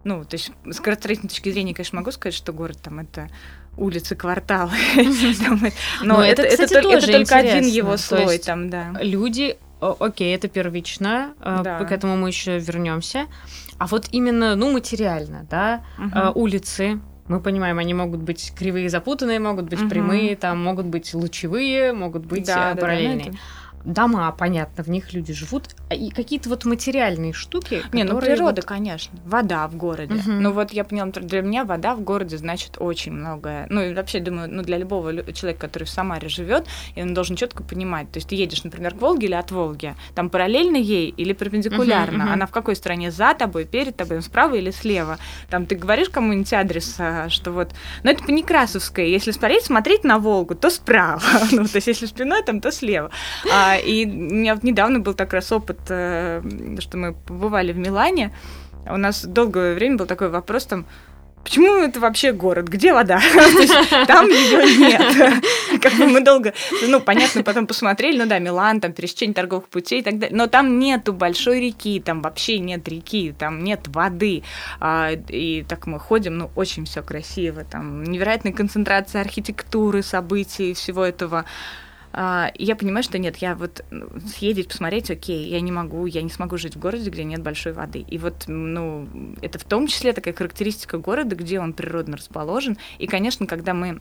Ну, 0.05 0.25
то 0.25 0.35
есть 0.35 0.53
с 0.65 0.81
градостроительной 0.81 1.29
точки 1.29 1.51
зрения, 1.51 1.75
конечно, 1.75 1.99
могу 1.99 2.13
сказать, 2.13 2.35
что 2.35 2.53
город 2.53 2.79
там 2.83 3.01
это 3.01 3.29
улицы, 3.79 4.17
кварталы. 4.17 4.73
Но 6.03 6.23
это, 6.25 6.43
это, 6.43 6.67
только 6.83 7.37
один 7.37 7.65
его 7.65 7.97
слой 7.97 8.39
там, 8.39 8.71
да. 8.71 8.93
Люди, 9.01 9.57
окей, 9.81 10.35
это 10.35 10.49
первично, 10.49 11.35
э, 11.41 11.85
к 11.87 11.93
этому 11.93 12.17
мы 12.17 12.29
еще 12.29 12.59
вернемся. 12.59 13.27
А 13.79 13.87
вот 13.87 14.09
именно, 14.11 14.57
ну, 14.57 14.73
материально, 14.73 15.47
да, 15.49 15.85
э, 15.99 16.33
улицы, 16.35 17.01
мы 17.29 17.41
понимаем, 17.41 17.79
они 17.79 17.95
могут 17.95 18.21
быть 18.23 18.53
кривые, 18.57 18.89
запутанные, 18.89 19.39
могут 19.39 19.67
быть 19.67 19.81
угу. 19.83 19.91
прямые, 19.91 20.35
там 20.37 20.63
могут 20.63 20.87
быть 20.87 21.15
лучевые, 21.15 21.93
могут 21.93 22.27
быть 22.27 22.47
да, 22.47 22.75
параллельные. 22.75 23.33
Да, 23.33 23.33
да, 23.33 23.39
дома, 23.85 24.33
понятно, 24.33 24.83
в 24.83 24.89
них 24.89 25.13
люди 25.13 25.33
живут, 25.33 25.75
и 25.91 26.11
какие-то 26.11 26.49
вот 26.49 26.65
материальные 26.65 27.33
штуки. 27.33 27.83
Не, 27.93 28.05
ну 28.05 28.19
природа, 28.19 28.61
вот... 28.61 28.65
конечно, 28.65 29.17
вода 29.25 29.67
в 29.69 29.77
городе. 29.77 30.15
Угу. 30.15 30.31
Ну 30.31 30.53
вот 30.53 30.73
я 30.73 30.85
поняла, 30.85 31.11
для 31.11 31.43
меня 31.43 31.65
вода 31.65 31.95
в 31.95 32.01
городе 32.03 32.37
значит 32.37 32.77
очень 32.79 33.13
многое. 33.13 33.67
Ну 33.71 33.83
и 33.83 33.95
вообще 33.95 34.21
думаю, 34.21 34.49
ну 34.51 34.63
для 34.63 34.79
любого 34.79 35.13
человека, 35.33 35.61
который 35.61 35.85
в 35.85 35.91
Самаре 35.91 36.29
живет, 36.29 36.67
он 36.97 37.15
должен 37.15 37.37
четко 37.37 37.63
понимать. 37.63 38.11
То 38.13 38.19
есть 38.19 38.29
ты 38.29 38.35
едешь, 38.35 38.65
например, 38.65 38.95
к 38.95 39.01
Волге 39.01 39.27
или 39.27 39.35
от 39.35 39.51
Волги, 39.51 39.95
там 40.15 40.31
параллельно 40.31 40.77
ей 40.77 41.09
или 41.09 41.33
перпендикулярно. 41.33 42.19
Угу, 42.19 42.25
угу. 42.25 42.33
Она 42.33 42.47
в 42.47 42.51
какой 42.51 42.77
стороне 42.77 43.11
за 43.11 43.35
тобой, 43.35 43.65
перед 43.65 43.97
тобой, 43.97 44.23
справа 44.23 44.55
или 44.55 44.71
слева. 44.71 45.19
Там 45.51 45.67
ты 45.67 45.75
говоришь 45.75 46.09
кому-нибудь 46.09 46.53
адрес, 46.53 46.97
а, 46.99 47.29
что 47.29 47.53
вот, 47.53 47.73
ну 48.03 48.11
это 48.11 48.23
по 48.25 48.31
Некрасовской. 48.31 49.11
Если 49.11 49.31
смотреть, 49.31 49.65
смотреть 49.65 50.05
на 50.05 50.19
Волгу, 50.19 50.55
то 50.55 50.71
справа. 50.71 51.23
ну 51.53 51.65
то 51.65 51.77
есть 51.77 51.87
если 51.87 52.07
спиной 52.07 52.43
там, 52.43 52.61
то 52.61 52.71
слева. 52.71 53.11
А, 53.53 53.77
и 53.77 54.05
у 54.07 54.09
меня 54.09 54.55
вот 54.55 54.65
недавно 54.65 55.01
был 55.01 55.15
так 55.15 55.33
раз 55.33 55.51
опыт, 55.53 55.78
э, 55.89 56.43
что 56.81 56.97
мы 56.97 57.15
побывали 57.15 57.73
в 57.73 57.79
Милане. 57.79 58.33
У 58.87 58.97
нас 58.97 59.25
долгое 59.25 59.75
время 59.75 59.97
был 59.97 60.07
такой 60.07 60.29
вопрос 60.29 60.65
там, 60.67 60.87
Почему 61.49 61.79
это 61.79 61.99
вообще 61.99 62.33
город? 62.33 62.69
Где 62.69 62.93
вода? 62.93 63.21
Там 64.07 64.27
ее 64.29 64.79
нет. 64.79 65.43
Как 65.83 65.95
бы 65.95 66.07
мы 66.07 66.21
долго, 66.21 66.53
ну, 66.87 67.01
понятно, 67.01 67.43
потом 67.43 67.67
посмотрели, 67.67 68.19
ну 68.19 68.27
да, 68.27 68.39
Милан, 68.39 68.81
там 68.81 68.93
пересечение 68.93 69.35
торговых 69.35 69.69
путей 69.69 70.01
и 70.01 70.03
так 70.03 70.19
далее. 70.19 70.37
Но 70.37 70.47
там 70.47 70.79
нету 70.79 71.13
большой 71.13 71.61
реки, 71.61 72.01
там 72.01 72.21
вообще 72.21 72.59
нет 72.59 72.87
реки, 72.89 73.33
там 73.39 73.63
нет 73.63 73.87
воды. 73.89 74.43
А, 74.81 75.13
и 75.29 75.65
так 75.67 75.87
мы 75.87 75.99
ходим, 75.99 76.37
ну, 76.37 76.51
очень 76.55 76.85
все 76.85 77.01
красиво. 77.03 77.65
Там 77.65 78.03
невероятная 78.05 78.53
концентрация 78.53 79.23
архитектуры, 79.23 80.03
событий, 80.03 80.75
всего 80.75 81.05
этого. 81.05 81.45
А, 82.13 82.51
я 82.55 82.77
понимаю, 82.77 83.03
что 83.03 83.19
нет, 83.19 83.37
я 83.39 83.55
вот 83.55 83.85
ну, 83.91 84.09
съездить, 84.35 84.69
посмотреть, 84.69 85.11
окей, 85.11 85.49
я 85.49 85.61
не 85.61 85.73
могу, 85.73 86.07
я 86.07 86.23
не 86.23 86.31
смогу 86.31 86.57
жить 86.57 86.77
в 86.77 86.79
городе, 86.79 87.11
где 87.11 87.25
нет 87.25 87.43
большой 87.43 87.73
воды. 87.73 88.01
И 88.01 88.19
вот, 88.19 88.45
ну, 88.47 89.09
это 89.43 89.59
в 89.59 89.65
том 89.65 89.87
числе 89.87 90.13
такая 90.13 90.35
характеристика 90.35 90.99
города, 90.99 91.37
где 91.37 91.61
он 91.61 91.73
природно 91.73 92.17
расположен. 92.17 92.79
И, 92.99 93.07
конечно, 93.07 93.47
когда 93.47 93.75
мы 93.75 94.01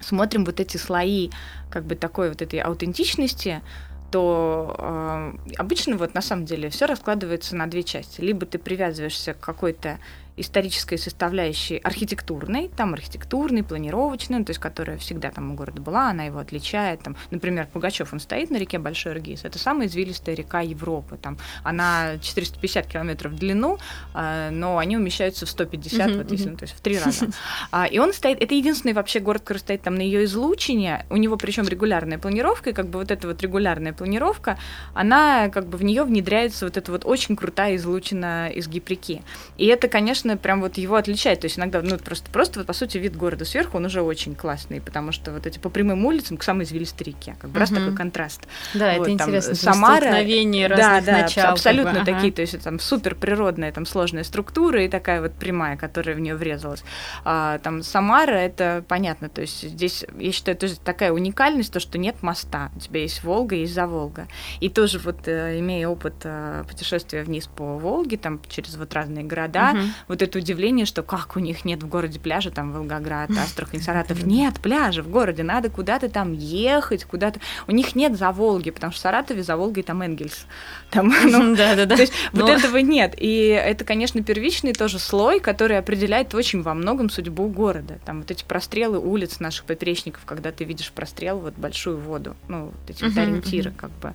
смотрим 0.00 0.44
вот 0.44 0.60
эти 0.60 0.76
слои 0.76 1.30
как 1.70 1.84
бы 1.84 1.94
такой 1.94 2.30
вот 2.30 2.40
этой 2.42 2.60
аутентичности, 2.60 3.62
то 4.10 4.74
э, 4.76 5.32
обычно 5.56 5.96
вот 5.96 6.14
на 6.14 6.22
самом 6.22 6.44
деле 6.44 6.68
все 6.70 6.86
раскладывается 6.86 7.54
на 7.54 7.66
две 7.66 7.82
части. 7.82 8.20
Либо 8.20 8.44
ты 8.44 8.58
привязываешься 8.58 9.34
к 9.34 9.40
какой-то 9.40 9.98
исторической 10.40 10.96
составляющей 10.96 11.78
архитектурной, 11.78 12.70
там 12.76 12.94
архитектурной, 12.94 13.62
планировочной, 13.62 14.38
ну, 14.38 14.44
то 14.44 14.50
есть 14.50 14.60
которая 14.60 14.98
всегда 14.98 15.30
там 15.30 15.52
у 15.52 15.54
города 15.54 15.80
была, 15.80 16.10
она 16.10 16.24
его 16.24 16.38
отличает. 16.38 17.02
Там, 17.02 17.16
например, 17.30 17.68
Пугачев, 17.72 18.12
он 18.12 18.20
стоит 18.20 18.50
на 18.50 18.56
реке 18.56 18.78
Большой 18.78 19.12
Иргиз, 19.12 19.44
это 19.44 19.58
самая 19.58 19.86
извилистая 19.88 20.34
река 20.34 20.60
Европы. 20.60 21.18
Там, 21.20 21.38
она 21.62 22.18
450 22.20 22.86
километров 22.86 23.32
в 23.32 23.36
длину, 23.36 23.78
а, 24.14 24.50
но 24.50 24.78
они 24.78 24.96
умещаются 24.96 25.46
в 25.46 25.50
150, 25.50 26.16
вот, 26.16 26.30
если, 26.30 26.50
ну, 26.50 26.56
то 26.56 26.64
есть 26.64 26.74
в 26.74 26.80
три 26.80 26.98
раза. 26.98 27.28
А, 27.72 27.86
и 27.86 27.98
он 27.98 28.12
стоит, 28.12 28.40
это 28.42 28.54
единственный 28.54 28.92
вообще 28.92 29.20
город, 29.20 29.42
который 29.42 29.58
стоит 29.58 29.82
там 29.82 29.94
на 29.94 30.00
ее 30.00 30.24
излучине, 30.24 31.04
у 31.10 31.16
него 31.16 31.36
причем 31.36 31.68
регулярная 31.68 32.18
планировка, 32.18 32.70
и 32.70 32.72
как 32.72 32.88
бы 32.88 32.98
вот 32.98 33.10
эта 33.10 33.28
вот 33.28 33.42
регулярная 33.42 33.92
планировка, 33.92 34.58
она 34.94 35.48
как 35.48 35.66
бы 35.66 35.78
в 35.78 35.84
нее 35.84 36.04
внедряется 36.04 36.64
вот 36.64 36.76
эта 36.76 36.90
вот 36.90 37.04
очень 37.04 37.36
крутая 37.36 37.76
излучина 37.76 38.50
изгиб 38.54 38.88
реки. 38.88 39.22
И 39.56 39.66
это, 39.66 39.88
конечно, 39.88 40.29
конечно, 40.30 40.42
прям 40.42 40.60
вот 40.60 40.78
его 40.78 40.96
отличает. 40.96 41.40
То 41.40 41.46
есть 41.46 41.58
иногда, 41.58 41.82
ну, 41.82 41.98
просто, 41.98 42.30
просто 42.30 42.60
вот, 42.60 42.66
по 42.66 42.72
сути, 42.72 42.98
вид 42.98 43.16
города 43.16 43.44
сверху, 43.44 43.76
он 43.76 43.84
уже 43.86 44.02
очень 44.02 44.34
классный, 44.34 44.80
потому 44.80 45.12
что 45.12 45.32
вот 45.32 45.46
эти 45.46 45.58
по 45.58 45.68
прямым 45.68 46.04
улицам 46.06 46.36
к 46.36 46.42
самой 46.42 46.64
извилистой 46.64 47.08
реке, 47.08 47.36
как 47.40 47.50
бы 47.50 47.58
раз 47.58 47.70
такой 47.70 47.94
контраст. 47.94 48.42
Да, 48.74 48.94
вот, 48.96 49.08
это 49.08 49.18
там, 49.18 49.28
интересно. 49.28 49.54
Самара, 49.54 50.00
столкновение 50.00 50.66
разных 50.66 51.04
да, 51.04 51.12
да, 51.12 51.22
начал. 51.22 51.42
абсолютно 51.42 51.94
как 51.94 52.06
бы, 52.06 52.12
такие, 52.12 52.32
то 52.32 52.42
есть 52.42 52.62
там 52.62 52.80
супер 52.80 53.14
природная, 53.14 53.72
там 53.72 53.86
сложная 53.86 54.24
структура 54.24 54.84
и 54.84 54.88
такая 54.88 55.20
вот 55.20 55.32
прямая, 55.32 55.76
которая 55.76 56.16
в 56.16 56.20
нее 56.20 56.36
врезалась. 56.36 56.82
А, 57.24 57.58
там 57.58 57.82
Самара, 57.82 58.36
это 58.36 58.84
понятно, 58.88 59.28
то 59.28 59.40
есть 59.40 59.62
здесь, 59.62 60.04
я 60.18 60.32
считаю, 60.32 60.56
тоже 60.56 60.76
такая 60.76 61.12
уникальность, 61.12 61.72
то, 61.72 61.80
что 61.80 61.98
нет 61.98 62.22
моста, 62.22 62.70
у 62.76 62.80
тебя 62.80 63.00
есть 63.00 63.22
Волга, 63.24 63.56
есть 63.56 63.74
за 63.74 63.86
Волга. 63.86 64.26
И 64.60 64.68
тоже 64.68 64.98
вот, 64.98 65.26
э, 65.26 65.58
имея 65.58 65.88
опыт 65.88 66.14
э, 66.24 66.64
путешествия 66.68 67.22
вниз 67.22 67.46
по 67.46 67.78
Волге, 67.78 68.16
там 68.16 68.40
через 68.48 68.76
вот 68.76 68.94
разные 68.94 69.24
города, 69.24 69.72
uh-huh 69.74 69.90
вот 70.10 70.22
это 70.22 70.38
удивление, 70.38 70.86
что 70.86 71.04
как 71.04 71.36
у 71.36 71.38
них 71.38 71.64
нет 71.64 71.84
в 71.84 71.88
городе 71.88 72.18
пляжа, 72.18 72.50
там 72.50 72.72
Волгоград, 72.72 73.30
Астрахань, 73.30 73.80
Саратов. 73.80 74.24
Нет 74.26 74.58
пляжа 74.60 75.04
в 75.04 75.08
городе, 75.08 75.44
надо 75.44 75.70
куда-то 75.70 76.08
там 76.08 76.32
ехать, 76.32 77.04
куда-то. 77.04 77.38
У 77.68 77.70
них 77.70 77.94
нет 77.94 78.18
за 78.18 78.32
Волги, 78.32 78.70
потому 78.72 78.90
что 78.90 78.98
в 78.98 79.02
Саратове 79.02 79.44
за 79.44 79.56
Волгой 79.56 79.84
там 79.84 80.02
Энгельс. 80.02 80.46
Там, 80.90 81.14
ну, 81.24 81.54
да, 81.54 81.76
да, 81.76 81.86
да. 81.86 81.94
То 81.94 82.02
есть 82.02 82.12
Но... 82.32 82.44
вот 82.44 82.50
этого 82.50 82.78
нет. 82.78 83.14
И 83.16 83.46
это, 83.46 83.84
конечно, 83.84 84.20
первичный 84.24 84.72
тоже 84.72 84.98
слой, 84.98 85.38
который 85.38 85.78
определяет 85.78 86.34
очень 86.34 86.62
во 86.62 86.74
многом 86.74 87.10
судьбу 87.10 87.46
города. 87.46 88.00
Там 88.04 88.22
вот 88.22 88.30
эти 88.32 88.42
прострелы 88.42 88.98
улиц 88.98 89.38
наших 89.38 89.66
поперечников, 89.66 90.24
когда 90.24 90.50
ты 90.50 90.64
видишь 90.64 90.90
прострел, 90.90 91.38
вот 91.38 91.54
большую 91.54 91.98
воду, 91.98 92.34
ну, 92.48 92.64
вот 92.64 92.74
эти 92.90 93.04
вот 93.04 93.16
ориентиры, 93.16 93.70
как 93.70 93.92
бы 94.02 94.14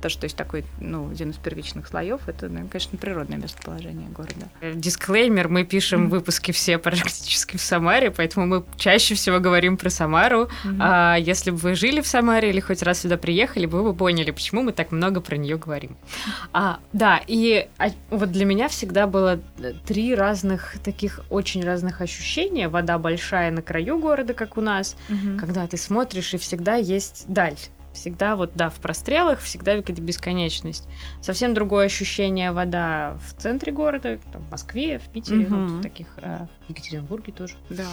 то, 0.00 0.08
что 0.08 0.24
есть 0.24 0.36
такой, 0.36 0.64
ну, 0.80 1.10
один 1.10 1.30
из 1.30 1.36
первичных 1.36 1.86
слоев, 1.88 2.28
это, 2.28 2.48
ну, 2.48 2.66
конечно, 2.68 2.98
природное 2.98 3.38
местоположение 3.38 4.08
города. 4.08 4.48
Э, 4.60 4.72
дисклеймер, 4.74 5.48
мы 5.48 5.64
пишем 5.64 6.08
выпуски 6.08 6.52
все 6.52 6.78
практически 6.78 7.56
в 7.56 7.62
Самаре, 7.62 8.10
поэтому 8.10 8.46
мы 8.46 8.64
чаще 8.76 9.14
всего 9.14 9.40
говорим 9.40 9.76
про 9.76 9.90
Самару. 9.90 10.42
Mm-hmm. 10.64 10.76
А 10.80 11.16
если 11.16 11.50
бы 11.50 11.56
вы 11.56 11.74
жили 11.74 12.00
в 12.00 12.06
Самаре 12.06 12.50
или 12.50 12.60
хоть 12.60 12.82
раз 12.82 13.00
сюда 13.00 13.16
приехали, 13.16 13.66
вы 13.66 13.82
бы 13.82 13.94
поняли, 13.94 14.30
почему 14.30 14.62
мы 14.62 14.72
так 14.72 14.92
много 14.92 15.20
про 15.20 15.36
нее 15.36 15.56
говорим. 15.56 15.96
А, 16.52 16.78
да, 16.92 17.20
и 17.26 17.68
а, 17.78 17.88
вот 18.10 18.32
для 18.32 18.44
меня 18.44 18.68
всегда 18.68 19.06
было 19.06 19.40
э, 19.58 19.72
три 19.86 20.14
разных 20.14 20.76
таких 20.84 21.20
очень 21.30 21.64
разных 21.64 22.00
ощущения. 22.00 22.68
Вода 22.68 22.98
большая 22.98 23.50
на 23.50 23.62
краю 23.62 23.98
города, 23.98 24.34
как 24.34 24.56
у 24.56 24.60
нас, 24.60 24.96
mm-hmm. 25.08 25.38
когда 25.38 25.66
ты 25.66 25.76
смотришь 25.76 26.34
и 26.34 26.38
всегда 26.38 26.76
есть 26.76 27.24
даль 27.28 27.56
всегда 27.96 28.36
вот, 28.36 28.52
да, 28.54 28.70
в 28.70 28.76
прострелах, 28.76 29.40
всегда 29.40 29.76
какая-то 29.76 30.02
бесконечность. 30.02 30.88
Совсем 31.20 31.54
другое 31.54 31.86
ощущение 31.86 32.52
вода 32.52 33.18
в 33.26 33.40
центре 33.40 33.72
города, 33.72 34.18
там, 34.32 34.42
в 34.42 34.50
Москве, 34.50 34.98
в 34.98 35.08
Питере, 35.08 35.46
угу. 35.46 35.56
вот 35.56 35.70
в 35.70 35.82
таких, 35.82 36.06
э, 36.18 36.46
в 36.66 36.70
Екатеринбурге 36.70 37.32
тоже. 37.32 37.54
Да. 37.70 37.86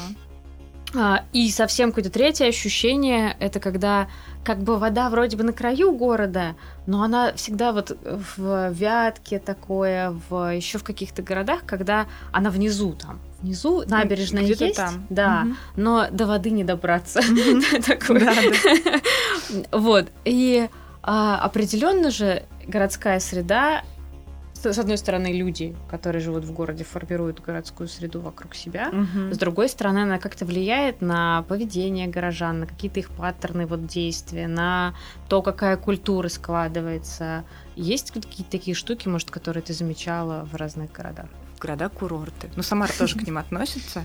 А, 0.96 1.24
и 1.34 1.50
совсем 1.50 1.90
какое-то 1.90 2.12
третье 2.12 2.48
ощущение, 2.48 3.36
это 3.40 3.60
когда 3.60 4.08
как 4.44 4.60
бы 4.60 4.78
вода 4.78 5.10
вроде 5.10 5.38
бы 5.38 5.44
на 5.44 5.54
краю 5.54 5.92
города, 5.94 6.56
но 6.86 7.04
она 7.04 7.34
всегда 7.34 7.72
вот 7.72 7.98
в 8.04 8.72
Вятке 8.72 9.40
такое, 9.40 10.16
в 10.30 10.56
еще 10.56 10.78
в 10.78 10.84
каких-то 10.84 11.22
городах, 11.22 11.62
когда 11.66 12.08
она 12.32 12.50
внизу 12.50 12.94
там, 12.94 13.20
внизу 13.42 13.84
набережная 13.88 14.44
Где-то 14.44 14.66
есть, 14.66 14.78
там. 14.78 15.06
да, 15.10 15.44
угу. 15.46 15.56
но 15.78 16.08
до 16.12 16.28
воды 16.28 16.52
не 16.52 16.64
добраться. 16.64 17.22
Вот 19.72 20.08
и 20.26 20.70
а, 21.02 21.38
определенно 21.40 22.10
же 22.12 22.44
городская 22.66 23.20
среда 23.20 23.84
с 24.72 24.78
одной 24.78 24.98
стороны, 24.98 25.34
люди, 25.34 25.76
которые 25.90 26.22
живут 26.22 26.46
в 26.46 26.54
городе, 26.54 26.84
формируют 26.84 27.42
городскую 27.42 27.88
среду 27.88 28.22
вокруг 28.22 28.56
себя. 28.56 28.90
Угу. 28.90 29.34
С 29.34 29.38
другой 29.38 29.68
стороны, 29.68 30.00
она 30.00 30.20
как-то 30.20 30.46
влияет 30.46 31.02
на 31.02 31.44
поведение 31.50 32.08
горожан, 32.08 32.62
на 32.62 32.68
какие-то 32.68 33.00
их 33.00 33.10
паттерны 33.10 33.66
вот 33.66 33.86
действия, 33.88 34.48
на 34.48 34.94
то, 35.28 35.42
какая 35.42 35.76
культура 35.76 36.30
складывается. 36.30 37.44
Есть 37.76 38.12
какие-то 38.12 38.52
такие 38.52 38.76
штуки, 38.76 39.08
может, 39.08 39.32
которые 39.32 39.64
ты 39.64 39.74
замечала 39.74 40.48
в 40.52 40.56
разных 40.56 40.92
городах? 40.92 41.28
Города-курорты. 41.64 42.50
Ну, 42.58 42.64
Самара 42.64 42.92
тоже 42.92 43.18
к 43.18 43.26
ним 43.26 43.38
относится. 43.38 44.04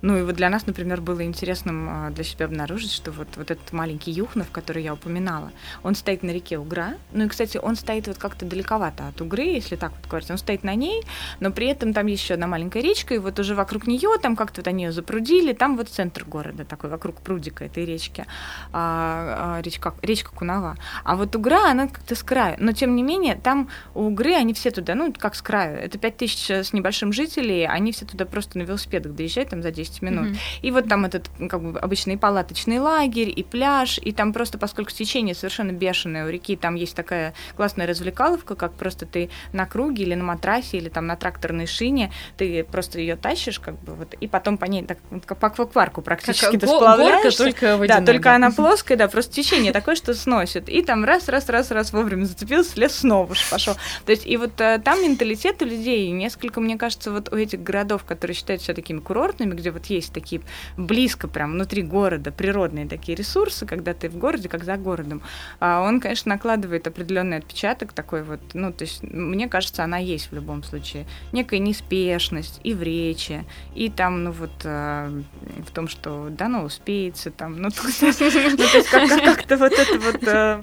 Ну, 0.00 0.16
и 0.16 0.22
вот 0.22 0.36
для 0.36 0.48
нас, 0.48 0.66
например, 0.66 1.00
было 1.00 1.24
интересным 1.24 1.88
а, 1.90 2.10
для 2.10 2.22
себя 2.22 2.46
обнаружить, 2.46 2.92
что 2.92 3.10
вот, 3.10 3.28
вот 3.36 3.50
этот 3.50 3.72
маленький 3.72 4.12
Юхнов, 4.12 4.50
который 4.52 4.84
я 4.84 4.94
упоминала, 4.94 5.50
он 5.82 5.94
стоит 5.94 6.22
на 6.22 6.30
реке 6.30 6.58
Угра. 6.58 6.94
Ну, 7.12 7.24
и, 7.24 7.28
кстати, 7.28 7.58
он 7.58 7.74
стоит 7.74 8.06
вот 8.06 8.18
как-то 8.18 8.44
далековато 8.44 9.08
от 9.08 9.20
Угры, 9.20 9.42
если 9.42 9.76
так 9.76 9.92
вот 9.96 10.08
говорить. 10.08 10.30
Он 10.30 10.38
стоит 10.38 10.62
на 10.62 10.74
ней, 10.74 11.02
но 11.40 11.50
при 11.50 11.66
этом 11.66 11.92
там 11.92 12.06
еще 12.06 12.34
одна 12.34 12.46
маленькая 12.46 12.82
речка, 12.82 13.14
и 13.14 13.18
вот 13.18 13.38
уже 13.38 13.54
вокруг 13.54 13.86
нее, 13.86 14.10
там 14.22 14.36
как-то 14.36 14.60
вот 14.60 14.68
они 14.68 14.84
ее 14.84 14.92
запрудили, 14.92 15.52
там 15.52 15.76
вот 15.76 15.88
центр 15.88 16.24
города 16.24 16.64
такой, 16.64 16.90
вокруг 16.90 17.20
прудика 17.22 17.64
этой 17.64 17.84
речки, 17.84 18.26
а, 18.72 19.56
а, 19.58 19.62
речка, 19.62 19.94
речка 20.02 20.30
Кунава. 20.32 20.76
А 21.02 21.16
вот 21.16 21.34
Угра, 21.34 21.70
она 21.70 21.88
как-то 21.88 22.14
с 22.14 22.22
краю. 22.22 22.56
Но, 22.60 22.72
тем 22.72 22.94
не 22.94 23.02
менее, 23.02 23.34
там 23.34 23.68
у 23.94 24.04
Угры, 24.10 24.34
они 24.34 24.54
все 24.54 24.70
туда, 24.70 24.94
ну, 24.94 25.12
как 25.16 25.34
с 25.34 25.42
краю. 25.42 25.78
Это 25.78 25.98
5000 25.98 26.50
с 26.50 26.72
небольшим 26.72 26.99
большим 27.00 27.12
жителей, 27.12 27.66
они 27.66 27.92
все 27.92 28.04
туда 28.04 28.26
просто 28.26 28.58
на 28.58 28.62
велосипедах 28.62 29.14
доезжают 29.14 29.50
там 29.50 29.62
за 29.62 29.70
10 29.70 30.02
минут. 30.02 30.28
Mm-hmm. 30.28 30.38
И 30.62 30.70
вот 30.70 30.88
там 30.88 31.06
этот 31.06 31.30
как 31.48 31.62
бы 31.62 31.78
обычный 31.78 32.18
палаточный 32.18 32.78
лагерь, 32.78 33.32
и 33.34 33.42
пляж, 33.42 33.98
и 34.02 34.12
там 34.12 34.32
просто, 34.32 34.58
поскольку 34.58 34.90
течение 34.90 35.34
совершенно 35.34 35.72
бешеное 35.72 36.26
у 36.26 36.28
реки, 36.28 36.56
там 36.56 36.74
есть 36.74 36.94
такая 36.94 37.32
классная 37.56 37.86
развлекаловка, 37.86 38.54
как 38.54 38.74
просто 38.74 39.06
ты 39.06 39.30
на 39.52 39.64
круге 39.66 40.02
или 40.02 40.14
на 40.14 40.24
матрасе, 40.24 40.76
или 40.76 40.90
там 40.90 41.06
на 41.06 41.16
тракторной 41.16 41.66
шине, 41.66 42.12
ты 42.36 42.64
просто 42.64 43.00
ее 43.00 43.16
тащишь, 43.16 43.60
как 43.60 43.80
бы 43.80 43.94
вот, 43.94 44.14
и 44.14 44.28
потом 44.28 44.58
по 44.58 44.66
ней 44.66 44.84
так 44.84 44.98
по 45.38 45.46
аквапарку 45.46 46.02
практически 46.02 46.44
как 46.44 46.60
ты 46.60 46.66
сплавляешься. 46.66 47.44
только 47.44 47.76
водяная, 47.78 48.00
Да, 48.00 48.12
только 48.12 48.24
да. 48.24 48.34
она 48.34 48.50
плоская, 48.50 48.98
да, 48.98 49.08
просто 49.08 49.32
течение 49.32 49.72
такое, 49.72 49.94
что 49.94 50.12
сносит. 50.12 50.68
И 50.68 50.82
там 50.82 51.04
раз, 51.04 51.28
раз, 51.28 51.48
раз, 51.48 51.70
раз 51.70 51.92
вовремя 51.92 52.24
зацепился, 52.24 52.78
лес 52.78 52.96
снова 52.96 53.34
пошел. 53.50 53.74
То 54.04 54.12
есть, 54.12 54.26
и 54.26 54.36
вот 54.36 54.60
э, 54.60 54.80
там 54.84 55.02
менталитет 55.02 55.62
у 55.62 55.64
людей 55.64 56.10
несколько, 56.10 56.60
мне 56.60 56.76
кажется, 56.76 56.89
вот 57.06 57.32
у 57.32 57.36
этих 57.36 57.62
городов, 57.62 58.04
которые 58.04 58.34
считают 58.34 58.62
себя 58.62 58.74
такими 58.74 59.00
курортными, 59.00 59.54
где 59.54 59.70
вот 59.70 59.86
есть 59.86 60.12
такие 60.12 60.42
близко 60.76 61.28
прям 61.28 61.52
внутри 61.52 61.82
города 61.82 62.30
природные 62.30 62.86
такие 62.86 63.16
ресурсы, 63.16 63.66
когда 63.66 63.94
ты 63.94 64.08
в 64.08 64.16
городе, 64.16 64.48
как 64.48 64.64
за 64.64 64.76
городом, 64.76 65.22
а 65.58 65.82
он, 65.82 66.00
конечно, 66.00 66.30
накладывает 66.30 66.86
определенный 66.86 67.38
отпечаток 67.38 67.92
такой 67.92 68.22
вот, 68.22 68.40
ну, 68.54 68.72
то 68.72 68.84
есть, 68.84 69.02
мне 69.02 69.48
кажется, 69.48 69.84
она 69.84 69.98
есть 69.98 70.30
в 70.30 70.34
любом 70.34 70.62
случае. 70.62 71.06
Некая 71.32 71.58
неспешность 71.58 72.60
и 72.64 72.74
в 72.74 72.82
речи, 72.82 73.44
и 73.74 73.90
там, 73.90 74.24
ну, 74.24 74.32
вот, 74.32 74.52
э, 74.64 75.22
в 75.66 75.70
том, 75.72 75.88
что 75.88 76.28
да, 76.30 76.48
ну, 76.48 76.62
успеется, 76.62 77.30
там, 77.30 77.60
ну, 77.60 77.70
то 77.70 77.86
есть, 77.86 78.90
как-то 78.90 79.56
вот 79.56 79.72
это 79.72 79.98
вот 79.98 80.22
э, 80.22 80.62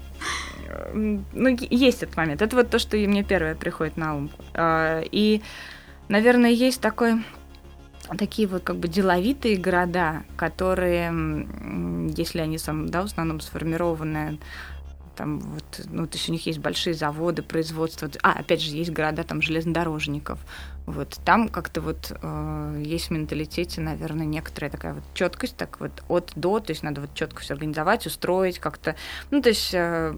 ну, 0.94 1.58
есть 1.70 2.04
этот 2.04 2.18
момент. 2.18 2.42
Это 2.42 2.56
вот 2.56 2.70
то, 2.70 2.80
что 2.80 2.98
мне 2.98 3.24
первое 3.24 3.56
приходит 3.56 3.98
на 3.98 4.16
ум. 4.16 4.30
А, 4.54 5.02
и 5.12 5.42
Наверное, 6.10 6.52
есть 6.52 6.82
такой 6.82 7.24
такие 8.17 8.48
вот 8.48 8.63
как 8.63 8.78
бы 8.78 8.88
деловитые 8.88 9.58
города, 9.58 10.24
которые, 10.38 11.12
если 12.15 12.39
они 12.39 12.58
сам, 12.58 12.88
да, 12.88 13.02
в 13.02 13.06
основном 13.06 13.41
сформированы 13.41 14.39
там 15.17 15.39
вот, 15.39 15.82
ну, 15.89 16.06
то 16.06 16.15
есть 16.15 16.30
у 16.30 16.32
них 16.32 16.46
есть 16.46 16.60
большие 16.60 16.93
заводы, 16.93 17.41
производства. 17.41 18.10
А, 18.22 18.34
опять 18.34 18.62
же, 18.62 18.76
есть 18.76 18.91
города 18.91 19.24
там 19.24 19.41
железнодорожников. 19.41 20.39
Вот 20.86 21.20
там 21.26 21.50
как-то 21.50 21.82
вот 21.82 22.15
э, 22.22 22.84
есть 22.86 23.08
в 23.08 23.12
менталитете, 23.12 23.82
наверное, 23.82 24.28
некоторая 24.28 24.70
такая 24.70 24.93
вот 24.93 25.04
четкость, 25.15 25.58
так 25.58 25.80
вот 25.80 26.04
от 26.08 26.32
до, 26.36 26.60
то 26.60 26.72
есть 26.72 26.84
надо 26.84 27.02
вот 27.02 27.13
четко 27.15 27.41
все 27.41 27.56
организовать, 27.56 28.06
устроить 28.06 28.60
как-то. 28.60 28.96
Ну, 29.32 29.41
то 29.41 29.50
есть 29.50 29.74
э, 29.74 30.13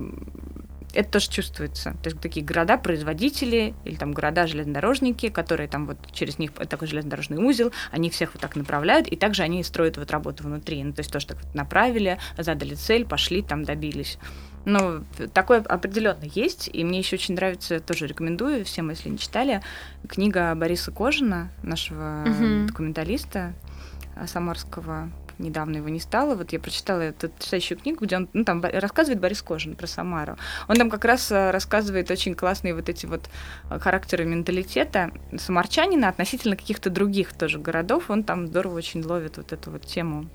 это 0.94 1.12
тоже 1.12 1.30
чувствуется. 1.30 1.96
То 2.02 2.10
есть 2.10 2.20
такие 2.20 2.46
города-производители 2.46 3.74
или 3.86 3.96
там 3.96 4.12
города-железнодорожники, 4.12 5.30
которые 5.30 5.68
там 5.68 5.86
вот 5.86 5.98
через 6.12 6.40
них 6.40 6.52
такой 6.54 6.88
железнодорожный 6.88 7.38
узел, 7.38 7.72
они 7.92 8.10
всех 8.10 8.34
вот 8.34 8.42
так 8.42 8.56
направляют, 8.56 9.08
и 9.08 9.16
также 9.16 9.44
они 9.44 9.64
строят 9.64 9.98
вот 9.98 10.12
работу 10.12 10.44
внутри. 10.44 10.84
Ну, 10.84 10.94
то 10.94 11.02
есть 11.02 11.12
тоже 11.12 11.28
так 11.28 11.38
вот 11.44 11.54
направили, 11.54 12.18
задали 12.38 12.76
цель, 12.76 13.06
пошли, 13.06 13.42
там 13.42 13.64
добились. 13.64 14.18
Ну, 14.66 15.04
такое 15.34 15.62
определенно 15.62 16.26
есть, 16.26 16.70
и 16.72 16.84
мне 16.84 17.00
еще 17.00 17.16
очень 17.16 17.36
нравится, 17.36 17.80
тоже 17.80 18.08
рекомендую 18.08 18.66
всем, 18.66 18.90
если 18.90 19.10
не 19.10 19.18
читали, 19.18 19.62
книга 20.08 20.54
Бориса 20.56 20.92
Кожина, 20.92 21.50
нашего 21.64 22.26
угу. 22.28 22.68
документалиста 22.68 23.54
самарского 24.28 25.10
недавно 25.40 25.78
его 25.78 25.90
не 25.90 26.00
стало. 26.00 26.36
Вот 26.36 26.54
я 26.54 26.60
прочитала 26.60 27.02
эту 27.02 27.30
потрясающую 27.30 27.78
книгу, 27.78 28.06
где 28.06 28.18
он 28.18 28.30
ну, 28.34 28.44
там 28.44 28.62
рассказывает 28.62 29.20
Борис 29.20 29.42
Кожин 29.42 29.76
про 29.76 29.88
Самару. 29.88 30.38
Он 30.68 30.76
там 30.76 30.90
как 30.90 31.06
раз 31.06 31.32
э, 31.32 31.52
рассказывает 31.52 32.12
очень 32.12 32.36
классные 32.36 32.76
вот 32.76 32.90
эти 32.90 33.06
вот 33.06 33.30
э, 33.70 33.80
характеры 33.80 34.26
менталитета 34.26 35.12
самарчанина 35.38 36.10
относительно 36.10 36.56
каких-то 36.56 36.90
других 36.90 37.34
тоже 37.34 37.60
городов. 37.60 38.10
Он 38.10 38.24
там 38.24 38.48
здорово 38.48 38.78
очень 38.78 39.04
ловит 39.04 39.38
вот 39.38 39.52
эту 39.52 39.72
вот 39.72 39.86
тему 39.86 40.30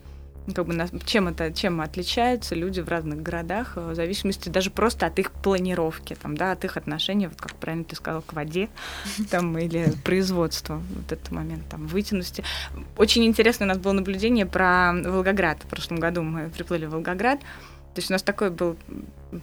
как 0.52 0.66
бы 0.66 0.88
чем 1.04 1.28
это 1.28 1.52
чем 1.52 1.80
отличаются 1.80 2.54
люди 2.54 2.80
в 2.80 2.88
разных 2.88 3.22
городах 3.22 3.74
э, 3.76 3.90
в 3.92 3.94
зависимости 3.94 4.48
даже 4.48 4.70
просто 4.70 5.07
от 5.07 5.18
их 5.18 5.30
планировки 5.30 6.14
там 6.20 6.37
да 6.37 6.52
от 6.52 6.64
их 6.64 6.76
отношения 6.76 7.28
вот 7.28 7.40
как 7.40 7.54
правильно 7.54 7.85
ты 7.85 7.96
сказал 7.96 8.22
к 8.22 8.33
воде 8.33 8.68
там 9.30 9.57
или 9.59 9.92
производству 10.04 10.83
вот 10.94 11.12
этот 11.12 11.30
момент 11.30 11.64
там 11.68 11.87
вытянутости. 11.87 12.44
Очень 12.96 13.24
интересно 13.24 13.66
у 13.66 13.68
нас 13.68 13.78
было 13.78 13.92
наблюдение 13.92 14.46
про 14.46 14.92
Волгоград. 14.92 15.59
В 15.62 15.66
прошлом 15.66 15.98
году 15.98 16.22
мы 16.22 16.50
приплыли 16.50 16.87
в 16.87 16.90
Волгоград. 16.90 17.40
То 17.40 18.00
есть 18.00 18.11
у 18.11 18.12
нас 18.12 18.24
такой 18.24 18.50
был, 18.50 18.76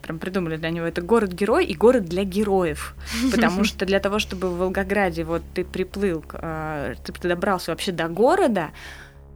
прям 0.01 0.19
придумали 0.19 0.57
для 0.57 0.71
него, 0.71 0.85
это 0.85 1.01
город-герой 1.01 1.65
и 1.65 1.73
город 1.73 2.05
для 2.05 2.25
героев. 2.25 2.95
Потому 3.31 3.63
что 3.63 3.85
для 3.85 3.99
того, 4.01 4.19
чтобы 4.19 4.49
в 4.49 4.57
Волгограде 4.57 5.23
вот 5.23 5.41
ты 5.53 5.63
приплыл, 5.63 6.23
э, 6.33 6.95
ты 7.03 7.27
добрался 7.27 7.71
вообще 7.71 7.93
до 7.93 8.09
города, 8.09 8.71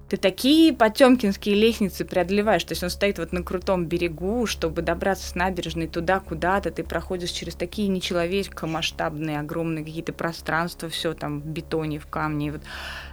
ты 0.07 0.17
такие 0.17 0.71
потемкинские 0.71 1.55
лестницы 1.55 2.05
преодолеваешь. 2.05 2.63
То 2.63 2.73
есть 2.73 2.83
он 2.83 2.89
стоит 2.89 3.17
вот 3.17 3.31
на 3.31 3.43
крутом 3.43 3.85
берегу, 3.85 4.45
чтобы 4.45 4.81
добраться 4.81 5.27
с 5.27 5.35
набережной 5.35 5.87
туда 5.87 6.19
куда-то. 6.19 6.69
Ты 6.71 6.83
проходишь 6.83 7.31
через 7.31 7.55
такие 7.55 7.87
нечеловеческомасштабные, 7.87 9.39
огромные 9.39 9.83
какие-то 9.83 10.13
пространства, 10.13 10.89
все 10.89 11.13
там 11.13 11.41
в 11.41 11.47
бетоне, 11.47 11.99
в 11.99 12.05
камне. 12.05 12.51
Вот. 12.51 12.61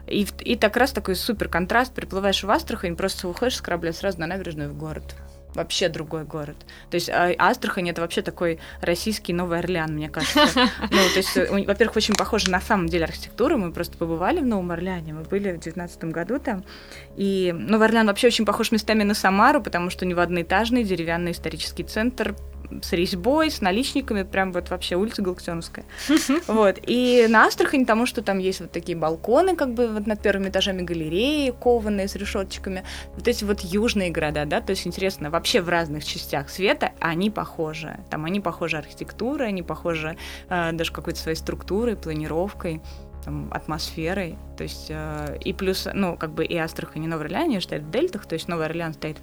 и, 0.06 0.26
и 0.40 0.56
так 0.56 0.76
раз 0.76 0.92
такой 0.92 1.16
супер 1.16 1.48
контраст. 1.48 1.94
Приплываешь 1.94 2.42
в 2.42 2.50
Астрахань, 2.50 2.96
просто 2.96 3.26
выходишь 3.26 3.56
с 3.56 3.62
корабля 3.62 3.92
сразу 3.92 4.20
на 4.20 4.26
набережную 4.26 4.70
в 4.70 4.76
город 4.76 5.14
вообще 5.54 5.88
другой 5.88 6.24
город. 6.24 6.56
То 6.90 6.94
есть 6.94 7.08
а, 7.10 7.32
Астрахань 7.38 7.90
это 7.90 8.00
вообще 8.00 8.22
такой 8.22 8.58
российский 8.80 9.32
Новый 9.32 9.58
Орлеан, 9.58 9.94
мне 9.94 10.08
кажется. 10.08 10.40
Ну, 10.90 10.98
то 11.14 11.16
есть, 11.16 11.36
во-первых, 11.66 11.96
очень 11.96 12.14
похоже 12.14 12.50
на 12.50 12.60
самом 12.60 12.88
деле 12.88 13.04
архитектуру. 13.04 13.56
Мы 13.56 13.72
просто 13.72 13.96
побывали 13.96 14.40
в 14.40 14.46
Новом 14.46 14.70
Орлеане, 14.70 15.12
мы 15.12 15.22
были 15.22 15.52
в 15.52 15.60
девятнадцатом 15.60 16.10
году 16.10 16.38
там. 16.38 16.64
И 17.16 17.52
Новый 17.56 17.88
Орлеан 17.88 18.06
вообще 18.06 18.26
очень 18.26 18.44
похож 18.44 18.72
местами 18.72 19.02
на 19.02 19.14
Самару, 19.14 19.62
потому 19.62 19.90
что 19.90 20.04
у 20.04 20.08
него 20.08 20.20
одноэтажный 20.20 20.84
деревянный 20.84 21.32
исторический 21.32 21.84
центр, 21.84 22.34
с 22.82 22.92
резьбой, 22.92 23.50
с 23.50 23.60
наличниками, 23.60 24.22
прям 24.22 24.52
вот 24.52 24.70
вообще 24.70 24.96
улица 24.96 25.22
Галактионовская. 25.22 25.84
Вот. 26.46 26.78
И 26.86 27.26
на 27.28 27.46
Астрахани, 27.46 27.82
потому 27.82 28.06
что 28.06 28.22
там 28.22 28.38
есть 28.38 28.60
вот 28.60 28.70
такие 28.70 28.96
балконы, 28.96 29.56
как 29.56 29.74
бы 29.74 29.88
вот 29.88 30.06
над 30.06 30.20
первыми 30.20 30.48
этажами 30.48 30.82
галереи, 30.82 31.50
кованые 31.50 32.08
с 32.08 32.16
решетчиками. 32.16 32.84
Вот 33.14 33.26
эти 33.28 33.44
вот 33.44 33.60
южные 33.60 34.10
города, 34.10 34.44
да, 34.44 34.60
то 34.60 34.70
есть 34.70 34.86
интересно, 34.86 35.30
вообще 35.30 35.60
в 35.60 35.68
разных 35.68 36.04
частях 36.04 36.50
света 36.50 36.92
они 37.00 37.30
похожи. 37.30 37.98
Там 38.10 38.24
они 38.24 38.40
похожи 38.40 38.76
архитектурой, 38.76 39.48
они 39.48 39.62
похожи 39.62 40.16
э, 40.48 40.72
даже 40.72 40.92
какой-то 40.92 41.18
своей 41.18 41.36
структурой, 41.36 41.96
планировкой 41.96 42.80
там, 43.24 43.48
атмосферой, 43.52 44.36
то 44.56 44.64
есть, 44.64 44.86
э, 44.88 45.38
и 45.44 45.52
плюс, 45.52 45.88
ну, 45.92 46.16
как 46.16 46.32
бы 46.32 46.44
и 46.44 46.56
Астрахань, 46.56 47.04
и 47.04 47.06
Новый 47.06 47.26
Орлеан, 47.26 47.44
они 47.44 47.60
стоят 47.60 47.84
в 47.84 47.90
дельтах, 47.90 48.26
то 48.26 48.34
есть 48.34 48.48
Новый 48.48 48.66
Орлеан 48.66 48.94
стоит 48.94 49.18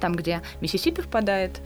там, 0.00 0.14
где 0.14 0.42
Миссисипи 0.60 1.02
впадает, 1.02 1.60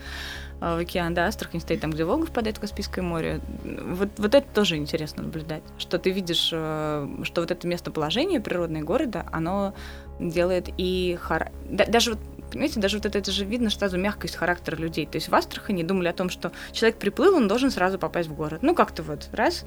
в 0.63 0.79
океан, 0.79 1.13
да, 1.13 1.27
Астрахань 1.27 1.61
стоит 1.61 1.81
там, 1.81 1.91
где 1.91 2.05
Волга 2.05 2.27
впадает 2.27 2.57
в 2.57 2.61
Каспийское 2.61 3.05
море. 3.05 3.41
Вот, 3.65 4.11
вот 4.17 4.35
это 4.35 4.47
тоже 4.55 4.77
интересно 4.77 5.25
наблюдать, 5.25 5.63
что 5.77 5.99
ты 5.99 6.11
видишь, 6.11 6.51
э, 6.53 7.09
что 7.25 7.41
вот 7.41 7.51
это 7.51 7.67
местоположение 7.67 8.41
природное 8.41 8.83
города, 8.83 9.27
оно 9.33 9.75
делает 10.21 10.69
и 10.77 11.19
хар... 11.21 11.51
даже 11.69 12.13
вот 12.13 12.21
понимаете, 12.53 12.81
даже 12.81 12.99
вот 12.99 13.07
это, 13.07 13.19
это 13.19 13.33
же 13.33 13.45
видно 13.45 13.71
сразу 13.71 13.99
мягкость 13.99 14.37
характера 14.37 14.77
людей. 14.77 15.07
То 15.07 15.17
есть 15.17 15.29
в 15.29 15.35
Астрахани 15.35 15.83
думали 15.83 16.09
о 16.09 16.13
том, 16.13 16.29
что 16.29 16.53
человек 16.73 16.99
приплыл, 16.99 17.35
он 17.35 17.49
должен 17.49 17.71
сразу 17.71 17.99
попасть 17.99 18.29
в 18.29 18.35
город. 18.35 18.61
Ну, 18.63 18.75
как-то 18.75 19.03
вот 19.03 19.31
раз. 19.33 19.65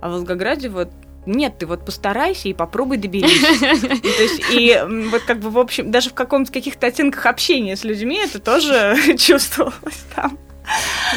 А 0.00 0.10
в 0.10 0.12
Волгограде 0.12 0.68
вот 0.68 0.90
нет, 1.26 1.58
ты 1.58 1.66
вот 1.66 1.84
постарайся 1.84 2.48
и 2.48 2.54
попробуй 2.54 2.96
доберись. 2.96 3.40
То 3.60 4.22
есть, 4.22 4.42
и 4.50 4.80
вот 5.10 5.22
как 5.22 5.40
бы, 5.40 5.50
в 5.50 5.58
общем, 5.58 5.90
даже 5.90 6.10
в 6.10 6.14
каком-то 6.14 6.52
каких-то 6.52 6.86
оттенках 6.86 7.26
общения 7.26 7.76
с 7.76 7.84
людьми 7.84 8.18
это 8.22 8.38
тоже 8.38 8.96
чувствовалось 9.18 10.04
там. 10.14 10.38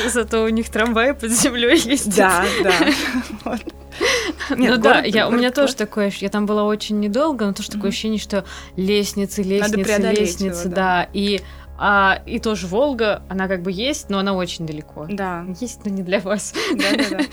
Зато 0.07 0.43
у 0.43 0.49
них 0.49 0.69
трамваи 0.69 1.11
под 1.11 1.31
землей 1.31 1.79
есть. 1.79 2.15
Да, 2.15 2.45
да. 2.63 2.73
Вот. 3.43 3.61
Нет, 4.57 4.75
ну 4.75 4.81
город, 4.81 5.01
да, 5.01 5.03
я, 5.03 5.27
у 5.27 5.31
меня 5.31 5.51
тоже 5.51 5.75
такое, 5.75 6.11
я 6.19 6.29
там 6.29 6.45
была 6.45 6.63
очень 6.63 6.99
недолго, 6.99 7.45
но 7.45 7.53
тоже 7.53 7.67
mm-hmm. 7.67 7.73
такое 7.73 7.89
ощущение, 7.89 8.19
что 8.19 8.45
лестницы, 8.77 9.43
лестницы, 9.43 9.97
лестницы, 9.97 10.67
его, 10.67 10.75
да. 10.75 11.01
да, 11.03 11.09
и 11.11 11.41
а, 11.81 12.21
и 12.25 12.39
тоже 12.39 12.67
Волга, 12.67 13.23
она 13.29 13.47
как 13.47 13.61
бы 13.61 13.71
есть, 13.71 14.09
но 14.09 14.19
она 14.19 14.33
очень 14.33 14.65
далеко. 14.65 15.07
Да. 15.09 15.45
Есть, 15.61 15.85
но 15.85 15.91
не 15.91 16.03
для 16.03 16.19
вас. 16.19 16.53
Да, 16.75 16.97
да, 16.97 17.17
да. 17.17 17.23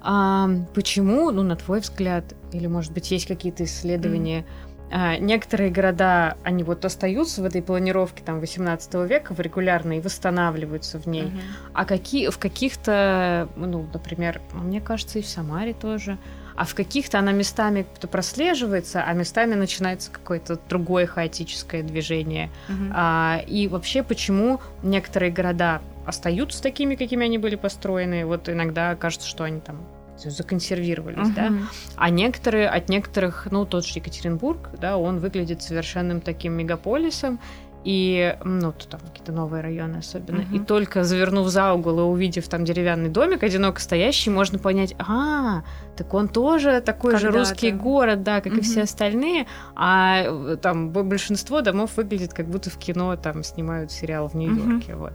а, 0.00 0.50
почему, 0.74 1.30
ну, 1.30 1.42
на 1.44 1.54
твой 1.54 1.78
взгляд, 1.78 2.24
или, 2.52 2.66
может 2.66 2.92
быть, 2.92 3.12
есть 3.12 3.26
какие-то 3.26 3.62
исследования, 3.62 4.40
mm. 4.40 4.44
а, 4.90 5.16
некоторые 5.18 5.70
города, 5.70 6.36
они 6.42 6.64
вот 6.64 6.84
остаются 6.84 7.42
в 7.42 7.44
этой 7.44 7.62
планировке 7.62 8.24
там 8.24 8.40
18 8.40 8.92
века 9.08 9.34
регулярно 9.38 9.96
и 9.96 10.00
восстанавливаются 10.00 10.98
в 10.98 11.06
ней, 11.06 11.26
mm-hmm. 11.26 11.70
а 11.72 11.84
какие, 11.84 12.28
в 12.28 12.38
каких-то, 12.38 13.48
ну, 13.54 13.86
например, 13.92 14.40
мне 14.52 14.80
кажется, 14.80 15.20
и 15.20 15.22
в 15.22 15.28
Самаре 15.28 15.74
тоже, 15.74 16.18
а 16.56 16.64
в 16.64 16.74
каких-то 16.74 17.18
она 17.18 17.32
местами 17.32 17.86
прослеживается, 18.10 19.02
а 19.02 19.12
местами 19.12 19.54
начинается 19.54 20.10
какое-то 20.10 20.58
другое 20.68 21.06
хаотическое 21.06 21.82
движение. 21.82 22.50
Угу. 22.68 22.92
А, 22.94 23.42
и 23.46 23.68
вообще, 23.68 24.02
почему 24.02 24.60
некоторые 24.82 25.32
города 25.32 25.80
остаются 26.06 26.62
такими, 26.62 26.94
какими 26.94 27.24
они 27.24 27.38
были 27.38 27.56
построены, 27.56 28.26
вот 28.26 28.48
иногда 28.48 28.96
кажется, 28.96 29.28
что 29.28 29.44
они 29.44 29.60
там 29.60 29.80
законсервировались, 30.18 31.28
uh-huh. 31.28 31.34
да, 31.34 31.52
а 31.96 32.10
некоторые, 32.10 32.68
от 32.68 32.88
некоторых, 32.88 33.48
ну, 33.50 33.64
тот 33.66 33.84
же 33.84 33.98
Екатеринбург, 33.98 34.70
да, 34.80 34.96
он 34.96 35.18
выглядит 35.18 35.62
совершенным 35.62 36.20
таким 36.20 36.52
мегаполисом, 36.52 37.40
и, 37.84 38.36
ну, 38.44 38.72
там 38.88 39.00
какие-то 39.00 39.32
новые 39.32 39.62
районы 39.62 39.96
особенно. 39.96 40.40
Uh-huh. 40.40 40.56
И 40.56 40.58
только 40.60 41.04
завернув 41.04 41.48
за 41.48 41.72
угол 41.72 42.00
и 42.00 42.02
увидев 42.02 42.48
там 42.48 42.64
деревянный 42.64 43.08
домик, 43.08 43.42
одиноко 43.42 43.80
стоящий, 43.80 44.30
можно 44.30 44.58
понять, 44.58 44.94
а, 44.98 45.62
так 45.96 46.12
он 46.14 46.28
тоже 46.28 46.80
такой 46.80 47.12
Когда-то. 47.12 47.32
же 47.32 47.38
русский 47.38 47.70
город, 47.72 48.22
да, 48.22 48.40
как 48.40 48.52
uh-huh. 48.52 48.58
и 48.58 48.62
все 48.62 48.82
остальные, 48.82 49.46
а 49.74 50.22
э, 50.24 50.56
там 50.60 50.90
большинство 50.90 51.60
домов 51.60 51.96
выглядит 51.96 52.32
как 52.32 52.46
будто 52.46 52.70
в 52.70 52.76
кино 52.78 53.16
там 53.16 53.42
снимают 53.42 53.90
сериал 53.90 54.28
в 54.28 54.34
Нью-Йорке, 54.34 54.92
uh-huh. 54.92 54.96
вот. 54.96 55.12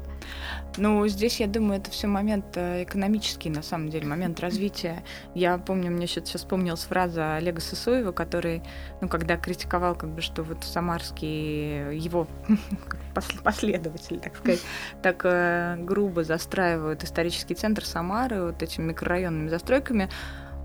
Ну, 0.77 1.07
здесь, 1.07 1.39
я 1.39 1.47
думаю, 1.47 1.79
это 1.79 1.89
все 1.89 2.07
момент 2.07 2.45
э, 2.55 2.83
экономический, 2.83 3.49
на 3.49 3.63
самом 3.63 3.89
деле, 3.89 4.05
момент 4.05 4.39
развития. 4.39 5.03
Я 5.33 5.57
помню, 5.57 5.89
мне 5.89 6.05
сейчас 6.05 6.29
вспомнилась 6.41 6.83
фраза 6.83 7.35
Олега 7.35 7.61
Сысоева, 7.61 8.11
который, 8.11 8.61
ну, 9.01 9.07
когда 9.09 9.37
критиковал, 9.37 9.95
как 9.95 10.09
бы, 10.09 10.21
что 10.21 10.43
вот 10.43 10.63
Самарский, 10.63 11.97
его 11.97 12.27
последователи, 13.43 14.17
так 14.17 14.35
сказать, 14.37 14.61
так 15.01 15.21
э, 15.23 15.77
грубо 15.79 16.23
застраивают 16.23 17.03
исторический 17.03 17.55
центр 17.55 17.83
Самары 17.83 18.43
вот 18.43 18.61
этими 18.61 18.85
микрорайонными 18.85 19.49
застройками, 19.49 20.09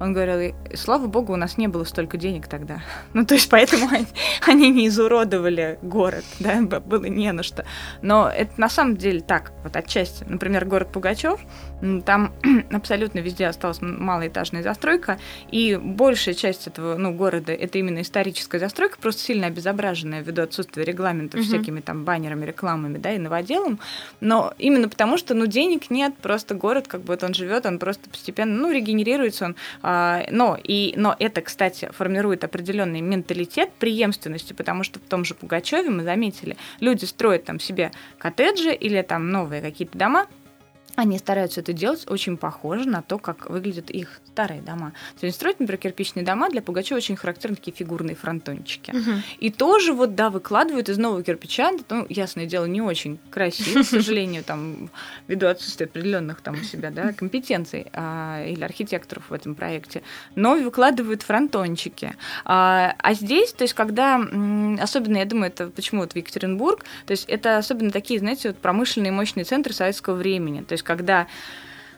он 0.01 0.13
говорил, 0.13 0.55
слава 0.75 1.07
богу, 1.07 1.33
у 1.33 1.37
нас 1.37 1.59
не 1.59 1.69
было 1.69 1.85
столько 1.85 2.17
денег 2.17 2.47
тогда. 2.49 2.83
Ну, 3.13 3.27
то 3.27 3.35
есть 3.35 3.49
поэтому 3.49 3.89
они, 4.47 4.71
не 4.71 4.89
изуродовали 4.89 5.79
город, 5.83 6.25
да, 6.41 6.61
было 6.61 7.05
не 7.05 7.31
на 7.33 7.43
что. 7.43 7.65
Но 8.01 8.29
это 8.29 8.53
на 8.61 8.69
самом 8.69 8.97
деле 8.97 9.21
так, 9.21 9.53
вот 9.63 9.77
отчасти. 9.77 10.25
Например, 10.25 10.65
город 10.65 10.91
Пугачев, 10.93 11.41
там 12.05 12.33
абсолютно 12.73 13.19
везде 13.19 13.47
осталась 13.47 13.81
малоэтажная 13.81 14.63
застройка, 14.63 15.19
и 15.51 15.77
большая 15.77 16.35
часть 16.35 16.67
этого 16.67 16.97
ну, 16.97 17.13
города 17.13 17.53
это 17.53 17.79
именно 17.79 18.03
историческая 18.03 18.59
застройка, 18.59 18.99
просто 19.01 19.23
сильно 19.23 19.49
обезображенная 19.49 20.23
ввиду 20.23 20.43
отсутствия 20.43 20.85
регламентов 20.85 21.41
угу. 21.41 21.49
всякими 21.49 21.81
там 21.81 22.05
баннерами, 22.05 22.45
рекламами, 22.47 22.99
да, 22.99 23.13
и 23.13 23.19
новоделом. 23.19 23.81
Но 24.21 24.55
именно 24.59 24.89
потому, 24.89 25.19
что 25.19 25.35
ну, 25.35 25.47
денег 25.47 25.91
нет, 25.91 26.17
просто 26.19 26.55
город, 26.55 26.87
как 26.89 27.01
бы 27.01 27.09
вот 27.09 27.25
он 27.25 27.35
живет, 27.35 27.67
он 27.67 27.79
просто 27.79 28.09
постепенно, 28.09 28.55
ну, 28.55 28.71
регенерируется 28.71 29.47
он. 29.47 29.57
А, 29.83 30.25
но, 30.31 30.57
и, 30.63 30.95
но 30.97 31.17
это, 31.19 31.41
кстати, 31.41 31.91
формирует 31.93 32.45
определенный 32.45 33.01
менталитет 33.01 33.73
преемственности, 33.73 34.53
потому 34.53 34.85
что 34.85 35.01
в 35.01 35.03
том 35.03 35.25
же 35.25 35.35
Пугачеве 35.35 35.91
мы 35.91 36.05
заметили, 36.05 36.57
люди 36.81 37.05
строят 37.05 37.45
там 37.45 37.59
себе 37.59 37.91
коттеджи 38.19 38.73
или 38.73 39.03
там 39.03 39.31
новые 39.31 39.61
какие-то 39.63 39.99
дома, 39.99 40.27
они 40.97 41.19
стараются 41.19 41.61
это 41.61 41.73
делать 41.73 42.05
очень 42.09 42.37
похоже 42.37 42.89
на 42.89 43.03
то, 43.03 43.19
как 43.19 43.49
выглядят 43.49 43.91
их 43.91 44.21
старые 44.33 44.63
дома. 44.63 44.93
То 45.21 45.27
есть 45.27 45.37
строить, 45.37 45.61
например, 45.61 45.79
кирпичные 45.79 46.25
дома 46.25 46.49
для 46.49 46.63
Пугачева 46.63 46.97
очень 46.97 47.17
характерны 47.17 47.57
такие 47.57 47.73
фигурные 47.73 48.17
фронтончики. 48.17 48.91
Угу. 48.91 49.11
И 49.41 49.51
тоже 49.51 49.93
вот, 49.93 50.15
да, 50.15 50.31
выкладывают 50.31 50.89
из 50.89 50.99
нового 50.99 51.23
кирпича, 51.23 51.73
ну, 51.91 52.07
ясное 52.09 52.47
дело, 52.47 52.65
не 52.65 52.81
очень 52.81 53.19
красиво, 53.31 53.83
к 53.83 53.87
сожалению, 53.87 54.43
там, 54.43 54.91
ввиду 55.29 55.47
отсутствия 55.47 55.87
определенных 55.87 56.41
там 56.41 56.55
у 56.55 56.63
себя, 56.63 56.91
да, 56.91 57.13
компетенций 57.13 57.87
а, 57.93 58.45
или 58.45 58.65
архитекторов 58.65 59.29
в 59.29 59.33
этом 59.35 59.55
проекте, 59.55 60.03
но 60.35 60.57
выкладывают 60.57 61.23
фронтончики. 61.23 62.15
А, 62.45 62.95
а 62.99 63.15
здесь, 63.15 63.53
то 63.53 63.65
есть, 63.65 63.75
когда, 63.75 64.17
особенно, 64.81 65.19
я 65.19 65.25
думаю, 65.25 65.49
это 65.49 65.69
почему 65.69 66.03
вот 66.03 66.13
в 66.13 66.17
Екатеринбург, 66.17 66.85
то 67.07 67.11
есть, 67.11 67.29
это 67.29 67.59
особенно 67.59 67.91
такие, 67.91 68.19
знаете, 68.19 68.49
вот 68.49 68.59
промышленные 68.59 69.13
мощные 69.13 69.45
центры 69.45 69.75
советского 69.75 70.15
времени, 70.15 70.63
то 70.63 70.73
есть, 70.73 70.82
когда 70.83 71.23
Э, 71.23 71.27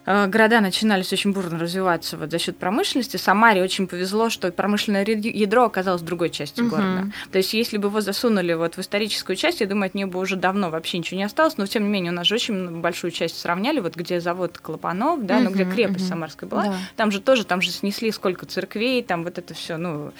города 0.06 0.60
начинались 0.60 1.12
очень 1.12 1.32
бурно 1.32 1.58
развиваться 1.58 2.16
вот 2.16 2.30
за 2.30 2.38
счет 2.38 2.56
промышленности. 2.56 3.16
Самаре 3.16 3.62
очень 3.62 3.86
повезло, 3.86 4.30
что 4.30 4.50
промышленное 4.52 5.04
ядро 5.04 5.64
оказалось 5.64 6.02
в 6.02 6.04
другой 6.04 6.30
части 6.30 6.60
угу. 6.60 6.70
города. 6.70 7.10
То 7.32 7.38
есть, 7.38 7.54
если 7.54 7.78
бы 7.78 7.88
его 7.88 8.00
засунули 8.00 8.52
вот 8.54 8.76
в 8.76 8.80
историческую 8.80 9.36
часть, 9.36 9.60
я 9.60 9.66
думаю, 9.66 9.86
от 9.86 9.94
нее 9.94 10.06
бы 10.06 10.18
уже 10.18 10.36
давно 10.36 10.70
вообще 10.70 10.98
ничего 10.98 11.18
не 11.18 11.24
осталось. 11.24 11.56
Но 11.56 11.66
тем 11.66 11.84
не 11.84 11.88
менее, 11.88 12.12
у 12.12 12.14
нас 12.14 12.26
же 12.26 12.34
очень 12.34 12.80
большую 12.80 13.10
часть 13.10 13.38
сравняли, 13.38 13.80
вот 13.80 13.96
где 13.96 14.20
завод 14.20 14.58
Клопанов, 14.58 15.24
да, 15.24 15.36
угу, 15.36 15.44
ну 15.44 15.50
где 15.50 15.64
крепость 15.64 16.04
угу. 16.04 16.10
Самарская 16.10 16.48
была, 16.48 16.64
да. 16.64 16.74
там 16.96 17.10
же 17.10 17.20
тоже, 17.20 17.44
там 17.44 17.60
же 17.60 17.70
снесли 17.70 18.10
сколько 18.10 18.46
церквей, 18.46 19.02
там 19.02 19.24
вот 19.24 19.38
это 19.38 19.54
все, 19.54 19.76
ну 19.76 20.12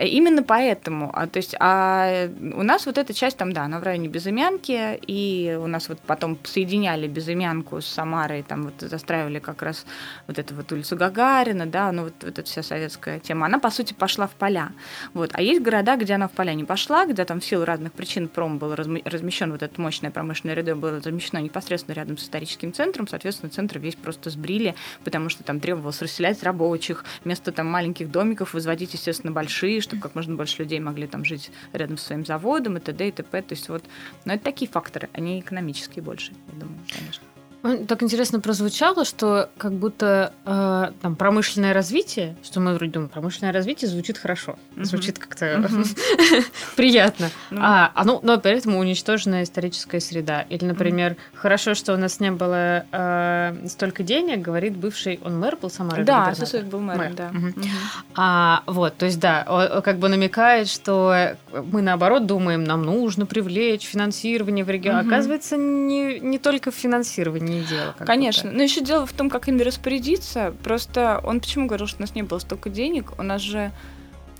именно 0.00 0.42
поэтому, 0.42 1.10
а, 1.12 1.26
то 1.26 1.38
есть, 1.38 1.54
а 1.60 2.28
у 2.54 2.62
нас 2.62 2.86
вот 2.86 2.98
эта 2.98 3.12
часть 3.14 3.36
там, 3.36 3.52
да, 3.52 3.64
она 3.64 3.78
в 3.78 3.82
районе 3.82 4.08
Безымянки, 4.08 4.98
и 5.06 5.58
у 5.60 5.66
нас 5.66 5.88
вот 5.88 5.98
потом 6.06 6.38
соединяли 6.44 7.08
Безымянку 7.08 7.80
с 7.80 7.86
Самарой, 7.86 8.42
там 8.42 8.64
вот 8.64 8.74
достраивали 9.12 9.38
как 9.40 9.62
раз 9.62 9.84
вот 10.26 10.38
эту 10.38 10.54
вот 10.54 10.72
улицу 10.72 10.96
Гагарина, 10.96 11.66
да, 11.66 11.92
ну 11.92 12.04
вот, 12.04 12.14
вот 12.22 12.38
эта 12.38 12.42
вся 12.44 12.62
советская 12.62 13.20
тема, 13.20 13.46
она, 13.46 13.58
по 13.58 13.70
сути, 13.70 13.92
пошла 13.92 14.26
в 14.26 14.30
поля. 14.30 14.70
Вот. 15.12 15.30
А 15.34 15.42
есть 15.42 15.62
города, 15.62 15.96
где 15.96 16.14
она 16.14 16.28
в 16.28 16.32
поля 16.32 16.54
не 16.54 16.64
пошла, 16.64 17.04
где 17.06 17.24
там 17.24 17.40
в 17.40 17.44
силу 17.44 17.64
разных 17.64 17.92
причин 17.92 18.28
пром 18.28 18.58
был 18.58 18.74
размещен, 18.74 19.52
вот 19.52 19.62
это 19.62 19.80
мощное 19.80 20.10
промышленное 20.10 20.54
ряды 20.54 20.74
было 20.74 20.98
размещено 20.98 21.40
непосредственно 21.40 21.94
рядом 21.94 22.16
с 22.16 22.22
историческим 22.22 22.72
центром, 22.72 23.06
соответственно, 23.06 23.50
центр 23.50 23.78
весь 23.78 23.96
просто 23.96 24.30
сбрили, 24.30 24.74
потому 25.04 25.28
что 25.28 25.44
там 25.44 25.60
требовалось 25.60 26.00
расселять 26.00 26.42
рабочих, 26.42 27.04
вместо 27.24 27.52
там 27.52 27.66
маленьких 27.66 28.10
домиков 28.10 28.54
возводить, 28.54 28.94
естественно, 28.94 29.32
большие, 29.32 29.80
чтобы 29.82 30.00
как 30.00 30.14
можно 30.14 30.34
больше 30.36 30.62
людей 30.62 30.80
могли 30.80 31.06
там 31.06 31.24
жить 31.24 31.50
рядом 31.72 31.98
с 31.98 32.02
своим 32.02 32.24
заводом 32.24 32.78
и 32.78 32.80
т.д. 32.80 33.08
и 33.08 33.12
т.п. 33.12 33.42
То 33.42 33.52
есть 33.52 33.68
вот, 33.68 33.84
но 34.24 34.34
это 34.34 34.44
такие 34.44 34.70
факторы, 34.70 35.10
они 35.12 35.40
экономические 35.40 36.02
больше, 36.02 36.32
я 36.52 36.60
думаю, 36.60 36.78
конечно. 36.88 37.31
Так 37.62 38.02
интересно 38.02 38.40
прозвучало, 38.40 39.04
что 39.04 39.48
как 39.56 39.72
будто 39.72 40.32
э, 40.44 40.92
там 41.00 41.14
промышленное 41.14 41.72
развитие, 41.72 42.36
что 42.42 42.58
мы 42.58 42.74
вроде 42.74 42.90
думаем, 42.92 43.08
промышленное 43.08 43.52
развитие 43.52 43.88
звучит 43.88 44.18
хорошо, 44.18 44.58
uh-huh. 44.74 44.84
звучит 44.84 45.20
как-то 45.20 45.46
uh-huh. 45.46 46.44
приятно, 46.76 47.26
uh-huh. 47.50 47.58
а 47.60 47.92
оно, 47.94 48.18
но 48.24 48.38
при 48.38 48.58
этом 48.58 48.74
уничтожена 48.74 49.44
историческая 49.44 50.00
среда. 50.00 50.42
Или, 50.42 50.64
например, 50.64 51.12
uh-huh. 51.12 51.36
хорошо, 51.36 51.74
что 51.74 51.94
у 51.94 51.96
нас 51.96 52.18
не 52.18 52.32
было 52.32 52.84
э, 52.90 53.66
столько 53.68 54.02
денег, 54.02 54.40
говорит 54.40 54.76
бывший, 54.76 55.20
он 55.22 55.38
мэр 55.38 55.54
был 55.54 55.70
Самары? 55.70 56.02
Да, 56.02 56.34
Сосуев 56.34 56.66
был 56.66 56.80
мэром, 56.80 56.98
мэр. 57.00 57.14
да. 57.14 57.30
Uh-huh. 57.32 57.54
Uh-huh. 57.54 57.68
А, 58.16 58.64
вот, 58.66 58.96
то 58.96 59.06
есть 59.06 59.20
да, 59.20 59.80
как 59.84 59.98
бы 59.98 60.08
намекает, 60.08 60.66
что 60.66 61.36
мы 61.52 61.80
наоборот 61.80 62.26
думаем, 62.26 62.64
нам 62.64 62.84
нужно 62.84 63.24
привлечь 63.24 63.84
финансирование 63.84 64.64
в 64.64 64.70
регион. 64.70 64.96
Uh-huh. 64.96 65.06
Оказывается, 65.06 65.56
не, 65.56 66.18
не 66.18 66.40
только 66.40 66.72
в 66.72 66.74
финансировании 66.74 67.51
не 67.52 67.64
дело. 67.64 67.94
Конечно. 67.98 68.50
Но 68.50 68.62
еще 68.62 68.80
дело 68.80 69.06
в 69.06 69.12
том, 69.12 69.30
как 69.30 69.48
ими 69.48 69.62
распорядиться. 69.62 70.54
Просто 70.62 71.20
он 71.24 71.40
почему 71.40 71.66
говорил, 71.66 71.86
что 71.86 71.98
у 71.98 72.02
нас 72.02 72.14
не 72.14 72.22
было 72.22 72.38
столько 72.38 72.70
денег? 72.70 73.18
У 73.18 73.22
нас 73.22 73.40
же... 73.42 73.72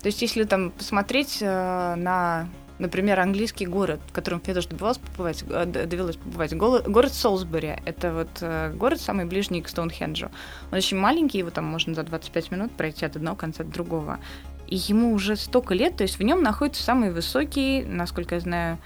То 0.01 0.07
есть, 0.07 0.21
если 0.21 0.43
там 0.43 0.71
посмотреть 0.71 1.37
э, 1.41 1.95
на 1.95 2.47
например, 2.79 3.19
английский 3.19 3.65
город, 3.65 4.01
в 4.07 4.11
котором 4.11 4.41
мне 4.43 4.53
тоже 4.53 4.67
побывать, 4.67 5.43
э, 5.49 5.65
довелось 5.65 6.17
побывать 6.17 6.53
город 6.53 7.13
Солсбери. 7.13 7.75
Это 7.85 8.13
вот 8.13 8.29
э, 8.41 8.73
город 8.73 8.99
самый 8.99 9.25
ближний 9.25 9.61
к 9.61 9.69
Стоунхенджу. 9.69 10.31
Он 10.71 10.77
очень 10.77 10.97
маленький, 10.97 11.37
его 11.37 11.49
там 11.49 11.65
можно 11.65 11.93
за 11.93 12.03
25 12.03 12.51
минут 12.51 12.71
пройти 12.71 13.05
от 13.05 13.15
одного 13.15 13.35
конца 13.35 13.63
до 13.63 13.71
другого. 13.71 14.19
И 14.67 14.75
ему 14.75 15.13
уже 15.13 15.35
столько 15.35 15.73
лет, 15.73 15.97
то 15.97 16.03
есть 16.03 16.17
в 16.17 16.23
нем 16.23 16.41
находится 16.41 16.83
самый 16.83 17.11
высокий, 17.11 17.83
насколько 17.83 18.35
я 18.35 18.41
знаю, 18.41 18.79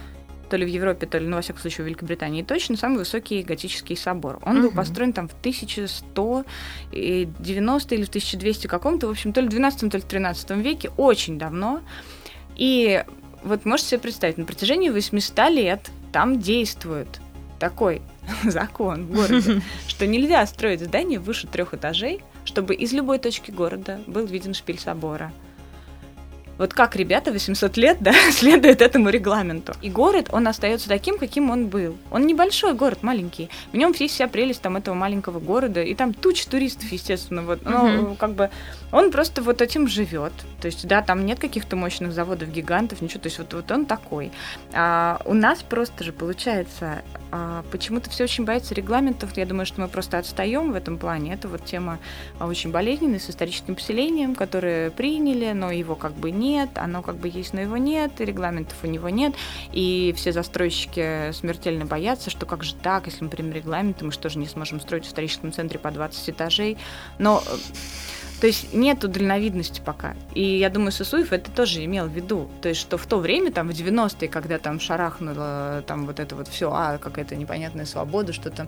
то 0.49 0.57
ли 0.57 0.65
в 0.65 0.69
Европе, 0.69 1.07
то 1.07 1.17
ли, 1.17 1.27
ну, 1.27 1.35
во 1.35 1.41
всяком 1.41 1.61
случае, 1.61 1.83
в 1.83 1.87
Великобритании 1.87 2.43
точно, 2.43 2.77
самый 2.77 2.99
высокий 2.99 3.43
готический 3.43 3.97
собор. 3.97 4.39
Он 4.43 4.57
угу. 4.57 4.67
был 4.67 4.75
построен 4.75 5.13
там 5.13 5.27
в 5.27 5.33
1190 5.39 7.95
или 7.95 8.03
в 8.03 8.09
1200 8.09 8.67
каком-то, 8.67 9.07
в 9.07 9.11
общем, 9.11 9.33
то 9.33 9.41
ли 9.41 9.47
в 9.47 9.49
12, 9.49 9.91
то 9.91 9.97
ли 9.97 10.03
в 10.03 10.05
13 10.05 10.51
веке, 10.51 10.91
очень 10.97 11.37
давно. 11.37 11.81
И 12.55 13.03
вот 13.43 13.65
можете 13.65 13.89
себе 13.89 13.99
представить, 13.99 14.37
на 14.37 14.45
протяжении 14.45 14.89
800 14.89 15.49
лет 15.49 15.91
там 16.11 16.39
действует 16.39 17.07
такой 17.59 18.01
закон 18.43 19.05
в 19.05 19.13
городе, 19.13 19.61
что 19.87 20.07
нельзя 20.07 20.45
строить 20.45 20.81
здание 20.81 21.19
выше 21.19 21.47
трех 21.47 21.73
этажей, 21.73 22.21
чтобы 22.45 22.75
из 22.75 22.93
любой 22.93 23.19
точки 23.19 23.51
города 23.51 23.99
был 24.07 24.25
виден 24.25 24.53
шпиль 24.53 24.79
собора. 24.79 25.31
Вот 26.57 26.73
как 26.73 26.95
ребята 26.95 27.31
800 27.31 27.77
лет, 27.77 27.97
да, 27.99 28.13
следуют 28.31 28.81
этому 28.81 29.09
регламенту. 29.09 29.73
И 29.81 29.89
город, 29.89 30.29
он 30.31 30.47
остается 30.47 30.87
таким, 30.87 31.17
каким 31.17 31.49
он 31.49 31.67
был. 31.67 31.97
Он 32.11 32.25
небольшой 32.25 32.73
город, 32.73 33.03
маленький. 33.03 33.49
В 33.71 33.77
нем 33.77 33.93
есть 33.97 34.15
вся 34.15 34.27
прелесть 34.27 34.61
там 34.61 34.77
этого 34.77 34.95
маленького 34.95 35.39
города. 35.39 35.81
И 35.81 35.93
там 35.95 36.13
туча 36.13 36.49
туристов, 36.49 36.91
естественно. 36.91 37.43
Вот, 37.43 37.63
но 37.63 37.87
uh-huh. 37.87 38.17
как 38.17 38.33
бы 38.33 38.49
он 38.91 39.11
просто 39.11 39.41
вот 39.41 39.61
этим 39.61 39.87
живет. 39.87 40.33
То 40.61 40.67
есть, 40.67 40.87
да, 40.87 41.01
там 41.01 41.25
нет 41.25 41.39
каких-то 41.39 41.75
мощных 41.75 42.13
заводов, 42.13 42.49
гигантов, 42.49 43.01
ничего. 43.01 43.21
То 43.21 43.27
есть 43.27 43.37
вот, 43.39 43.53
вот 43.53 43.71
он 43.71 43.85
такой. 43.85 44.31
А 44.73 45.21
у 45.25 45.33
нас 45.33 45.61
просто 45.61 46.03
же 46.03 46.11
получается 46.11 47.03
а, 47.31 47.63
почему-то 47.71 48.09
все 48.09 48.23
очень 48.23 48.45
боятся 48.45 48.73
регламентов. 48.73 49.35
Я 49.35 49.45
думаю, 49.45 49.65
что 49.65 49.81
мы 49.81 49.87
просто 49.87 50.17
отстаем 50.17 50.71
в 50.71 50.75
этом 50.75 50.97
плане. 50.97 51.33
Это 51.33 51.47
вот 51.47 51.65
тема 51.65 51.99
а, 52.39 52.47
очень 52.47 52.71
болезненная 52.71 53.19
с 53.19 53.29
историческим 53.29 53.75
поселением, 53.75 54.35
которое 54.35 54.91
приняли, 54.91 55.51
но 55.51 55.71
его 55.71 55.95
как 55.95 56.13
бы 56.13 56.31
нет, 56.31 56.69
оно 56.75 57.01
как 57.01 57.17
бы 57.17 57.27
есть, 57.27 57.53
но 57.53 57.61
его 57.61 57.77
нет, 57.77 58.19
и 58.19 58.25
регламентов 58.25 58.77
у 58.83 58.87
него 58.87 59.09
нет. 59.09 59.33
И 59.73 60.13
все 60.15 60.31
застройщики 60.31 61.31
смертельно 61.33 61.85
боятся, 61.85 62.29
что 62.29 62.45
как 62.45 62.63
же 62.63 62.75
так, 62.75 63.07
если 63.07 63.23
мы 63.23 63.29
примем 63.29 63.51
регламенты, 63.51 64.05
мы 64.05 64.11
что 64.11 64.29
же 64.29 64.39
не 64.39 64.47
сможем 64.47 64.79
строить 64.79 65.05
в 65.05 65.09
историческом 65.09 65.51
центре 65.51 65.79
по 65.79 65.91
20 65.91 66.29
этажей. 66.29 66.77
Но 67.19 67.43
э, 67.45 67.57
то 68.39 68.47
есть 68.47 68.73
нету 68.73 69.07
дальновидности 69.07 69.81
пока. 69.83 70.15
И 70.33 70.43
я 70.43 70.69
думаю, 70.69 70.91
Сосуев 70.91 71.33
это 71.33 71.49
тоже 71.51 71.83
имел 71.85 72.07
в 72.07 72.11
виду. 72.11 72.49
То 72.61 72.69
есть, 72.69 72.79
что 72.79 72.97
в 72.97 73.05
то 73.05 73.17
время, 73.17 73.51
там, 73.51 73.69
в 73.69 73.71
90-е, 73.71 74.27
когда 74.27 74.59
там 74.59 74.79
шарахнуло 74.79 75.83
там 75.87 76.05
вот 76.05 76.19
это 76.19 76.35
вот 76.35 76.47
все, 76.47 76.71
а, 76.71 76.97
какая-то 76.99 77.35
непонятная 77.35 77.85
свобода, 77.85 78.33
что 78.33 78.51
там, 78.51 78.67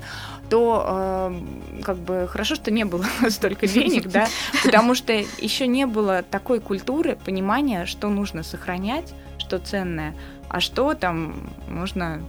то 0.49 1.31
э, 1.31 1.81
как 1.83 1.97
бы 1.97 2.27
хорошо, 2.27 2.55
что 2.55 2.71
не 2.71 2.85
было 2.85 3.05
столько 3.29 3.67
денег, 3.67 4.07
да, 4.07 4.27
потому 4.63 4.95
что 4.95 5.13
еще 5.13 5.67
не 5.67 5.85
было 5.85 6.23
такой 6.23 6.59
культуры, 6.59 7.17
понимания, 7.23 7.85
что 7.85 8.09
нужно 8.09 8.43
сохранять, 8.43 9.13
что 9.37 9.59
ценное, 9.59 10.15
а 10.49 10.61
что 10.61 10.95
там 10.95 11.49
можно 11.67 12.21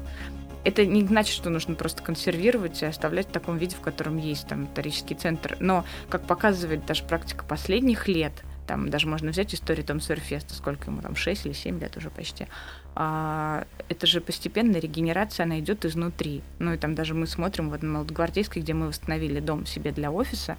это 0.64 0.84
не 0.84 1.04
значит, 1.04 1.34
что 1.34 1.50
нужно 1.50 1.74
просто 1.74 2.02
консервировать 2.02 2.82
и 2.82 2.86
оставлять 2.86 3.28
в 3.28 3.32
таком 3.32 3.58
виде, 3.58 3.76
в 3.76 3.80
котором 3.80 4.18
есть 4.18 4.46
там 4.46 4.66
исторический 4.66 5.14
центр. 5.14 5.56
Но, 5.60 5.84
как 6.08 6.22
показывает 6.22 6.84
даже 6.86 7.04
практика 7.04 7.44
последних 7.44 8.08
лет, 8.08 8.32
там 8.66 8.88
даже 8.88 9.08
можно 9.08 9.30
взять 9.30 9.52
историю 9.52 9.84
там 9.84 10.00
Сойерфеста, 10.00 10.54
сколько 10.54 10.90
ему 10.90 11.02
там, 11.02 11.16
6 11.16 11.46
или 11.46 11.52
7 11.52 11.80
лет 11.80 11.96
уже 11.96 12.08
почти, 12.08 12.46
а, 12.94 13.64
это 13.88 14.06
же 14.06 14.20
постепенная 14.20 14.80
регенерация, 14.80 15.44
она 15.44 15.58
идет 15.58 15.84
изнутри. 15.84 16.42
Ну 16.60 16.74
и 16.74 16.76
там 16.76 16.94
даже 16.94 17.14
мы 17.14 17.26
смотрим 17.26 17.70
вот 17.70 17.82
на 17.82 17.88
Молодогвардейской, 17.88 18.62
где 18.62 18.72
мы 18.72 18.86
восстановили 18.88 19.40
дом 19.40 19.66
себе 19.66 19.90
для 19.90 20.12
офиса, 20.12 20.56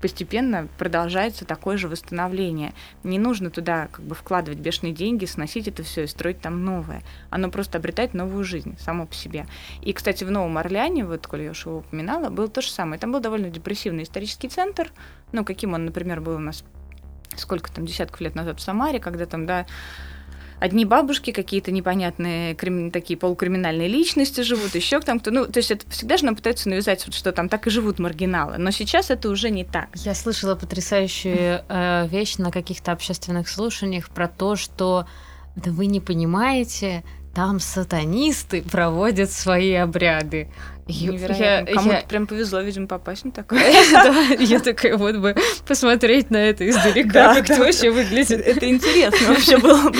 постепенно 0.00 0.68
продолжается 0.78 1.44
такое 1.44 1.76
же 1.76 1.88
восстановление. 1.88 2.72
Не 3.04 3.18
нужно 3.18 3.50
туда 3.50 3.88
как 3.88 4.04
бы 4.04 4.14
вкладывать 4.14 4.58
бешеные 4.58 4.92
деньги, 4.92 5.24
сносить 5.24 5.68
это 5.68 5.82
все 5.82 6.04
и 6.04 6.06
строить 6.06 6.40
там 6.40 6.64
новое. 6.64 7.02
Оно 7.30 7.50
просто 7.50 7.78
обретает 7.78 8.14
новую 8.14 8.44
жизнь 8.44 8.76
само 8.78 9.06
по 9.06 9.14
себе. 9.14 9.46
И, 9.82 9.92
кстати, 9.92 10.24
в 10.24 10.30
Новом 10.30 10.58
Орлеане, 10.58 11.04
вот, 11.04 11.26
коли 11.26 11.44
я 11.44 11.50
уж 11.50 11.66
его 11.66 11.78
упоминала, 11.78 12.30
было 12.30 12.48
то 12.48 12.62
же 12.62 12.70
самое. 12.70 13.00
Там 13.00 13.12
был 13.12 13.20
довольно 13.20 13.50
депрессивный 13.50 14.04
исторический 14.04 14.48
центр, 14.48 14.92
ну, 15.32 15.44
каким 15.44 15.74
он, 15.74 15.84
например, 15.84 16.20
был 16.20 16.36
у 16.36 16.38
нас 16.38 16.64
сколько 17.36 17.72
там, 17.72 17.86
десятков 17.86 18.20
лет 18.20 18.34
назад 18.34 18.58
в 18.58 18.62
Самаре, 18.62 18.98
когда 18.98 19.26
там, 19.26 19.46
да, 19.46 19.66
одни 20.60 20.84
бабушки, 20.84 21.32
какие-то 21.32 21.72
непонятные 21.72 22.54
крим... 22.54 22.90
такие 22.90 23.18
полукриминальные 23.18 23.88
личности 23.88 24.42
живут, 24.42 24.74
еще 24.74 25.00
там 25.00 25.18
кто. 25.18 25.30
Ну, 25.30 25.46
то 25.46 25.58
есть 25.58 25.70
это 25.70 25.88
всегда 25.90 26.16
же 26.16 26.26
нам 26.26 26.36
пытаются 26.36 26.68
навязать, 26.68 27.12
что 27.12 27.32
там 27.32 27.48
так 27.48 27.66
и 27.66 27.70
живут 27.70 27.98
маргиналы. 27.98 28.58
Но 28.58 28.70
сейчас 28.70 29.10
это 29.10 29.28
уже 29.30 29.50
не 29.50 29.64
так. 29.64 29.88
Я 29.96 30.14
слышала 30.14 30.54
потрясающую 30.54 31.64
э, 31.68 32.08
вещь 32.08 32.36
на 32.36 32.50
каких-то 32.50 32.92
общественных 32.92 33.48
слушаниях 33.48 34.10
про 34.10 34.28
то, 34.28 34.54
что 34.54 35.06
да 35.56 35.72
вы 35.72 35.86
не 35.86 36.00
понимаете, 36.00 37.02
там 37.34 37.60
сатанисты 37.60 38.62
проводят 38.62 39.30
свои 39.30 39.74
обряды. 39.74 40.48
Невероятно. 40.86 41.72
Кому-то 41.72 41.96
я... 41.96 42.02
прям 42.02 42.26
повезло, 42.26 42.60
видимо, 42.60 42.86
попасть 42.88 43.24
на 43.24 43.30
такое. 43.30 43.60
Я 44.40 44.58
такая 44.58 44.96
вот 44.96 45.16
бы 45.16 45.36
посмотреть 45.66 46.30
на 46.30 46.38
это 46.38 46.68
издалека, 46.68 47.34
как 47.34 47.50
это 47.50 47.60
вообще 47.60 47.90
выглядит. 47.90 48.40
Это 48.40 48.68
интересно 48.68 49.28
вообще 49.28 49.58
было 49.58 49.90
бы. 49.90 49.98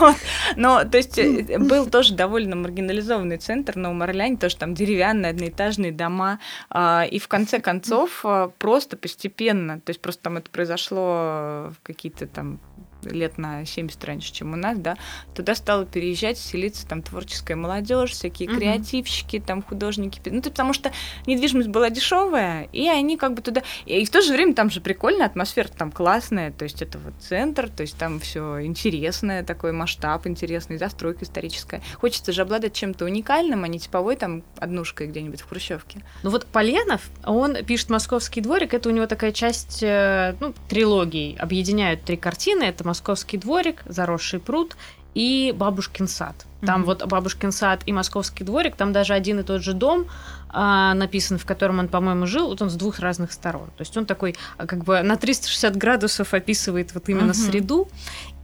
Но, 0.56 0.84
то 0.84 0.96
есть, 0.96 1.18
э, 1.18 1.58
был 1.58 1.86
тоже 1.86 2.14
довольно 2.14 2.56
маргинализованный 2.56 3.38
центр 3.38 3.76
на 3.76 3.90
Умарляне, 3.90 4.36
тоже 4.36 4.56
там 4.56 4.74
деревянные 4.74 5.30
одноэтажные 5.30 5.92
дома. 5.92 6.40
А, 6.70 7.06
и 7.08 7.18
в 7.18 7.28
конце 7.28 7.60
концов 7.60 8.20
а, 8.24 8.50
просто 8.58 8.96
постепенно, 8.96 9.80
то 9.80 9.90
есть 9.90 10.00
просто 10.00 10.22
там 10.22 10.38
это 10.38 10.50
произошло 10.50 11.70
в 11.70 11.76
какие-то 11.82 12.26
там 12.26 12.58
лет 13.02 13.38
на 13.38 13.64
70 13.64 14.04
раньше, 14.04 14.32
чем 14.32 14.52
у 14.52 14.56
нас, 14.56 14.78
да, 14.78 14.96
туда 15.34 15.54
стала 15.54 15.86
переезжать, 15.86 16.38
селиться 16.38 16.86
там 16.86 17.02
творческая 17.02 17.56
молодежь, 17.56 18.10
всякие 18.10 18.48
угу. 18.48 18.58
креативщики, 18.58 19.40
там 19.40 19.62
художники. 19.62 20.20
Ну, 20.26 20.42
то 20.42 20.50
потому 20.50 20.72
что 20.72 20.90
недвижимость 21.26 21.68
была 21.68 21.90
дешевая, 21.90 22.68
и 22.72 22.88
они 22.88 23.16
как 23.16 23.34
бы 23.34 23.42
туда... 23.42 23.62
И 23.84 24.04
в 24.04 24.10
то 24.10 24.22
же 24.22 24.32
время 24.32 24.54
там 24.54 24.70
же 24.70 24.80
прикольная 24.80 25.26
атмосфера, 25.26 25.68
там 25.68 25.92
классная, 25.92 26.50
то 26.50 26.64
есть 26.64 26.82
это 26.82 26.98
вот 26.98 27.14
центр, 27.20 27.68
то 27.68 27.82
есть 27.82 27.96
там 27.98 28.20
все 28.20 28.64
интересное, 28.64 29.42
такой 29.44 29.72
масштаб 29.72 30.26
интересный, 30.26 30.78
застройка 30.78 31.24
историческая. 31.24 31.82
Хочется 32.00 32.32
же 32.32 32.42
обладать 32.42 32.72
чем-то 32.72 33.04
уникальным, 33.04 33.64
а 33.64 33.68
не 33.68 33.78
типовой 33.78 34.16
там 34.16 34.42
однушкой 34.58 35.08
где-нибудь 35.08 35.40
в 35.40 35.48
Хрущевке. 35.48 36.02
Ну 36.22 36.30
вот 36.30 36.46
Поленов, 36.46 37.02
он 37.24 37.64
пишет 37.64 37.90
«Московский 37.90 38.40
дворик», 38.40 38.72
это 38.72 38.88
у 38.88 38.92
него 38.92 39.06
такая 39.06 39.32
часть, 39.32 39.82
э, 39.82 40.36
ну, 40.40 40.54
трилогии, 40.68 41.36
объединяют 41.36 42.02
три 42.04 42.16
картины, 42.16 42.64
это 42.64 42.85
«Московский 42.86 43.36
дворик», 43.36 43.82
«Заросший 43.86 44.40
пруд» 44.40 44.76
и 45.14 45.54
«Бабушкин 45.56 46.08
сад». 46.08 46.46
Там 46.64 46.82
mm-hmm. 46.82 46.84
вот 46.84 47.06
бабушкин 47.06 47.52
сад 47.52 47.82
и 47.86 47.92
московский 47.92 48.44
дворик, 48.44 48.76
там 48.76 48.92
даже 48.92 49.12
один 49.12 49.40
и 49.40 49.42
тот 49.42 49.62
же 49.62 49.74
дом 49.74 50.06
написан, 50.52 51.38
в 51.38 51.44
котором 51.44 51.80
он, 51.80 51.88
по-моему, 51.88 52.26
жил, 52.26 52.48
вот 52.48 52.62
он 52.62 52.70
с 52.70 52.74
двух 52.74 52.98
разных 52.98 53.32
сторон. 53.32 53.66
То 53.76 53.82
есть 53.82 53.96
он 53.96 54.06
такой, 54.06 54.36
а, 54.56 54.66
как 54.66 54.84
бы 54.84 55.02
на 55.02 55.16
360 55.16 55.76
градусов 55.76 56.34
описывает 56.34 56.94
вот 56.94 57.08
именно 57.08 57.32
mm-hmm. 57.32 57.50
среду. 57.50 57.88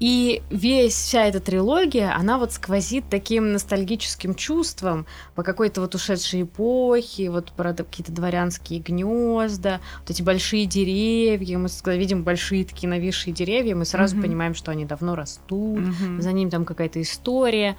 И 0.01 0.43
весь, 0.51 0.95
вся 0.95 1.27
эта 1.27 1.39
трилогия, 1.39 2.13
она 2.13 2.37
вот 2.37 2.53
сквозит 2.53 3.05
таким 3.09 3.53
ностальгическим 3.53 4.35
чувством 4.35 5.07
по 5.37 5.45
какой-то 5.45 5.81
вот 5.81 5.95
ушедшей 5.95 6.43
эпохе, 6.43 7.31
вот 7.31 7.53
про 7.53 7.73
какие-то 7.73 8.11
дворянские 8.11 8.81
гнезда, 8.81 9.81
вот 10.01 10.11
эти 10.11 10.23
большие 10.23 10.67
деревья, 10.67 11.57
мы 11.57 11.69
видим 11.97 12.25
большие 12.25 12.65
такие 12.65 12.89
нависшие 12.89 13.33
деревья, 13.33 13.77
мы 13.77 13.85
сразу 13.85 14.17
mm-hmm. 14.17 14.23
понимаем, 14.23 14.55
что 14.57 14.73
они 14.73 14.85
давно 14.85 15.15
растут, 15.15 15.79
mm-hmm. 15.79 16.21
за 16.21 16.33
ним 16.33 16.51
там 16.51 16.65
какая-то 16.65 17.01
история. 17.01 17.77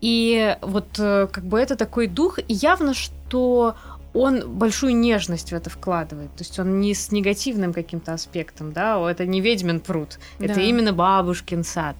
И 0.00 0.56
вот 0.60 0.98
э, 0.98 1.28
как 1.32 1.44
бы 1.44 1.58
это 1.58 1.76
такой 1.76 2.06
дух, 2.06 2.38
и 2.38 2.52
явно, 2.52 2.94
что 2.94 3.74
он 4.14 4.48
большую 4.48 4.96
нежность 4.96 5.50
в 5.50 5.54
это 5.54 5.68
вкладывает. 5.68 6.30
То 6.36 6.44
есть 6.44 6.58
он 6.58 6.80
не 6.80 6.94
с 6.94 7.10
негативным 7.10 7.72
каким-то 7.72 8.14
аспектом, 8.14 8.72
да, 8.72 8.98
это 9.10 9.26
не 9.26 9.40
ведьмин 9.40 9.80
пруд, 9.80 10.18
да. 10.38 10.46
это 10.46 10.60
именно 10.60 10.92
бабушкин 10.92 11.64
сад. 11.64 11.96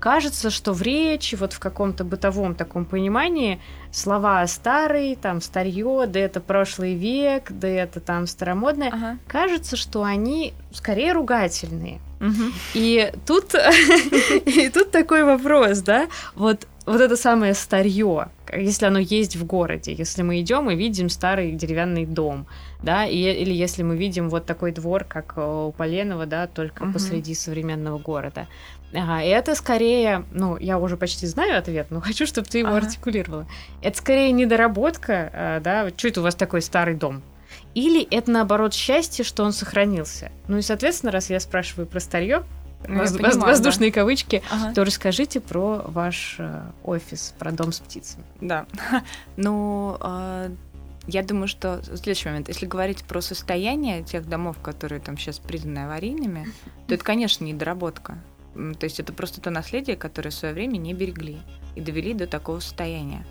Кажется, 0.00 0.50
что 0.50 0.72
в 0.72 0.82
речи, 0.82 1.36
вот 1.36 1.52
в 1.52 1.60
каком-то 1.60 2.02
бытовом 2.02 2.56
таком 2.56 2.84
понимании, 2.84 3.60
слова 3.92 4.44
старый, 4.48 5.14
там 5.14 5.40
старье, 5.40 6.06
да 6.08 6.18
это 6.18 6.40
прошлый 6.40 6.94
век, 6.94 7.52
да 7.52 7.68
это 7.68 8.00
там 8.00 8.26
старомодное, 8.26 8.88
ага. 8.88 9.18
кажется, 9.28 9.76
что 9.76 10.02
они 10.02 10.54
скорее 10.72 11.12
ругательные. 11.12 12.00
Угу. 12.20 12.52
И 12.74 13.12
тут 13.24 13.54
и 14.46 14.68
тут 14.70 14.90
такой 14.90 15.22
вопрос, 15.22 15.78
да, 15.82 16.08
вот 16.34 16.66
вот 16.84 17.00
это 17.00 17.16
самое 17.16 17.54
старье, 17.54 18.28
если 18.52 18.86
оно 18.86 18.98
есть 18.98 19.36
в 19.36 19.44
городе, 19.44 19.92
если 19.92 20.22
мы 20.22 20.40
идем 20.40 20.70
и 20.70 20.74
видим 20.74 21.08
старый 21.08 21.52
деревянный 21.52 22.06
дом, 22.06 22.46
да, 22.82 23.06
и, 23.06 23.16
или 23.16 23.52
если 23.52 23.82
мы 23.82 23.96
видим 23.96 24.28
вот 24.28 24.46
такой 24.46 24.72
двор, 24.72 25.04
как 25.04 25.34
э, 25.36 25.40
у 25.40 25.72
Поленова, 25.72 26.26
да, 26.26 26.46
только 26.48 26.82
угу. 26.82 26.94
посреди 26.94 27.34
современного 27.34 27.98
города. 27.98 28.48
Ага, 28.92 29.22
и 29.22 29.28
это 29.28 29.54
скорее, 29.54 30.24
ну, 30.32 30.56
я 30.58 30.78
уже 30.78 30.96
почти 30.96 31.26
знаю 31.26 31.58
ответ, 31.58 31.86
но 31.90 32.00
хочу, 32.02 32.26
чтобы 32.26 32.48
ты 32.48 32.58
его 32.58 32.70
ага. 32.70 32.86
артикулировала. 32.86 33.46
Это 33.80 33.96
скорее 33.96 34.32
недоработка, 34.32 35.30
э, 35.32 35.60
да, 35.62 35.88
что 35.96 36.08
это 36.08 36.20
у 36.20 36.24
вас 36.24 36.34
такой 36.34 36.62
старый 36.62 36.94
дом? 36.94 37.22
Или 37.74 38.02
это 38.02 38.30
наоборот 38.30 38.74
счастье, 38.74 39.24
что 39.24 39.44
он 39.44 39.52
сохранился? 39.52 40.32
Ну 40.48 40.58
и, 40.58 40.62
соответственно, 40.62 41.12
раз 41.12 41.30
я 41.30 41.40
спрашиваю 41.40 41.86
про 41.86 42.00
старье, 42.00 42.44
Воз, 42.88 43.12
понимаю, 43.12 43.40
воздушные 43.40 43.90
да. 43.90 44.00
кавычки, 44.00 44.42
ага. 44.50 44.74
то 44.74 44.84
расскажите 44.84 45.40
про 45.40 45.82
ваш 45.86 46.36
э, 46.38 46.62
офис, 46.82 47.34
про 47.38 47.52
дом 47.52 47.72
с 47.72 47.80
птицами. 47.80 48.24
Да. 48.40 48.66
Ну, 49.36 49.96
э, 50.00 50.50
я 51.06 51.22
думаю, 51.22 51.48
что 51.48 51.82
следующий 51.82 52.28
момент. 52.28 52.48
Если 52.48 52.66
говорить 52.66 53.04
про 53.04 53.20
состояние 53.20 54.02
тех 54.02 54.28
домов, 54.28 54.58
которые 54.62 55.00
там 55.00 55.16
сейчас 55.16 55.38
признаны 55.38 55.80
аварийными, 55.84 56.46
то 56.86 56.94
это, 56.94 57.04
конечно, 57.04 57.44
недоработка. 57.44 58.18
То 58.54 58.84
есть 58.84 59.00
это 59.00 59.12
просто 59.12 59.40
то 59.40 59.50
наследие, 59.50 59.96
которое 59.96 60.30
в 60.30 60.34
свое 60.34 60.52
время 60.52 60.76
не 60.76 60.92
берегли 60.92 61.38
и 61.74 61.80
довели 61.80 62.14
до 62.14 62.26
такого 62.26 62.60
состояния. 62.60 63.26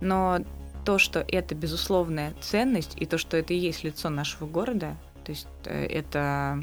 Но 0.00 0.40
то, 0.84 0.98
что 0.98 1.24
это 1.26 1.54
безусловная 1.54 2.32
ценность, 2.40 2.94
и 2.96 3.04
то, 3.04 3.18
что 3.18 3.36
это 3.36 3.52
и 3.52 3.58
есть 3.58 3.84
лицо 3.84 4.08
нашего 4.08 4.46
города, 4.46 4.96
то 5.24 5.32
есть 5.32 5.48
э, 5.64 5.86
это 5.86 6.62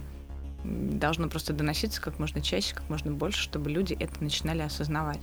должно 0.68 1.30
просто 1.30 1.54
доноситься 1.54 2.02
как 2.02 2.20
можно 2.20 2.42
чаще, 2.42 2.76
как 2.76 2.90
можно 2.90 3.12
больше, 3.12 3.42
чтобы 3.42 3.70
люди 3.70 3.96
это 4.00 4.24
начинали 4.24 4.62
осознавать. 4.62 5.20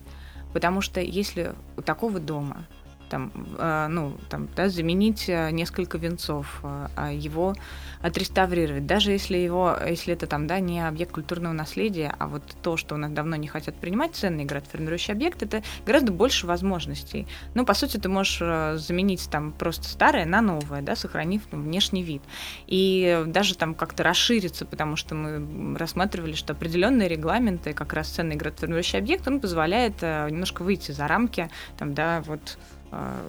Потому 0.52 0.80
что 0.80 1.00
если 1.00 1.54
у 1.76 1.82
такого 1.82 2.20
дома 2.20 2.66
там, 3.08 3.32
э, 3.58 3.86
ну, 3.88 4.16
там, 4.28 4.48
да, 4.56 4.68
заменить 4.68 5.28
э, 5.28 5.50
несколько 5.50 5.98
венцов, 5.98 6.60
э, 6.62 6.88
а 6.96 7.12
его 7.12 7.54
отреставрировать. 8.00 8.86
Даже 8.86 9.12
если 9.12 9.36
его, 9.36 9.76
если 9.86 10.12
это 10.14 10.26
там, 10.26 10.46
да, 10.46 10.60
не 10.60 10.86
объект 10.86 11.12
культурного 11.12 11.52
наследия, 11.52 12.14
а 12.18 12.28
вот 12.28 12.42
то, 12.62 12.76
что 12.76 12.94
у 12.94 12.98
нас 12.98 13.10
давно 13.10 13.36
не 13.36 13.48
хотят 13.48 13.74
принимать, 13.76 14.14
ценный 14.14 14.44
градоформирующий 14.44 15.14
объект, 15.14 15.42
это 15.42 15.62
гораздо 15.86 16.12
больше 16.12 16.46
возможностей. 16.46 17.26
Ну, 17.54 17.64
по 17.64 17.74
сути, 17.74 17.96
ты 17.96 18.08
можешь 18.08 18.38
заменить 18.80 19.28
там 19.30 19.52
просто 19.52 19.84
старое 19.84 20.26
на 20.26 20.40
новое, 20.40 20.82
да, 20.82 20.96
сохранив 20.96 21.42
ну, 21.52 21.62
внешний 21.62 22.02
вид. 22.02 22.22
И 22.66 23.24
даже 23.26 23.56
там 23.56 23.74
как-то 23.74 24.02
расшириться, 24.02 24.66
потому 24.66 24.96
что 24.96 25.14
мы 25.14 25.78
рассматривали, 25.78 26.34
что 26.34 26.52
определенные 26.52 27.08
регламенты, 27.08 27.72
как 27.72 27.92
раз 27.92 28.08
ценный 28.08 28.36
градоформирующий 28.36 28.98
объект, 28.98 29.26
он 29.26 29.40
позволяет 29.40 30.02
немножко 30.02 30.62
выйти 30.62 30.92
за 30.92 31.08
рамки, 31.08 31.50
там, 31.78 31.94
да, 31.94 32.22
вот 32.26 32.58
а, 32.72 32.73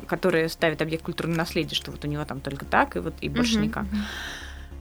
которые 0.07 0.49
ставят 0.49 0.81
объект 0.81 1.03
культурного 1.03 1.37
наследия, 1.37 1.75
что 1.75 1.91
вот 1.91 2.03
у 2.05 2.07
него 2.07 2.25
там 2.25 2.39
только 2.41 2.65
так 2.65 2.95
и 2.95 2.99
вот 2.99 3.15
и 3.21 3.29
больше 3.29 3.57
uh-huh, 3.57 3.63
никак. 3.63 3.85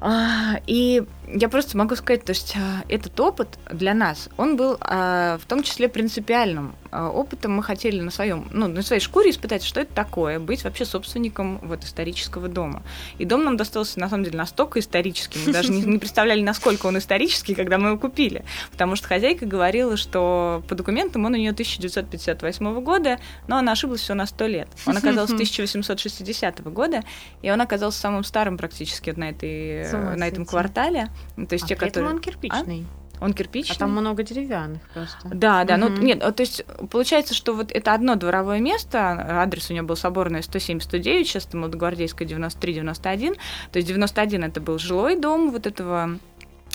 А, 0.01 0.61
и 0.67 1.03
я 1.29 1.49
просто 1.49 1.77
могу 1.77 1.97
сказать, 1.97 2.25
то 2.25 2.31
есть 2.31 2.55
а, 2.57 2.85
этот 2.89 3.19
опыт 3.19 3.59
для 3.71 3.95
нас, 3.95 4.29
он 4.37 4.57
был 4.57 4.77
а, 4.81 5.39
в 5.39 5.47
том 5.47 5.63
числе 5.63 5.89
принципиальным 5.89 6.75
а, 6.91 7.09
опытом. 7.09 7.53
Мы 7.53 7.63
хотели 7.63 8.01
на 8.01 8.11
своем, 8.11 8.49
ну, 8.53 8.69
на 8.69 8.83
своей 8.83 9.01
шкуре 9.01 9.31
испытать, 9.31 9.65
что 9.65 9.81
это 9.81 9.93
такое, 9.95 10.39
быть 10.39 10.65
вообще 10.65 10.85
собственником 10.85 11.59
вот 11.63 11.83
исторического 11.85 12.49
дома. 12.49 12.83
И 13.19 13.25
дом 13.25 13.45
нам 13.45 13.57
достался, 13.57 13.99
на 13.99 14.09
самом 14.09 14.25
деле, 14.25 14.37
настолько 14.37 14.81
историческим, 14.81 15.41
мы 15.47 15.53
даже 15.53 15.73
не, 15.73 15.83
не 15.83 15.99
представляли, 15.99 16.43
насколько 16.43 16.87
он 16.87 16.99
исторический, 16.99 17.55
когда 17.55 17.79
мы 17.79 17.89
его 17.89 17.99
купили. 17.99 18.45
Потому 18.71 18.95
что 18.97 19.09
хозяйка 19.09 19.47
говорила, 19.47 19.97
что 19.97 20.63
по 20.69 20.75
документам 20.75 21.25
он 21.25 21.35
у 21.35 21.37
нее 21.37 21.51
1958 21.51 22.81
года, 22.83 23.19
но 23.49 23.57
она 23.57 23.73
ошиблась 23.73 24.03
всего 24.03 24.17
на 24.17 24.27
100 24.27 24.47
лет. 24.47 24.69
Он 24.87 24.97
оказался 24.97 25.35
1860 25.35 26.63
года, 26.73 27.03
и 27.43 27.51
он 27.51 27.61
оказался 27.61 27.99
самым 27.99 28.25
старым 28.25 28.59
практически 28.59 29.11
на, 29.11 29.31
этой, 29.31 29.91
на 30.17 30.29
этом 30.29 30.45
квартале. 30.45 31.09
То 31.37 31.53
есть 31.55 31.65
а 31.65 31.69
те, 31.69 31.77
которые... 31.77 32.13
он 32.13 32.21
кирпичный. 32.21 32.87
А? 33.01 33.05
Он 33.25 33.33
кирпичный. 33.33 33.77
А 33.77 33.79
там 33.79 33.93
много 33.93 34.23
деревянных 34.23 34.83
просто. 34.93 35.17
Да, 35.33 35.65
да. 35.65 35.77
Угу. 35.77 35.89
Ну, 35.89 36.03
нет, 36.03 36.19
то 36.19 36.41
есть 36.41 36.65
получается, 36.91 37.33
что 37.35 37.55
вот 37.55 37.71
это 37.73 37.95
одно 37.95 38.17
дворовое 38.17 38.61
место, 38.61 39.43
адрес 39.43 39.71
у 39.71 39.75
него 39.75 39.87
был 39.87 39.97
Соборная 39.97 40.43
107-109, 40.43 41.25
сейчас 41.25 41.47
там 41.47 41.61
Молодогвардейская 41.61 42.27
93-91. 42.27 43.37
То 43.73 43.79
есть 43.79 43.89
91 43.89 44.45
это 44.45 44.61
был 44.61 44.79
жилой 44.79 45.19
дом 45.19 45.51
вот 45.51 45.67
этого 45.67 46.19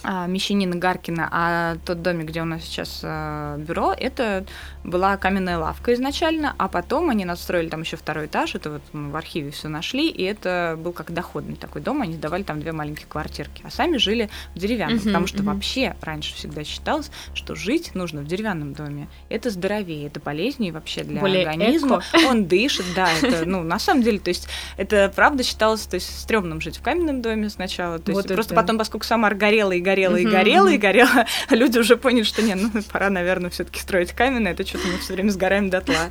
Мещанина 0.03 0.75
Гаркина, 0.75 1.27
а 1.31 1.77
тот 1.85 2.01
домик, 2.01 2.27
где 2.27 2.41
у 2.41 2.45
нас 2.45 2.63
сейчас 2.63 3.01
а, 3.03 3.57
бюро, 3.57 3.93
это 3.97 4.45
была 4.83 5.17
каменная 5.17 5.57
лавка 5.57 5.93
изначально, 5.93 6.55
а 6.57 6.69
потом 6.69 7.09
они 7.09 7.25
настроили 7.25 7.67
там 7.67 7.81
еще 7.81 7.97
второй 7.97 8.27
этаж, 8.27 8.55
это 8.55 8.71
вот 8.71 8.81
мы 8.93 9.11
в 9.11 9.15
архиве 9.15 9.51
все 9.51 9.67
нашли, 9.67 10.09
и 10.09 10.23
это 10.23 10.77
был 10.77 10.93
как 10.93 11.13
доходный 11.13 11.55
такой 11.55 11.81
дом, 11.81 12.01
они 12.01 12.13
сдавали 12.13 12.43
там 12.43 12.61
две 12.61 12.71
маленькие 12.71 13.07
квартирки, 13.07 13.61
а 13.65 13.69
сами 13.69 13.97
жили 13.97 14.29
в 14.55 14.59
деревянном, 14.59 14.97
uh-huh, 14.97 15.03
потому 15.05 15.27
что 15.27 15.39
uh-huh. 15.39 15.53
вообще 15.53 15.95
раньше 16.01 16.33
всегда 16.33 16.63
считалось, 16.63 17.11
что 17.33 17.55
жить 17.55 17.93
нужно 17.93 18.21
в 18.21 18.27
деревянном 18.27 18.73
доме, 18.73 19.09
это 19.27 19.49
здоровее, 19.49 20.07
это 20.07 20.21
полезнее 20.21 20.71
вообще 20.71 21.03
для 21.03 21.19
Более 21.19 21.41
организма, 21.45 22.01
эко. 22.13 22.27
он 22.29 22.45
дышит, 22.45 22.85
да, 22.95 23.09
это, 23.21 23.45
ну, 23.45 23.63
на 23.63 23.79
самом 23.79 24.03
деле, 24.03 24.19
то 24.19 24.29
есть 24.29 24.47
это 24.77 25.11
правда 25.13 25.43
считалось, 25.43 25.81
то 25.81 25.95
есть 25.95 26.21
стрёмным 26.21 26.61
жить 26.61 26.77
в 26.77 26.81
каменном 26.81 27.21
доме 27.21 27.49
сначала, 27.49 27.99
то 27.99 28.11
есть 28.11 28.27
вот 28.27 28.33
просто 28.33 28.53
это. 28.53 28.61
потом, 28.61 28.77
поскольку 28.77 29.05
сама 29.05 29.29
горела 29.31 29.71
и 29.71 29.81
горела 29.89 30.15
и 30.15 30.25
горела 30.25 30.67
и 30.67 30.77
горела, 30.77 31.25
люди 31.49 31.77
уже 31.77 31.97
поняли, 31.97 32.23
что 32.23 32.41
нет, 32.41 32.57
ну 32.61 32.81
пора, 32.91 33.09
наверное, 33.09 33.49
все-таки 33.49 33.79
строить 33.79 34.13
каменное, 34.13 34.53
это 34.53 34.65
что-то 34.65 34.87
мы 34.87 34.97
все 34.99 35.13
время 35.13 35.29
сгораем 35.29 35.69
дотла. 35.69 36.09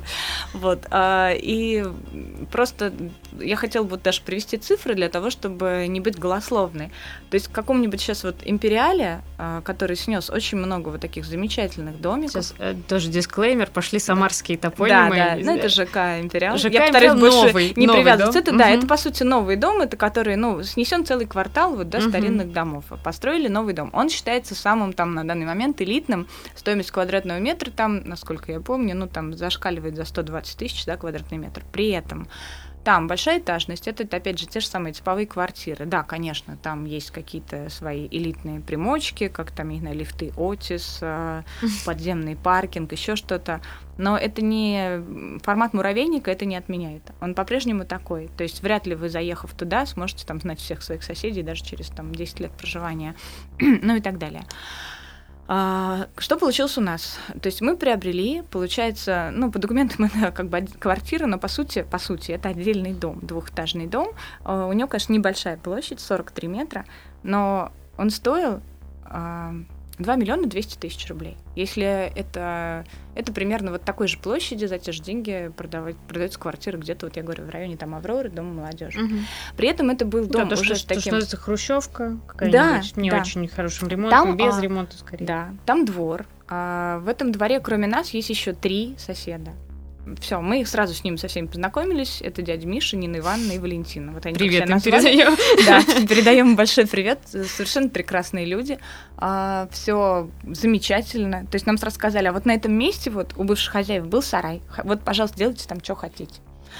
Вот. 0.53 0.85
А, 0.91 1.31
и 1.33 1.85
просто 2.51 2.93
я 3.39 3.55
хотела 3.55 3.83
бы 3.83 3.97
даже 3.97 4.21
привести 4.21 4.57
цифры 4.57 4.95
для 4.95 5.09
того, 5.09 5.29
чтобы 5.29 5.85
не 5.87 5.99
быть 5.99 6.17
голословной. 6.17 6.87
То 7.29 7.35
есть 7.35 7.47
в 7.47 7.51
каком-нибудь 7.51 8.01
сейчас 8.01 8.23
вот 8.23 8.37
империале, 8.43 9.21
а, 9.37 9.61
который 9.61 9.95
снес 9.95 10.29
очень 10.29 10.57
много 10.57 10.89
вот 10.89 11.01
таких 11.01 11.25
замечательных 11.25 12.01
домиков. 12.01 12.31
Сейчас 12.31 12.55
э, 12.59 12.75
тоже 12.87 13.09
дисклеймер, 13.09 13.69
пошли 13.71 13.99
самарские 13.99 14.57
топонимы. 14.57 15.15
Да, 15.15 15.35
да, 15.35 15.37
ну 15.41 15.55
это 15.55 15.69
ЖК 15.69 16.19
Империал. 16.21 16.57
ЖК 16.57 16.73
я 16.73 16.89
Империал 16.89 17.15
новый, 17.15 17.73
не 17.75 17.87
новый 17.87 18.01
привязываться. 18.01 18.39
Это, 18.39 18.51
да, 18.57 18.69
это 18.69 18.87
по 18.87 18.97
сути 18.97 19.23
новый 19.23 19.55
дом, 19.55 19.81
это 19.81 19.97
который, 19.97 20.35
ну, 20.35 20.63
снесен 20.63 21.05
целый 21.05 21.25
квартал 21.25 21.75
вот, 21.75 21.89
да, 21.89 22.01
старинных 22.01 22.51
домов. 22.51 22.85
Построили 23.03 23.47
новый 23.47 23.68
дом. 23.73 23.89
Он 23.93 24.09
считается 24.09 24.55
самым 24.55 24.93
там 24.93 25.13
на 25.13 25.27
данный 25.27 25.45
момент 25.45 25.81
элитным. 25.81 26.27
Стоимость 26.55 26.91
квадратного 26.91 27.39
метра 27.39 27.71
там, 27.71 28.01
насколько 28.03 28.51
я 28.51 28.59
помню, 28.59 28.95
ну 28.95 29.07
там 29.07 29.33
зашкаливает 29.33 29.95
за 29.95 30.05
120 30.05 30.57
тысяч, 30.57 30.85
да, 30.85 30.97
квадратный 30.97 31.37
метр. 31.37 31.63
При 31.71 31.89
этом 31.89 32.27
там 32.83 33.07
большая 33.07 33.39
этажность, 33.39 33.87
это 33.87 34.03
опять 34.15 34.39
же 34.39 34.47
те 34.47 34.59
же 34.59 34.67
самые 34.67 34.93
типовые 34.93 35.27
квартиры. 35.27 35.85
Да, 35.85 36.03
конечно, 36.03 36.57
там 36.57 36.85
есть 36.85 37.11
какие-то 37.11 37.69
свои 37.69 38.07
элитные 38.09 38.61
примочки, 38.61 39.27
как 39.27 39.51
там, 39.51 39.69
не 39.69 39.79
знаю, 39.79 39.97
лифты 39.97 40.31
Отис, 40.37 40.99
э, 41.01 41.43
подземный 41.85 42.35
паркинг, 42.35 42.91
еще 42.91 43.15
что-то. 43.15 43.61
Но 43.97 44.17
это 44.17 44.41
не 44.41 45.39
формат 45.43 45.73
муравейника, 45.73 46.31
это 46.31 46.45
не 46.45 46.55
отменяет. 46.55 47.03
Он 47.19 47.35
по-прежнему 47.35 47.85
такой. 47.85 48.29
То 48.37 48.43
есть 48.43 48.63
вряд 48.63 48.87
ли 48.87 48.95
вы, 48.95 49.09
заехав 49.09 49.53
туда, 49.53 49.85
сможете 49.85 50.25
там 50.25 50.39
знать 50.39 50.59
всех 50.59 50.81
своих 50.81 51.03
соседей 51.03 51.43
даже 51.43 51.63
через 51.63 51.87
там 51.89 52.15
10 52.15 52.39
лет 52.39 52.51
проживания, 52.51 53.15
ну 53.59 53.95
и 53.95 54.01
так 54.01 54.17
далее. 54.17 54.43
А, 55.51 56.05
что 56.19 56.37
получилось 56.37 56.77
у 56.77 56.81
нас? 56.81 57.17
То 57.41 57.47
есть 57.47 57.59
мы 57.61 57.75
приобрели, 57.75 58.43
получается, 58.51 59.31
ну, 59.33 59.51
по 59.51 59.57
документам 59.57 60.05
это 60.13 60.31
как 60.31 60.47
бы 60.47 60.61
квартира, 60.79 61.25
но 61.25 61.39
по 61.39 61.47
сути, 61.47 61.81
по 61.89 61.97
сути, 61.97 62.31
это 62.31 62.49
отдельный 62.49 62.93
дом, 62.93 63.17
двухэтажный 63.23 63.87
дом. 63.87 64.09
А, 64.43 64.67
у 64.67 64.73
него, 64.73 64.87
конечно, 64.87 65.11
небольшая 65.11 65.57
площадь, 65.57 66.01
43 66.01 66.47
метра, 66.47 66.85
но 67.23 67.71
он 67.97 68.11
стоил 68.11 68.61
2 69.99 70.15
миллиона 70.15 70.47
200 70.47 70.77
тысяч 70.77 71.07
рублей. 71.09 71.37
Если 71.55 71.83
это, 71.83 72.85
это 73.15 73.31
примерно 73.33 73.71
вот 73.71 73.83
такой 73.83 74.07
же 74.07 74.17
площади, 74.17 74.65
за 74.65 74.79
те 74.79 74.91
же 74.91 75.03
деньги 75.03 75.51
продавать, 75.55 75.97
продаются 76.07 76.39
квартиры 76.39 76.79
где-то, 76.79 77.05
вот 77.05 77.17
я 77.17 77.23
говорю, 77.23 77.45
в 77.45 77.49
районе 77.49 77.77
там 77.77 77.93
Авроры, 77.93 78.29
Дома 78.29 78.53
молодежи. 78.53 78.99
Угу. 79.01 79.15
При 79.57 79.67
этом 79.67 79.89
это 79.89 80.05
был 80.05 80.25
дом 80.25 80.47
да, 80.47 80.55
уже 80.55 80.63
что, 80.63 80.75
с 80.75 80.83
таким... 80.83 81.01
что 81.01 81.11
называется 81.11 81.37
хрущевка 81.37 82.17
какая-нибудь, 82.27 82.93
да, 82.95 83.01
не 83.01 83.11
да. 83.11 83.19
очень 83.19 83.47
хорошим 83.47 83.89
ремонтом, 83.89 84.37
там, 84.37 84.37
без 84.37 84.57
а, 84.57 84.61
ремонта 84.61 84.97
скорее. 84.97 85.25
Да, 85.25 85.49
там 85.65 85.85
двор. 85.85 86.25
А 86.47 86.99
в 86.99 87.07
этом 87.07 87.31
дворе, 87.31 87.59
кроме 87.59 87.87
нас, 87.87 88.09
есть 88.11 88.29
еще 88.29 88.53
три 88.53 88.95
соседа 88.97 89.51
все, 90.19 90.41
мы 90.41 90.65
сразу 90.65 90.93
с 90.93 91.03
ними 91.03 91.17
со 91.17 91.27
всеми 91.27 91.47
познакомились. 91.47 92.21
Это 92.21 92.41
дядя 92.41 92.65
Миша, 92.67 92.97
Нина 92.97 93.17
Ивановна 93.17 93.53
и 93.53 93.59
Валентина. 93.59 94.11
Вот 94.11 94.25
они 94.25 94.37
привет, 94.37 94.69
им 94.69 94.81
передаем. 94.81 95.35
Да, 95.65 95.81
передаем 96.07 96.55
большой 96.55 96.87
привет. 96.87 97.19
Совершенно 97.25 97.89
прекрасные 97.89 98.45
люди. 98.45 98.79
А, 99.17 99.67
все 99.71 100.29
замечательно. 100.43 101.45
То 101.45 101.55
есть 101.55 101.65
нам 101.65 101.77
сразу 101.77 101.95
сказали, 101.95 102.27
а 102.27 102.33
вот 102.33 102.45
на 102.45 102.51
этом 102.53 102.73
месте 102.73 103.09
вот 103.09 103.33
у 103.37 103.43
бывших 103.43 103.71
хозяев 103.71 104.07
был 104.07 104.21
сарай. 104.21 104.61
Вот, 104.83 105.01
пожалуйста, 105.01 105.37
делайте 105.37 105.67
там, 105.67 105.83
что 105.83 105.95
хотите. 105.95 106.35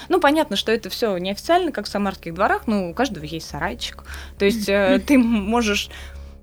Ну, 0.08 0.20
понятно, 0.20 0.56
что 0.56 0.72
это 0.72 0.88
все 0.88 1.16
неофициально, 1.18 1.72
как 1.72 1.86
в 1.86 1.88
самарских 1.88 2.34
дворах, 2.34 2.66
но 2.66 2.90
у 2.90 2.94
каждого 2.94 3.24
есть 3.24 3.48
сарайчик. 3.48 4.04
То 4.38 4.44
есть 4.44 4.68
э, 4.68 5.00
ты 5.06 5.18
можешь 5.18 5.90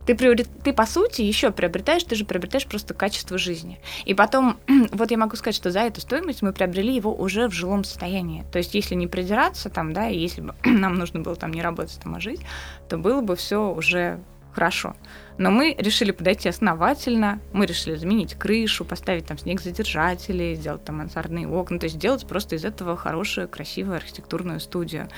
ты, 0.08 0.16
приорит... 0.16 0.48
ты 0.64 0.74
по 0.74 0.86
сути 0.86 1.22
еще 1.22 1.52
приобретаешь, 1.52 2.04
ты 2.04 2.16
же 2.16 2.26
приобретаешь 2.26 2.66
просто 2.66 2.94
качество 2.94 3.38
жизни. 3.38 3.80
И 4.06 4.14
потом, 4.14 4.58
вот 4.94 5.12
я 5.12 5.18
могу 5.18 5.36
сказать, 5.36 5.56
что 5.56 5.70
за 5.70 5.82
эту 5.82 6.00
стоимость 6.00 6.42
мы 6.42 6.54
приобрели 6.54 6.96
его 6.96 7.14
уже 7.14 7.48
в 7.50 7.52
жилом 7.52 7.84
состоянии. 7.84 8.46
То 8.52 8.58
есть, 8.58 8.74
если 8.74 8.96
не 8.96 9.08
придираться 9.08 9.70
там, 9.70 9.92
да, 9.92 10.08
и 10.08 10.18
если 10.18 10.42
бы 10.42 10.56
нам 10.64 10.96
нужно 10.96 11.20
было 11.20 11.36
там 11.36 11.52
не 11.52 11.62
работать, 11.62 12.00
там, 12.02 12.16
а 12.16 12.22
жить, 12.22 12.40
то 12.88 12.98
было 12.98 13.22
бы 13.22 13.36
все 13.36 13.70
уже 13.70 14.20
хорошо. 14.58 14.96
Но 15.38 15.52
мы 15.52 15.76
решили 15.78 16.10
подойти 16.10 16.50
основательно, 16.50 17.40
мы 17.54 17.68
решили 17.68 17.96
заменить 17.96 18.34
крышу, 18.34 18.86
поставить 18.86 19.28
там 19.28 19.38
снегзадержатели, 19.38 20.56
сделать 20.56 20.84
там 20.84 20.98
мансардные 20.98 21.48
окна, 21.48 21.78
то 21.78 21.84
есть 21.84 21.98
сделать 21.98 22.26
просто 22.26 22.56
из 22.56 22.66
этого 22.66 22.98
хорошую, 22.98 23.48
красивую 23.48 23.98
архитектурную 23.98 24.60
студию. 24.60 25.10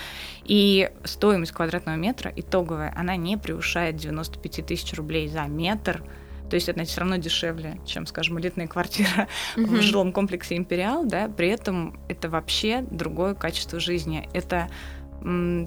И 0.44 0.92
стоимость 1.06 1.54
квадратного 1.54 1.96
метра 1.96 2.34
итоговая, 2.36 2.94
она 2.98 3.16
не 3.16 3.38
превышает 3.38 3.96
95 3.96 4.66
тысяч 4.66 4.94
рублей 4.96 5.30
за 5.30 5.44
метр, 5.44 6.04
то 6.50 6.56
есть 6.56 6.68
это 6.68 6.84
все 6.84 7.00
равно 7.00 7.16
дешевле, 7.16 7.80
чем, 7.86 8.06
скажем, 8.06 8.40
элитная 8.40 8.68
квартира 8.68 9.30
mm-hmm. 9.56 9.66
в 9.80 9.82
жилом 9.82 10.12
комплексе 10.12 10.58
Империал, 10.58 11.06
да, 11.06 11.30
при 11.30 11.48
этом 11.48 11.98
это 12.10 12.28
вообще 12.28 12.84
другое 12.90 13.36
качество 13.36 13.80
жизни. 13.80 14.28
Это 14.34 14.68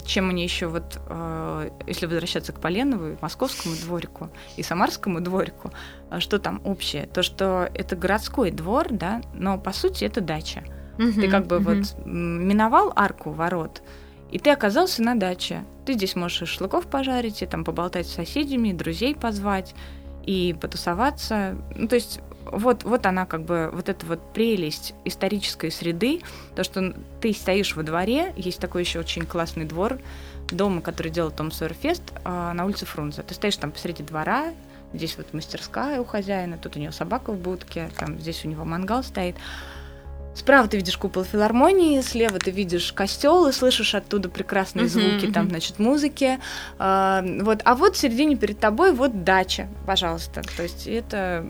чем 0.05 0.29
они 0.29 0.43
еще 0.43 0.67
вот, 0.67 0.99
э, 1.07 1.69
если 1.87 2.05
возвращаться 2.05 2.53
к 2.53 2.59
Поленову, 2.59 3.17
московскому 3.21 3.75
дворику 3.75 4.29
и 4.57 4.63
самарскому 4.63 5.21
дворику, 5.21 5.71
э, 6.09 6.19
что 6.19 6.39
там 6.39 6.61
общее? 6.63 7.05
То, 7.05 7.23
что 7.23 7.69
это 7.73 7.95
городской 7.95 8.51
двор, 8.51 8.87
да, 8.89 9.21
но 9.33 9.57
по 9.57 9.71
сути 9.71 10.05
это 10.05 10.21
дача. 10.21 10.63
Угу, 10.97 11.13
ты 11.13 11.27
как 11.27 11.47
бы 11.47 11.57
угу. 11.57 11.65
вот 11.65 12.05
миновал 12.05 12.93
арку 12.95 13.31
ворот, 13.31 13.81
и 14.31 14.39
ты 14.39 14.49
оказался 14.49 15.03
на 15.03 15.15
даче. 15.15 15.63
Ты 15.85 15.93
здесь 15.93 16.15
можешь 16.15 16.37
шашлыков 16.37 16.87
пожарить, 16.87 17.41
и 17.41 17.45
там 17.45 17.63
поболтать 17.63 18.07
с 18.07 18.13
соседями, 18.13 18.71
друзей 18.71 19.15
позвать, 19.15 19.75
и 20.25 20.55
потусоваться. 20.59 21.57
Ну, 21.75 21.87
то 21.87 21.95
есть 21.95 22.21
вот, 22.45 22.83
вот 22.83 23.05
она 23.05 23.25
как 23.25 23.43
бы, 23.43 23.69
вот 23.73 23.89
эта 23.89 24.05
вот 24.05 24.19
прелесть 24.33 24.93
исторической 25.05 25.71
среды, 25.71 26.21
то, 26.55 26.63
что 26.63 26.93
ты 27.21 27.33
стоишь 27.33 27.75
во 27.75 27.83
дворе, 27.83 28.33
есть 28.35 28.59
такой 28.59 28.83
еще 28.83 28.99
очень 28.99 29.25
классный 29.25 29.65
двор 29.65 29.99
дома, 30.49 30.81
который 30.81 31.11
делал 31.11 31.31
Том 31.31 31.51
Сойерфест 31.51 32.03
а, 32.23 32.53
на 32.53 32.65
улице 32.65 32.85
Фрунзе. 32.85 33.23
Ты 33.23 33.33
стоишь 33.33 33.57
там 33.57 33.71
посреди 33.71 34.03
двора, 34.03 34.53
здесь 34.93 35.17
вот 35.17 35.33
мастерская 35.33 35.99
у 35.99 36.05
хозяина, 36.05 36.57
тут 36.57 36.75
у 36.75 36.79
него 36.79 36.91
собака 36.91 37.31
в 37.31 37.37
будке, 37.37 37.89
там 37.97 38.19
здесь 38.19 38.45
у 38.45 38.47
него 38.47 38.65
мангал 38.65 39.03
стоит. 39.03 39.35
Справа 40.35 40.67
ты 40.67 40.77
видишь 40.77 40.97
купол 40.97 41.23
филармонии, 41.23 42.01
слева 42.01 42.39
ты 42.39 42.49
видишь 42.49 42.91
костел 42.91 43.47
и 43.47 43.51
слышишь 43.51 43.93
оттуда 43.93 44.29
прекрасные 44.29 44.85
uh-huh, 44.85 44.89
звуки, 44.89 45.25
uh-huh. 45.25 45.31
там, 45.31 45.49
значит, 45.49 45.77
музыки. 45.77 46.39
А, 46.79 47.23
вот, 47.41 47.61
а 47.63 47.75
вот 47.75 47.95
в 47.95 47.99
середине 47.99 48.35
перед 48.35 48.59
тобой 48.59 48.93
вот 48.93 49.23
дача, 49.23 49.67
пожалуйста. 49.85 50.41
То 50.57 50.63
есть 50.63 50.87
это 50.87 51.45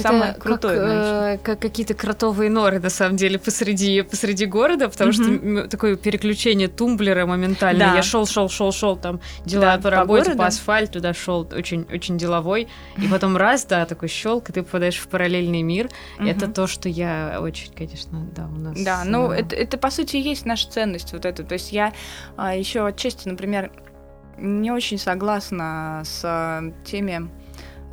это 0.00 0.08
самое 0.08 0.34
крутое. 0.34 0.80
Как, 0.80 0.88
э, 0.90 1.38
как 1.42 1.58
какие-то 1.60 1.94
кротовые 1.94 2.50
норы, 2.50 2.80
на 2.80 2.90
самом 2.90 3.16
деле, 3.16 3.38
посреди, 3.38 4.02
посреди 4.02 4.46
города, 4.46 4.88
потому 4.88 5.10
mm-hmm. 5.10 5.60
что 5.60 5.68
такое 5.68 5.96
переключение 5.96 6.68
тумблера 6.68 7.26
моментально. 7.26 7.86
Да. 7.86 7.94
Я 7.96 8.02
шел, 8.02 8.26
шел, 8.26 8.48
шел, 8.48 8.72
шел, 8.72 8.96
там 8.96 9.20
дела 9.44 9.76
да, 9.76 9.82
по 9.82 9.90
работе, 9.90 10.32
по, 10.32 10.38
по 10.38 10.46
асфальту, 10.46 10.94
туда 10.94 11.14
шел, 11.14 11.48
очень, 11.52 11.86
очень 11.92 12.18
деловой. 12.18 12.68
И 12.98 13.08
потом 13.08 13.36
раз, 13.36 13.64
да, 13.64 13.86
такой 13.86 14.08
щелк, 14.08 14.50
и 14.50 14.52
ты 14.52 14.62
попадаешь 14.62 14.96
в 14.96 15.08
параллельный 15.08 15.62
мир. 15.62 15.88
Mm-hmm. 16.18 16.30
Это 16.30 16.48
то, 16.48 16.66
что 16.66 16.88
я 16.88 17.38
очень, 17.40 17.72
конечно, 17.72 18.26
да, 18.34 18.46
у 18.46 18.58
нас. 18.58 18.80
Да, 18.82 19.02
ну 19.04 19.30
э... 19.30 19.40
это, 19.40 19.56
это 19.56 19.78
по 19.78 19.90
сути 19.90 20.16
есть 20.16 20.46
наша 20.46 20.70
ценность 20.70 21.12
вот 21.12 21.24
эта. 21.24 21.44
То 21.44 21.54
есть 21.54 21.72
я 21.72 21.92
а, 22.36 22.54
еще 22.54 22.86
отчасти, 22.86 23.28
например, 23.28 23.70
не 24.38 24.70
очень 24.70 24.98
согласна 24.98 26.02
с 26.04 26.20
а, 26.24 26.62
теми 26.84 27.28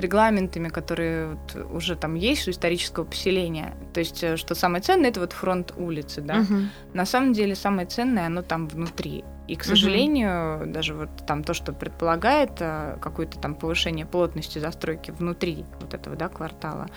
регламентами, 0.02 0.68
которые 0.68 1.36
вот 1.36 1.72
уже 1.72 1.96
там 1.96 2.16
есть 2.16 2.48
у 2.48 2.52
исторического 2.52 3.06
поселения. 3.06 3.74
То 3.94 4.00
есть, 4.02 4.24
э, 4.24 4.36
что 4.36 4.56
самое 4.56 4.84
ценное, 4.84 5.10
это 5.10 5.20
вот 5.20 5.34
фронт 5.34 5.74
улицы, 5.78 6.22
да. 6.22 6.40
Угу. 6.42 6.56
На 6.94 7.06
самом 7.06 7.34
деле 7.34 7.56
самое 7.56 7.88
ценное, 7.88 8.26
оно 8.26 8.42
там 8.42 8.68
внутри. 8.68 9.24
И, 9.48 9.56
к 9.56 9.64
сожалению, 9.64 10.64
угу. 10.64 10.72
даже 10.72 10.94
вот 10.94 11.10
там 11.26 11.44
то, 11.44 11.54
что 11.54 11.74
предполагает 11.74 12.52
э, 12.60 12.98
какое-то 13.02 13.40
там 13.40 13.56
повышение 13.56 14.06
плотности 14.06 14.60
застройки 14.60 15.12
внутри 15.12 15.66
вот 15.80 15.94
этого, 15.94 16.16
да, 16.16 16.28
квартала, 16.28 16.88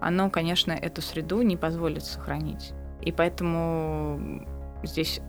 оно, 0.00 0.30
конечно, 0.30 0.72
эту 0.72 1.02
среду 1.02 1.42
не 1.42 1.56
позволит 1.56 2.04
сохранить. 2.04 2.72
И 3.02 3.12
поэтому 3.12 4.46
здесь 4.82 5.20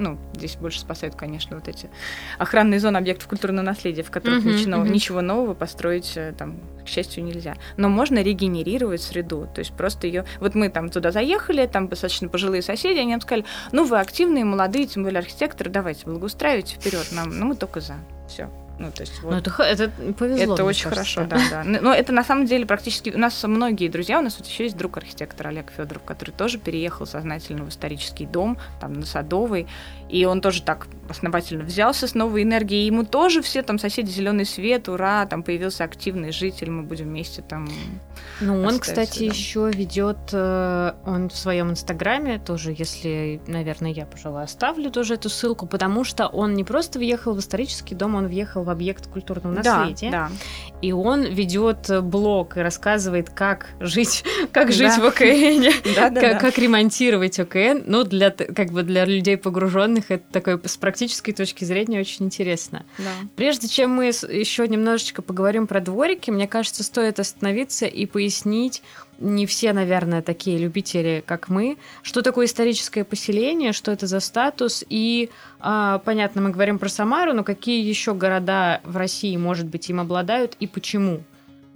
ну, 0.00 0.18
здесь 0.34 0.56
больше 0.56 0.80
спасают, 0.80 1.14
конечно, 1.14 1.56
вот 1.56 1.68
эти 1.68 1.88
охранные 2.38 2.80
зоны 2.80 2.96
объектов 2.96 3.28
культурного 3.28 3.64
наследия, 3.64 4.02
в 4.02 4.10
которых 4.10 4.44
uh-huh, 4.44 4.52
ничего, 4.52 4.72
uh-huh. 4.72 4.88
ничего 4.88 5.20
нового 5.20 5.54
построить 5.54 6.16
э, 6.16 6.34
там, 6.36 6.58
к 6.84 6.88
счастью, 6.88 7.22
нельзя. 7.22 7.56
Но 7.76 7.88
можно 7.88 8.22
регенерировать 8.22 9.02
среду, 9.02 9.48
то 9.54 9.60
есть 9.60 9.72
просто 9.72 10.06
ее... 10.06 10.24
Вот 10.40 10.54
мы 10.54 10.70
там 10.70 10.88
туда 10.88 11.12
заехали, 11.12 11.66
там 11.66 11.88
достаточно 11.88 12.28
пожилые 12.28 12.62
соседи, 12.62 12.98
они 12.98 13.12
нам 13.12 13.20
сказали, 13.20 13.44
ну, 13.72 13.84
вы 13.84 14.00
активные, 14.00 14.44
молодые, 14.44 14.86
тем 14.86 15.04
более 15.04 15.20
архитекторы, 15.20 15.70
давайте 15.70 16.06
благоустраивайте 16.06 16.76
вперед 16.76 17.06
нам, 17.12 17.38
ну, 17.38 17.46
мы 17.46 17.56
только 17.56 17.80
за. 17.80 17.94
Все. 18.26 18.48
Ну, 18.80 18.90
то 18.90 19.02
есть, 19.02 19.20
вот. 19.22 19.30
Ну, 19.30 19.36
это, 19.36 19.62
это 19.62 19.92
повезло. 20.14 20.54
Это 20.54 20.64
очень 20.64 20.88
кажется. 20.88 21.20
хорошо, 21.20 21.50
да, 21.50 21.64
да. 21.64 21.80
Но 21.82 21.92
это 21.92 22.12
на 22.12 22.24
самом 22.24 22.46
деле 22.46 22.64
практически... 22.64 23.10
У 23.10 23.18
нас 23.18 23.44
многие 23.44 23.88
друзья, 23.88 24.18
у 24.18 24.22
нас 24.22 24.38
вот 24.38 24.46
еще 24.46 24.64
есть 24.64 24.76
друг 24.78 24.96
архитектор 24.96 25.48
Олег 25.48 25.70
Федоров, 25.70 26.02
который 26.04 26.30
тоже 26.30 26.56
переехал 26.56 27.04
сознательно 27.04 27.64
в 27.64 27.68
исторический 27.68 28.24
дом, 28.24 28.56
там, 28.80 28.94
на 28.94 29.04
Садовой, 29.04 29.66
и 30.10 30.24
он 30.24 30.40
тоже 30.40 30.62
так 30.62 30.88
основательно 31.08 31.64
взялся 31.64 32.06
с 32.06 32.14
новой 32.14 32.42
энергией. 32.42 32.86
Ему 32.86 33.04
тоже 33.04 33.42
все 33.42 33.62
там 33.62 33.78
соседи 33.78 34.10
зеленый 34.10 34.44
свет, 34.44 34.88
ура, 34.88 35.26
там 35.26 35.42
появился 35.42 35.84
активный 35.84 36.32
житель, 36.32 36.70
мы 36.70 36.82
будем 36.82 37.06
вместе 37.06 37.42
там. 37.42 37.68
Ну, 38.40 38.62
он, 38.62 38.78
кстати, 38.78 39.20
да. 39.20 39.24
еще 39.24 39.70
ведет, 39.72 40.18
э, 40.32 40.92
он 41.04 41.28
в 41.28 41.36
своем 41.36 41.70
инстаграме 41.70 42.38
тоже, 42.38 42.74
если, 42.76 43.40
наверное, 43.46 43.92
я, 43.92 44.06
пожалуй, 44.06 44.42
оставлю 44.42 44.90
тоже 44.90 45.14
эту 45.14 45.28
ссылку, 45.28 45.66
потому 45.66 46.04
что 46.04 46.26
он 46.26 46.54
не 46.54 46.64
просто 46.64 46.98
въехал 46.98 47.34
в 47.34 47.40
исторический 47.40 47.94
дом, 47.94 48.14
он 48.14 48.26
въехал 48.28 48.62
в 48.62 48.70
объект 48.70 49.08
культурного 49.08 49.54
наследия. 49.54 50.10
Да, 50.10 50.28
да. 50.28 50.34
И 50.82 50.92
он 50.92 51.22
ведет 51.22 51.90
блог 52.02 52.56
и 52.56 52.60
рассказывает, 52.60 53.30
как 53.30 53.68
жить, 53.80 54.24
как 54.52 54.72
жить 54.72 54.92
да. 54.96 55.00
в 55.00 55.06
ОКН, 55.06 55.94
как 56.40 56.58
ремонтировать 56.58 57.38
ОКН. 57.38 57.82
Ну, 57.86 58.04
для 58.04 58.30
как 58.30 58.70
бы 58.70 58.82
для 58.82 59.04
людей 59.04 59.36
погруженных 59.36 60.10
это 60.10 60.24
такое 60.32 60.60
с 60.64 60.76
практической 60.76 61.32
точки 61.32 61.64
зрения 61.64 62.00
очень 62.00 62.26
интересно. 62.26 62.84
Да. 62.98 63.10
Прежде 63.36 63.68
чем 63.68 63.90
мы 63.90 64.06
еще 64.06 64.66
немножечко 64.68 65.22
поговорим 65.22 65.66
про 65.66 65.80
дворики, 65.80 66.30
мне 66.30 66.48
кажется, 66.48 66.82
стоит 66.82 67.20
остановиться 67.20 67.86
и 67.86 68.06
пояснить, 68.06 68.82
не 69.20 69.46
все, 69.46 69.72
наверное, 69.72 70.22
такие 70.22 70.58
любители, 70.58 71.22
как 71.24 71.48
мы, 71.48 71.76
что 72.02 72.22
такое 72.22 72.46
историческое 72.46 73.04
поселение, 73.04 73.72
что 73.72 73.92
это 73.92 74.06
за 74.06 74.20
статус, 74.20 74.84
и, 74.88 75.30
а, 75.60 75.98
понятно, 75.98 76.40
мы 76.40 76.50
говорим 76.50 76.78
про 76.78 76.88
Самару, 76.88 77.34
но 77.34 77.44
какие 77.44 77.86
еще 77.86 78.14
города 78.14 78.80
в 78.84 78.96
России, 78.96 79.36
может 79.36 79.66
быть, 79.66 79.88
им 79.90 80.00
обладают 80.00 80.56
и 80.58 80.66
почему? 80.66 81.20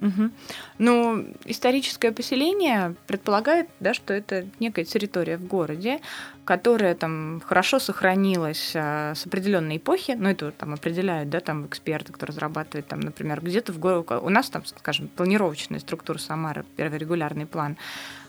Угу. 0.00 0.30
Ну, 0.78 1.26
историческое 1.44 2.12
поселение 2.12 2.94
предполагает, 3.06 3.68
да, 3.80 3.94
что 3.94 4.12
это 4.12 4.46
некая 4.58 4.84
территория 4.84 5.36
в 5.36 5.46
городе, 5.46 6.00
которая 6.44 6.94
там 6.94 7.40
хорошо 7.44 7.78
сохранилась 7.78 8.72
а, 8.74 9.14
с 9.14 9.24
определенной 9.26 9.78
эпохи, 9.78 10.16
ну 10.18 10.28
это 10.28 10.50
там 10.50 10.74
определяют, 10.74 11.30
да, 11.30 11.40
там 11.40 11.66
эксперты, 11.66 12.12
кто 12.12 12.26
разрабатывает, 12.26 12.86
там, 12.86 13.00
например, 13.00 13.40
где-то 13.40 13.72
в 13.72 13.78
городе, 13.78 14.16
у 14.16 14.28
нас 14.28 14.50
там, 14.50 14.64
скажем, 14.64 15.08
планировочная 15.08 15.80
структура 15.80 16.18
Самары, 16.18 16.64
первый 16.76 16.98
регулярный 16.98 17.46
план, 17.46 17.76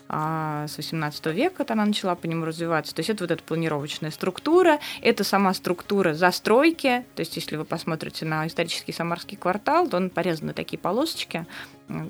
а, 0.08 0.66
с 0.68 0.76
18 0.76 1.26
века 1.26 1.56
вот 1.58 1.70
она 1.70 1.84
начала 1.84 2.14
по 2.14 2.26
нему 2.26 2.44
развиваться. 2.44 2.94
То 2.94 3.00
есть 3.00 3.10
это 3.10 3.24
вот 3.24 3.30
эта 3.30 3.42
планировочная 3.42 4.10
структура, 4.10 4.78
это 5.02 5.24
сама 5.24 5.52
структура 5.54 6.14
застройки. 6.14 7.04
То 7.14 7.20
есть 7.20 7.36
если 7.36 7.56
вы 7.56 7.64
посмотрите 7.64 8.24
на 8.24 8.46
исторический 8.46 8.92
самарский 8.92 9.36
квартал, 9.36 9.88
то 9.88 9.96
он 9.96 10.10
порезан 10.10 10.48
на 10.48 10.54
такие 10.54 10.78
полосочки, 10.78 11.46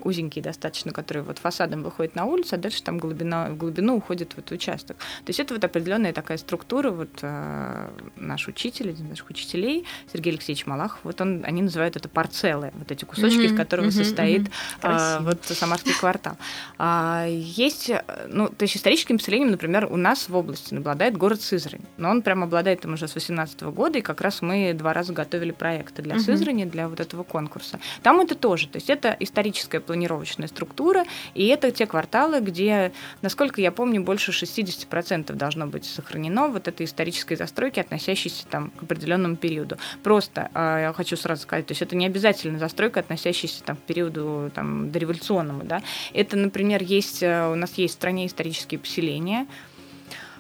узенькие 0.05 0.43
достаточно, 0.43 0.93
которые 0.93 1.23
вот 1.23 1.39
фасадом 1.39 1.83
выходят 1.83 2.15
на 2.15 2.25
улицу, 2.25 2.55
а 2.55 2.59
дальше 2.59 2.83
там 2.83 2.99
глубина, 2.99 3.51
в 3.51 3.57
глубину 3.57 3.97
уходит 3.97 4.33
вот 4.37 4.51
участок. 4.51 4.97
То 4.97 5.31
есть 5.31 5.41
это 5.41 5.55
вот 5.55 5.63
определенная 5.65 6.13
такая 6.13 6.39
структура, 6.39 6.91
вот 6.91 7.11
э, 7.21 7.89
наш 8.17 8.49
учитель, 8.49 8.91
один 8.91 9.07
из 9.07 9.11
наших 9.11 9.31
учителей, 9.31 9.85
Сергей 10.13 10.33
Алексеевич 10.33 10.67
Малахов, 10.67 11.01
вот 11.03 11.21
он, 11.21 11.45
они 11.45 11.63
называют 11.63 11.97
это 11.97 12.09
парцелы, 12.09 12.73
вот 12.75 12.91
эти 12.91 13.05
кусочки, 13.05 13.39
mm-hmm, 13.39 13.45
из 13.45 13.57
которых 13.57 13.87
mm-hmm, 13.87 14.05
состоит 14.05 14.43
mm-hmm. 14.43 15.19
э, 15.19 15.23
вот 15.23 15.45
Самарский 15.45 15.93
квартал. 15.93 16.37
А, 16.79 17.27
есть, 17.29 17.91
ну, 18.29 18.49
то 18.49 18.63
есть 18.63 18.77
историческим 18.77 19.19
поселением, 19.19 19.51
например, 19.51 19.89
у 19.91 19.97
нас 19.97 20.29
в 20.29 20.37
области 20.37 20.75
обладает 20.75 21.17
город 21.17 21.43
Сызрань, 21.43 21.83
но 21.99 22.11
он 22.11 22.23
прямо 22.23 22.45
обладает 22.45 22.85
им 22.85 22.95
уже 22.95 23.09
с 23.09 23.15
18 23.15 23.63
года, 23.65 23.99
и 23.99 24.03
как 24.03 24.23
раз 24.23 24.41
мы 24.41 24.73
два 24.73 24.95
раза 24.95 25.13
готовили 25.13 25.51
проекты 25.51 26.01
для 26.01 26.17
mm-hmm. 26.17 26.21
Сызрани, 26.21 26.65
для 26.65 26.89
вот 26.89 27.01
этого 27.01 27.25
конкурса. 27.25 27.79
Там 28.03 28.21
это 28.21 28.35
тоже, 28.35 28.69
то 28.69 28.77
есть 28.77 28.89
это 28.89 29.15
исторический 29.21 29.66
классическая 29.67 29.81
планировочная 29.81 30.49
структура, 30.49 31.05
и 31.35 31.47
это 31.49 31.71
те 31.71 31.87
кварталы, 31.87 32.41
где, 32.41 32.93
насколько 33.23 33.61
я 33.61 33.73
помню, 33.73 34.03
больше 34.03 34.31
60% 34.31 35.33
должно 35.33 35.67
быть 35.67 35.85
сохранено 35.85 36.49
вот 36.49 36.69
этой 36.69 36.87
исторической 36.87 37.37
застройки, 37.37 37.81
относящейся 37.81 38.47
там, 38.47 38.71
к 38.71 38.85
определенному 38.85 39.37
периоду. 39.37 39.77
Просто 40.03 40.51
а, 40.55 40.81
я 40.81 40.93
хочу 40.93 41.17
сразу 41.17 41.43
сказать, 41.43 41.67
то 41.67 41.73
есть 41.73 41.83
это 41.83 41.97
не 41.97 42.07
обязательно 42.07 42.59
застройка, 42.59 43.01
относящаяся 43.01 43.63
там, 43.65 43.77
к 43.77 43.81
периоду 43.81 44.51
там, 44.55 44.91
дореволюционному. 44.91 45.65
Да? 45.65 45.83
Это, 46.15 46.37
например, 46.37 46.83
есть, 46.83 47.23
э, 47.23 47.51
у 47.51 47.55
нас 47.57 47.73
есть 47.75 47.95
в 47.95 47.97
стране 47.97 48.27
исторические 48.27 48.79
поселения, 48.79 49.47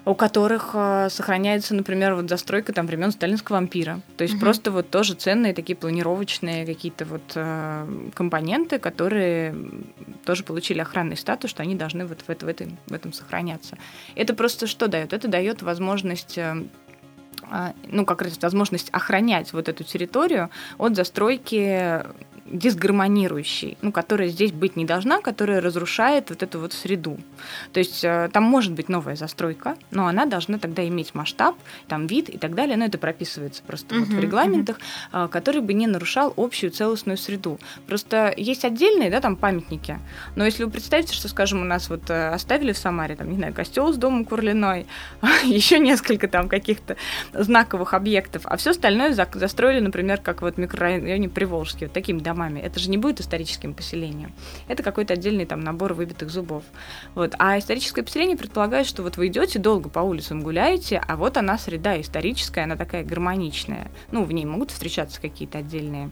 у 0.06 0.14
которых 0.14 0.70
э, 0.72 1.08
сохраняется, 1.10 1.74
например, 1.74 2.14
вот 2.14 2.28
застройка 2.28 2.72
там 2.72 2.86
времен 2.86 3.10
сталинского 3.10 3.58
ампира. 3.58 4.00
То 4.16 4.22
есть 4.22 4.34
угу. 4.34 4.42
просто 4.42 4.70
вот 4.70 4.88
тоже 4.88 5.14
ценные 5.14 5.52
такие 5.52 5.74
планировочные 5.74 6.64
какие-то 6.64 7.04
вот 7.04 7.32
э, 7.34 8.10
компоненты, 8.14 8.78
которые 8.78 9.54
тоже 10.24 10.44
получили 10.44 10.78
охранный 10.78 11.16
статус, 11.16 11.50
что 11.50 11.64
они 11.64 11.74
должны 11.74 12.06
вот 12.06 12.20
в, 12.20 12.30
это, 12.30 12.46
в, 12.46 12.48
этом, 12.48 12.78
в 12.86 12.92
этом 12.92 13.12
сохраняться. 13.12 13.78
Это 14.14 14.32
просто 14.34 14.68
что 14.68 14.86
дает? 14.86 15.12
Это 15.12 15.26
дает 15.26 15.62
возможность 15.62 16.38
э, 16.38 16.54
а, 17.42 17.74
ну, 17.88 18.06
как 18.06 18.22
раз 18.22 18.38
возможность 18.40 18.90
охранять 18.90 19.52
вот 19.52 19.68
эту 19.68 19.82
территорию 19.82 20.50
от 20.78 20.94
застройки 20.94 22.04
дисгармонирующей, 22.50 23.76
ну, 23.82 23.92
которая 23.92 24.28
здесь 24.28 24.52
быть 24.52 24.76
не 24.76 24.84
должна, 24.84 25.20
которая 25.20 25.60
разрушает 25.60 26.30
вот 26.30 26.42
эту 26.42 26.60
вот 26.60 26.72
среду. 26.72 27.18
То 27.72 27.80
есть 27.80 28.04
э, 28.04 28.30
там 28.32 28.44
может 28.44 28.72
быть 28.72 28.88
новая 28.88 29.16
застройка, 29.16 29.76
но 29.90 30.06
она 30.06 30.26
должна 30.26 30.58
тогда 30.58 30.86
иметь 30.86 31.14
масштаб, 31.14 31.56
там 31.88 32.06
вид 32.06 32.28
и 32.28 32.38
так 32.38 32.54
далее, 32.54 32.76
но 32.76 32.84
это 32.84 32.98
прописывается 32.98 33.62
просто 33.66 33.94
uh-huh, 33.94 34.00
вот 34.00 34.08
в 34.08 34.20
регламентах, 34.20 34.78
uh-huh. 35.12 35.28
который 35.28 35.60
бы 35.60 35.72
не 35.72 35.86
нарушал 35.86 36.32
общую 36.36 36.70
целостную 36.70 37.16
среду. 37.16 37.58
Просто 37.86 38.32
есть 38.36 38.64
отдельные, 38.64 39.10
да, 39.10 39.20
там 39.20 39.36
памятники, 39.36 39.98
но 40.36 40.44
если 40.44 40.64
вы 40.64 40.70
представите, 40.70 41.12
что, 41.12 41.28
скажем, 41.28 41.62
у 41.62 41.64
нас 41.64 41.90
вот 41.90 42.08
э, 42.10 42.28
оставили 42.28 42.72
в 42.72 42.78
Самаре, 42.78 43.16
там, 43.16 43.30
не 43.30 43.36
знаю, 43.36 43.54
костел 43.54 43.92
с 43.92 43.96
домом 43.96 44.24
Курлиной, 44.24 44.86
еще 45.44 45.78
несколько 45.78 46.28
там 46.28 46.48
каких-то 46.48 46.96
знаковых 47.32 47.94
объектов, 47.94 48.42
а 48.44 48.56
все 48.56 48.70
остальное 48.70 49.12
застроили, 49.12 49.80
например, 49.80 50.20
как 50.20 50.42
вот 50.42 50.58
микрорайоне 50.58 51.28
Приволжский, 51.28 51.86
вот 51.86 51.92
такими 51.92 52.20
домами 52.20 52.35
домами. 52.36 52.60
Это 52.60 52.78
же 52.78 52.90
не 52.90 52.98
будет 52.98 53.20
историческим 53.20 53.74
поселением. 53.74 54.32
Это 54.68 54.82
какой-то 54.82 55.14
отдельный 55.14 55.46
там 55.46 55.60
набор 55.60 55.94
выбитых 55.94 56.30
зубов. 56.30 56.62
Вот. 57.14 57.34
А 57.38 57.58
историческое 57.58 58.02
поселение 58.02 58.36
предполагает, 58.36 58.86
что 58.86 59.02
вот 59.02 59.16
вы 59.16 59.28
идете 59.28 59.58
долго 59.58 59.88
по 59.88 60.00
улицам 60.00 60.42
гуляете, 60.42 60.98
а 60.98 61.16
вот 61.16 61.36
она 61.36 61.58
среда 61.58 62.00
историческая, 62.00 62.64
она 62.64 62.76
такая 62.76 63.04
гармоничная. 63.04 63.90
Ну, 64.12 64.24
в 64.24 64.32
ней 64.32 64.44
могут 64.44 64.70
встречаться 64.70 65.20
какие-то 65.20 65.58
отдельные 65.58 66.10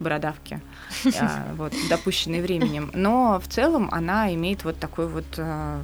бородавки, 0.00 0.60
а, 1.20 1.54
вот, 1.56 1.72
допущенные 1.88 2.42
временем. 2.42 2.90
Но 2.94 3.40
в 3.40 3.48
целом 3.48 3.88
она 3.92 4.34
имеет 4.34 4.64
вот 4.64 4.78
такой 4.78 5.06
вот 5.06 5.24
а, 5.38 5.82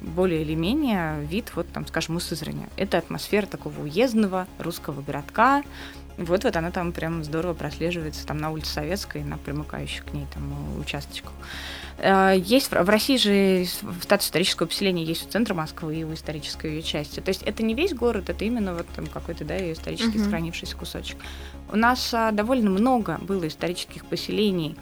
более 0.00 0.42
или 0.42 0.54
менее 0.54 1.24
вид, 1.24 1.52
вот 1.54 1.68
там, 1.68 1.86
скажем, 1.86 2.16
у 2.16 2.20
Сызрани. 2.20 2.66
Это 2.76 2.98
атмосфера 2.98 3.46
такого 3.46 3.82
уездного 3.82 4.46
русского 4.58 5.02
городка, 5.02 5.62
вот, 6.16 6.44
вот 6.44 6.56
она 6.56 6.70
там 6.70 6.92
прям 6.92 7.24
здорово 7.24 7.54
прослеживается 7.54 8.26
там 8.26 8.38
на 8.38 8.50
улице 8.50 8.72
Советской, 8.72 9.22
на 9.22 9.38
примыкающих 9.38 10.04
к 10.04 10.12
ней 10.12 10.26
там 10.32 10.78
участочках. 10.78 11.32
Э, 11.98 12.34
есть 12.36 12.70
в 12.70 12.88
России 12.88 13.16
же 13.16 13.64
в 13.82 14.02
статус 14.02 14.26
исторического 14.26 14.66
поселения 14.66 15.04
есть 15.04 15.26
у 15.26 15.30
центра 15.30 15.54
Москвы 15.54 15.96
и 15.96 16.04
у 16.04 16.12
исторической 16.12 16.72
ее 16.72 16.82
части. 16.82 17.20
То 17.20 17.30
есть 17.30 17.42
это 17.42 17.62
не 17.62 17.74
весь 17.74 17.94
город, 17.94 18.28
это 18.28 18.44
именно 18.44 18.74
вот 18.74 18.86
там 18.94 19.06
какой-то 19.06 19.44
да, 19.44 19.72
исторически 19.72 20.16
uh-huh. 20.16 20.24
сохранившийся 20.24 20.76
кусочек. 20.76 21.16
У 21.70 21.76
нас 21.76 22.12
а, 22.12 22.30
довольно 22.32 22.70
много 22.70 23.18
было 23.22 23.48
исторических 23.48 24.04
поселений 24.04 24.76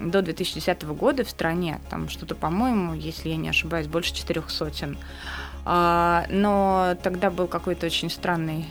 до 0.00 0.22
2010 0.22 0.84
года 0.84 1.24
в 1.24 1.30
стране. 1.30 1.80
Там 1.90 2.08
что-то, 2.08 2.34
по-моему, 2.34 2.94
если 2.94 3.30
я 3.30 3.36
не 3.36 3.48
ошибаюсь, 3.48 3.86
больше 3.86 4.14
четырех 4.14 4.50
сотен. 4.50 4.96
А, 5.64 6.26
но 6.30 6.96
тогда 7.02 7.30
был 7.30 7.46
какой-то 7.46 7.86
очень 7.86 8.10
странный 8.10 8.66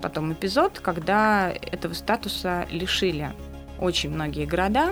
потом 0.00 0.32
эпизод, 0.32 0.80
когда 0.80 1.50
этого 1.50 1.94
статуса 1.94 2.66
лишили 2.70 3.32
очень 3.78 4.10
многие 4.10 4.46
города, 4.46 4.90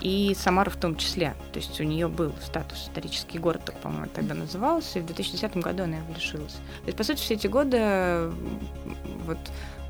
и 0.00 0.34
Самара 0.38 0.70
в 0.70 0.76
том 0.76 0.96
числе. 0.96 1.34
То 1.52 1.58
есть 1.58 1.80
у 1.80 1.84
нее 1.84 2.08
был 2.08 2.32
статус 2.42 2.84
исторический 2.84 3.38
город, 3.38 3.62
так, 3.64 3.76
по-моему, 3.76 4.08
тогда 4.14 4.34
назывался, 4.34 4.98
и 4.98 5.02
в 5.02 5.06
2010 5.06 5.56
году 5.56 5.84
она 5.84 5.96
его 5.96 6.12
лишилась. 6.14 6.52
То 6.52 6.86
есть, 6.86 6.98
по 6.98 7.04
сути, 7.04 7.20
все 7.20 7.34
эти 7.34 7.46
годы 7.46 8.30
вот 9.26 9.38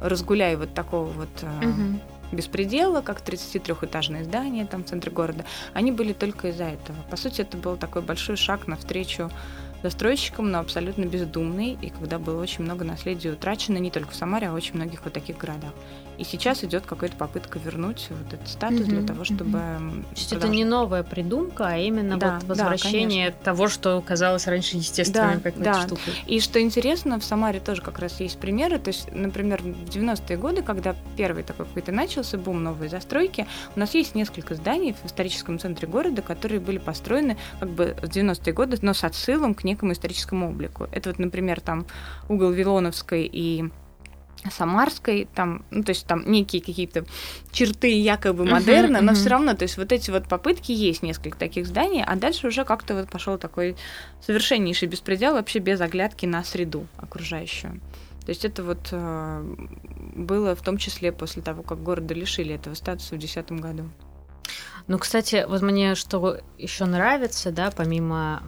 разгуляя 0.00 0.56
вот 0.56 0.74
такого 0.74 1.06
вот 1.06 1.42
угу. 1.42 1.98
беспредела, 2.32 3.00
как 3.00 3.22
33-этажное 3.22 4.24
здание 4.24 4.66
там 4.66 4.84
в 4.84 4.88
центре 4.88 5.10
города, 5.10 5.44
они 5.72 5.92
были 5.92 6.12
только 6.12 6.48
из-за 6.48 6.64
этого. 6.64 6.96
По 7.10 7.16
сути, 7.16 7.40
это 7.40 7.56
был 7.56 7.76
такой 7.76 8.02
большой 8.02 8.36
шаг 8.36 8.66
навстречу 8.66 9.30
застройщиком, 9.84 10.50
но 10.50 10.60
абсолютно 10.60 11.04
бездумный, 11.04 11.76
и 11.80 11.90
когда 11.90 12.18
было 12.18 12.40
очень 12.40 12.64
много 12.64 12.86
наследия 12.86 13.32
утрачено 13.32 13.76
не 13.76 13.90
только 13.90 14.12
в 14.12 14.16
Самаре, 14.16 14.48
а 14.48 14.54
очень 14.54 14.76
многих 14.76 15.04
вот 15.04 15.12
таких 15.12 15.36
городах. 15.36 15.74
И 16.18 16.24
сейчас 16.24 16.64
идет 16.64 16.86
какая-то 16.86 17.16
попытка 17.16 17.58
вернуть 17.58 18.08
вот 18.10 18.32
этот 18.32 18.48
статус 18.48 18.80
mm-hmm. 18.80 18.84
для 18.84 19.06
того, 19.06 19.24
чтобы... 19.24 19.58
Mm-hmm. 19.58 20.02
То 20.02 20.16
есть 20.16 20.32
это 20.32 20.48
не 20.48 20.64
новая 20.64 21.02
придумка, 21.02 21.68
а 21.68 21.76
именно 21.76 22.16
да, 22.16 22.34
вот 22.40 22.48
возвращение 22.48 23.30
да, 23.30 23.36
того, 23.42 23.68
что 23.68 24.00
казалось 24.00 24.46
раньше 24.46 24.76
естественным 24.76 25.40
да, 25.42 25.50
какой-то 25.50 25.72
да. 25.72 25.82
штукой. 25.82 26.14
И 26.26 26.40
что 26.40 26.60
интересно, 26.60 27.18
в 27.18 27.24
Самаре 27.24 27.60
тоже 27.60 27.82
как 27.82 27.98
раз 27.98 28.20
есть 28.20 28.38
примеры. 28.38 28.78
То 28.78 28.88
есть, 28.88 29.08
например, 29.12 29.62
в 29.62 29.88
90-е 29.88 30.36
годы, 30.36 30.62
когда 30.62 30.94
первый 31.16 31.42
такой 31.42 31.66
какой-то 31.66 31.92
начался 31.92 32.38
бум 32.38 32.62
новой 32.62 32.88
застройки, 32.88 33.46
у 33.76 33.80
нас 33.80 33.94
есть 33.94 34.14
несколько 34.14 34.54
зданий 34.54 34.94
в 34.94 35.06
историческом 35.06 35.58
центре 35.58 35.88
города, 35.88 36.22
которые 36.22 36.60
были 36.60 36.78
построены 36.78 37.36
как 37.60 37.70
бы 37.70 37.96
в 38.00 38.04
90-е 38.04 38.52
годы, 38.52 38.78
но 38.82 38.94
с 38.94 39.04
отсылом 39.04 39.54
к 39.54 39.64
некому 39.64 39.92
историческому 39.92 40.50
облику. 40.50 40.88
Это 40.92 41.10
вот, 41.10 41.18
например, 41.18 41.60
там 41.60 41.86
угол 42.28 42.50
Вилоновской 42.50 43.28
и 43.30 43.70
Самарской, 44.50 45.28
там, 45.34 45.64
ну, 45.70 45.82
то 45.82 45.90
есть 45.90 46.06
там 46.06 46.30
некие 46.30 46.62
какие-то 46.62 47.04
черты 47.52 47.98
якобы 48.00 48.44
модерна, 48.44 48.98
uh-huh, 48.98 49.00
но 49.00 49.12
uh-huh. 49.12 49.16
все 49.16 49.28
равно, 49.30 49.54
то 49.54 49.62
есть 49.62 49.76
вот 49.76 49.92
эти 49.92 50.10
вот 50.10 50.28
попытки 50.28 50.72
есть 50.72 51.02
несколько 51.02 51.38
таких 51.38 51.66
зданий, 51.66 52.02
а 52.04 52.16
дальше 52.16 52.48
уже 52.48 52.64
как-то 52.64 52.94
вот 52.94 53.08
пошел 53.08 53.38
такой 53.38 53.76
совершеннейший 54.20 54.88
беспредел 54.88 55.34
вообще 55.34 55.58
без 55.58 55.80
оглядки 55.80 56.26
на 56.26 56.44
среду 56.44 56.86
окружающую. 56.96 57.80
То 58.24 58.30
есть 58.30 58.44
это 58.44 58.62
вот 58.62 58.88
э, 58.90 59.54
было 60.16 60.56
в 60.56 60.62
том 60.62 60.78
числе 60.78 61.12
после 61.12 61.42
того, 61.42 61.62
как 61.62 61.82
города 61.82 62.14
лишили 62.14 62.54
этого 62.54 62.74
статуса 62.74 63.16
в 63.16 63.18
2010 63.18 63.52
году. 63.60 63.90
Ну, 64.86 64.98
кстати, 64.98 65.44
вот 65.48 65.62
мне 65.62 65.94
что 65.94 66.38
еще 66.58 66.84
нравится, 66.84 67.50
да, 67.50 67.70
помимо 67.74 68.42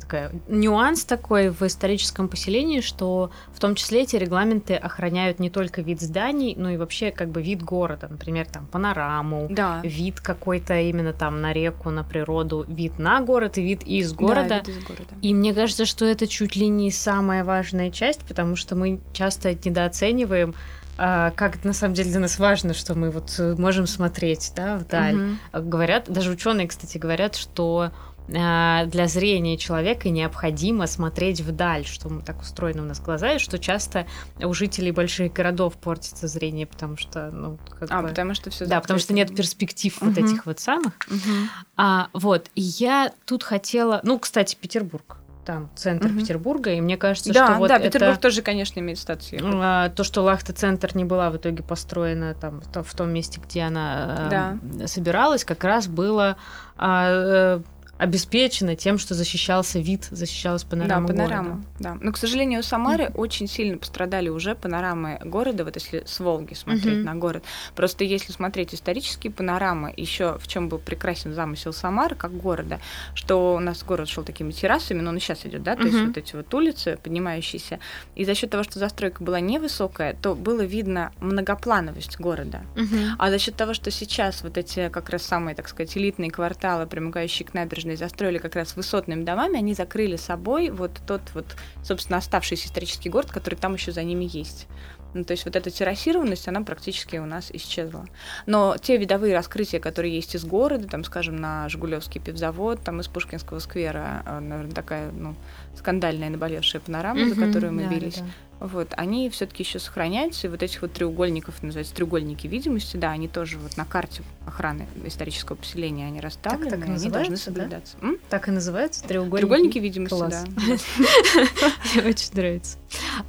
такая, 0.00 0.32
нюанс 0.48 1.04
такой 1.04 1.50
в 1.50 1.62
историческом 1.62 2.28
поселении, 2.28 2.80
что 2.80 3.30
в 3.52 3.60
том 3.60 3.74
числе 3.74 4.02
эти 4.02 4.16
регламенты 4.16 4.74
охраняют 4.74 5.38
не 5.38 5.50
только 5.50 5.82
вид 5.82 6.00
зданий, 6.00 6.54
но 6.56 6.70
и 6.70 6.76
вообще 6.76 7.10
как 7.10 7.28
бы 7.28 7.42
вид 7.42 7.62
города, 7.62 8.08
например, 8.08 8.46
там 8.46 8.66
панораму, 8.66 9.46
да. 9.50 9.80
вид 9.84 10.20
какой-то 10.20 10.80
именно 10.80 11.12
там 11.12 11.40
на 11.40 11.52
реку, 11.52 11.90
на 11.90 12.02
природу, 12.02 12.64
вид 12.66 12.98
на 12.98 13.20
город 13.20 13.58
и 13.58 13.62
вид 13.62 13.82
из 13.84 14.12
города. 14.12 14.48
Да, 14.48 14.58
вид 14.58 14.68
из 14.68 14.84
города. 14.84 15.14
И 15.22 15.34
мне 15.34 15.54
кажется, 15.54 15.84
что 15.84 16.04
это 16.04 16.26
чуть 16.26 16.56
ли 16.56 16.68
не 16.68 16.90
самая 16.90 17.44
важная 17.44 17.90
часть, 17.90 18.22
потому 18.22 18.56
что 18.56 18.74
мы 18.74 19.00
часто 19.12 19.52
недооцениваем 19.52 20.54
как 21.00 21.64
на 21.64 21.72
самом 21.72 21.94
деле 21.94 22.10
для 22.10 22.20
нас 22.20 22.38
важно, 22.38 22.74
что 22.74 22.94
мы 22.94 23.10
вот 23.10 23.40
можем 23.58 23.86
смотреть, 23.86 24.52
да, 24.54 24.76
вдаль. 24.76 25.38
Угу. 25.52 25.62
Говорят, 25.62 26.10
даже 26.10 26.30
ученые, 26.30 26.68
кстати, 26.68 26.98
говорят, 26.98 27.36
что 27.36 27.90
а, 28.36 28.84
для 28.86 29.08
зрения 29.08 29.56
человека 29.56 30.08
необходимо 30.08 30.86
смотреть 30.86 31.40
вдаль, 31.40 31.84
что 31.84 32.08
так 32.20 32.40
устроены 32.40 32.82
у 32.82 32.84
нас 32.84 33.00
глаза, 33.00 33.34
и 33.34 33.38
что 33.38 33.58
часто 33.58 34.06
у 34.38 34.52
жителей 34.52 34.92
больших 34.92 35.32
городов 35.32 35.74
портится 35.76 36.28
зрение, 36.28 36.66
потому 36.66 36.96
что, 36.96 37.30
ну, 37.30 37.58
как 37.78 37.90
а, 37.90 38.02
бы... 38.02 38.08
потому 38.08 38.34
что 38.34 38.50
все 38.50 38.66
Да, 38.66 38.80
потому 38.80 38.98
что 38.98 39.14
нет 39.14 39.34
перспектив 39.34 39.96
угу. 40.00 40.10
вот 40.10 40.18
этих 40.18 40.46
вот 40.46 40.60
самых. 40.60 40.94
Угу. 41.08 41.48
А, 41.76 42.08
вот, 42.12 42.50
и 42.54 42.62
я 42.62 43.12
тут 43.24 43.42
хотела... 43.42 44.00
Ну, 44.04 44.18
кстати, 44.18 44.56
Петербург 44.60 45.16
там 45.44 45.70
центр 45.74 46.08
угу. 46.08 46.20
Петербурга, 46.20 46.72
и 46.72 46.80
мне 46.80 46.96
кажется, 46.96 47.32
да, 47.32 47.46
что 47.46 47.58
вот 47.58 47.68
да, 47.68 47.76
это, 47.76 47.86
Петербург 47.86 48.20
тоже, 48.20 48.42
конечно, 48.42 48.80
имеет 48.80 48.98
статус. 48.98 49.32
А, 49.42 49.88
то, 49.90 50.04
что 50.04 50.22
Лахта-центр 50.22 50.90
не 50.94 51.04
была 51.04 51.30
в 51.30 51.36
итоге 51.36 51.62
построена 51.62 52.34
там 52.34 52.62
в 52.62 52.94
том 52.94 53.10
месте, 53.10 53.40
где 53.44 53.62
она 53.62 54.28
да. 54.30 54.86
собиралась, 54.86 55.44
как 55.44 55.64
раз 55.64 55.86
было 55.88 56.36
а, 56.76 57.60
обеспечена 58.00 58.76
тем, 58.76 58.96
что 58.96 59.14
защищался 59.14 59.78
вид, 59.78 60.08
защищалась 60.10 60.64
панорама 60.64 61.06
Да, 61.06 61.12
панорама, 61.12 61.48
города. 61.48 61.66
да. 61.78 61.98
Но, 62.00 62.12
к 62.12 62.16
сожалению, 62.16 62.62
Самары 62.62 63.04
mm-hmm. 63.04 63.16
очень 63.16 63.46
сильно 63.46 63.76
пострадали 63.76 64.30
уже 64.30 64.54
панорамы 64.54 65.20
города, 65.22 65.64
вот 65.64 65.74
если 65.74 66.02
с 66.06 66.18
Волги 66.18 66.54
смотреть 66.54 66.86
mm-hmm. 66.86 67.04
на 67.04 67.14
город. 67.14 67.44
Просто 67.76 68.04
если 68.04 68.32
смотреть 68.32 68.74
исторические 68.74 69.30
панорамы, 69.30 69.92
еще 69.94 70.38
в 70.38 70.48
чем 70.48 70.70
был 70.70 70.78
прекрасен 70.78 71.34
замысел 71.34 71.74
Самары 71.74 72.16
как 72.16 72.34
города, 72.34 72.80
что 73.14 73.54
у 73.56 73.60
нас 73.60 73.82
город 73.82 74.08
шел 74.08 74.24
такими 74.24 74.50
террасами, 74.50 75.02
но 75.02 75.10
он 75.10 75.18
и 75.18 75.20
сейчас 75.20 75.44
идет, 75.44 75.62
да, 75.62 75.76
то 75.76 75.82
mm-hmm. 75.82 75.86
есть 75.86 76.06
вот 76.06 76.16
эти 76.16 76.36
вот 76.36 76.54
улицы 76.54 76.98
поднимающиеся, 77.02 77.80
и 78.14 78.24
за 78.24 78.34
счет 78.34 78.48
того, 78.48 78.62
что 78.62 78.78
застройка 78.78 79.22
была 79.22 79.40
невысокая, 79.40 80.14
то 80.14 80.34
было 80.34 80.62
видно 80.62 81.12
многоплановость 81.20 82.18
города. 82.18 82.62
Mm-hmm. 82.76 83.10
А 83.18 83.30
за 83.30 83.38
счет 83.38 83.56
того, 83.56 83.74
что 83.74 83.90
сейчас 83.90 84.42
вот 84.42 84.56
эти 84.56 84.88
как 84.88 85.10
раз 85.10 85.22
самые, 85.22 85.54
так 85.54 85.68
сказать, 85.68 85.94
элитные 85.98 86.30
кварталы, 86.30 86.86
примыкающие 86.86 87.46
к 87.46 87.52
набережной 87.52 87.89
Набережной 87.90 87.96
застроили 87.96 88.38
как 88.38 88.54
раз 88.54 88.76
высотными 88.76 89.24
домами, 89.24 89.58
они 89.58 89.74
закрыли 89.74 90.16
собой 90.16 90.70
вот 90.70 90.92
тот 91.06 91.22
вот, 91.34 91.56
собственно, 91.82 92.18
оставшийся 92.18 92.68
исторический 92.68 93.08
город, 93.10 93.30
который 93.30 93.56
там 93.56 93.74
еще 93.74 93.92
за 93.92 94.02
ними 94.02 94.28
есть. 94.30 94.68
Ну, 95.14 95.24
то 95.24 95.32
есть 95.32 95.44
вот 95.44 95.56
эта 95.56 95.70
террасированность, 95.70 96.46
она 96.48 96.62
практически 96.62 97.16
у 97.16 97.26
нас 97.26 97.50
исчезла. 97.52 98.06
Но 98.46 98.76
те 98.80 98.96
видовые 98.96 99.34
раскрытия, 99.34 99.80
которые 99.80 100.14
есть 100.14 100.34
из 100.34 100.44
города, 100.44 100.86
там, 100.86 101.04
скажем, 101.04 101.36
на 101.36 101.68
Жигулевский 101.68 102.20
пивзавод, 102.20 102.82
там 102.82 103.00
из 103.00 103.08
Пушкинского 103.08 103.58
сквера, 103.58 104.22
э, 104.26 104.40
наверное, 104.40 104.72
такая, 104.72 105.10
ну, 105.10 105.34
скандальная 105.76 106.30
наболевшая 106.30 106.80
панорама, 106.80 107.20
mm-hmm, 107.20 107.34
за 107.34 107.46
которую 107.46 107.72
мы 107.72 107.82
да, 107.82 107.88
бились. 107.88 108.18
Да 108.18 108.26
вот, 108.60 108.92
они 108.96 109.30
все-таки 109.30 109.62
еще 109.62 109.78
сохраняются, 109.78 110.46
и 110.46 110.50
вот 110.50 110.62
этих 110.62 110.82
вот 110.82 110.92
треугольников, 110.92 111.62
называются 111.62 111.94
треугольники 111.94 112.46
видимости, 112.46 112.98
да, 112.98 113.10
они 113.10 113.26
тоже 113.26 113.58
вот 113.58 113.78
на 113.78 113.86
карте 113.86 114.22
охраны 114.46 114.86
исторического 115.06 115.56
поселения 115.56 116.06
они 116.06 116.20
расставлены, 116.20 116.70
так, 116.70 116.80
так 116.80 116.88
и 116.88 116.92
они 116.92 117.08
должны 117.08 117.36
соблюдаться. 117.38 117.96
Да? 118.02 118.08
Так 118.28 118.48
и 118.48 118.50
называются 118.50 119.02
треугольники? 119.04 119.38
Треугольники 119.38 119.78
видимости, 119.78 120.14
Класс. 120.14 120.44
да. 120.44 120.62
Мне 121.94 122.10
очень 122.10 122.34
нравится. 122.34 122.76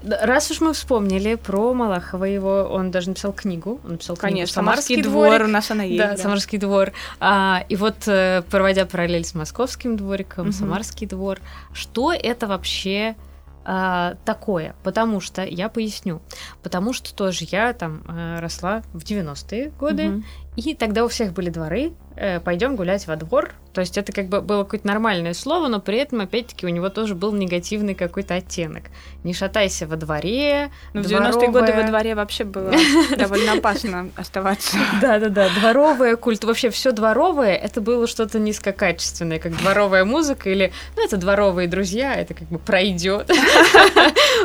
Раз 0.03 0.51
уж 0.51 0.59
мы 0.59 0.73
вспомнили 0.73 1.35
про 1.35 1.70
Малахова 1.73 2.25
его, 2.25 2.63
он 2.63 2.91
даже 2.91 3.09
написал 3.09 3.33
книгу, 3.33 3.79
он 3.83 3.93
написал 3.93 4.15
книгу 4.15 4.33
Конечно, 4.33 4.55
«Самарский 4.55 5.01
двор», 5.01 5.41
у 5.43 5.47
нас 5.47 5.71
она 5.71 5.83
есть. 5.83 5.97
Да, 5.97 6.17
«Самарский 6.17 6.57
двор». 6.57 6.91
А, 7.19 7.63
и 7.69 7.75
вот, 7.75 8.07
э, 8.07 8.43
проводя 8.49 8.85
параллель 8.85 9.25
с 9.25 9.33
московским 9.33 9.97
двориком, 9.97 10.51
«Самарский 10.51 11.07
двор», 11.07 11.39
что 11.73 12.13
это 12.13 12.47
вообще 12.47 13.15
а, 13.63 14.15
такое, 14.25 14.75
потому 14.83 15.19
что 15.19 15.43
я 15.43 15.69
поясню, 15.69 16.21
потому 16.63 16.93
что 16.93 17.13
тоже 17.13 17.45
я 17.51 17.73
там 17.73 18.01
э, 18.07 18.39
росла 18.39 18.81
в 18.91 19.03
90-е 19.03 19.69
годы, 19.79 20.09
угу. 20.09 20.23
И 20.55 20.75
тогда 20.75 21.05
у 21.05 21.07
всех 21.07 21.33
были 21.33 21.49
дворы, 21.49 21.93
э, 22.15 22.39
пойдем 22.39 22.75
гулять 22.75 23.07
во 23.07 23.15
двор, 23.15 23.51
то 23.73 23.79
есть 23.79 23.97
это 23.97 24.11
как 24.11 24.27
бы 24.27 24.41
было 24.41 24.63
какое-то 24.63 24.85
нормальное 24.85 25.33
слово, 25.33 25.67
но 25.67 25.79
при 25.79 25.97
этом, 25.97 26.19
опять-таки, 26.19 26.65
у 26.65 26.69
него 26.69 26.89
тоже 26.89 27.15
был 27.15 27.31
негативный 27.31 27.95
какой-то 27.95 28.35
оттенок. 28.35 28.83
Не 29.23 29.33
шатайся 29.33 29.87
во 29.87 29.95
дворе. 29.95 30.71
Ну, 30.93 31.03
в 31.03 31.05
90-е 31.05 31.47
годы 31.49 31.71
во 31.73 31.83
дворе 31.83 32.15
вообще 32.15 32.43
было 32.43 32.73
довольно 33.17 33.53
опасно 33.53 34.09
оставаться. 34.17 34.77
Да-да-да, 35.01 35.49
дворовая 35.59 36.17
культ, 36.17 36.43
вообще 36.43 36.69
все 36.69 36.91
дворовое, 36.91 37.55
это 37.55 37.79
было 37.79 38.07
что-то 38.07 38.39
низкокачественное, 38.39 39.39
как 39.39 39.55
дворовая 39.57 40.03
музыка 40.03 40.49
или, 40.49 40.73
ну, 40.97 41.05
это 41.05 41.15
дворовые 41.15 41.69
друзья, 41.69 42.13
это 42.15 42.33
как 42.33 42.47
бы 42.49 42.59
пройдет. 42.59 43.31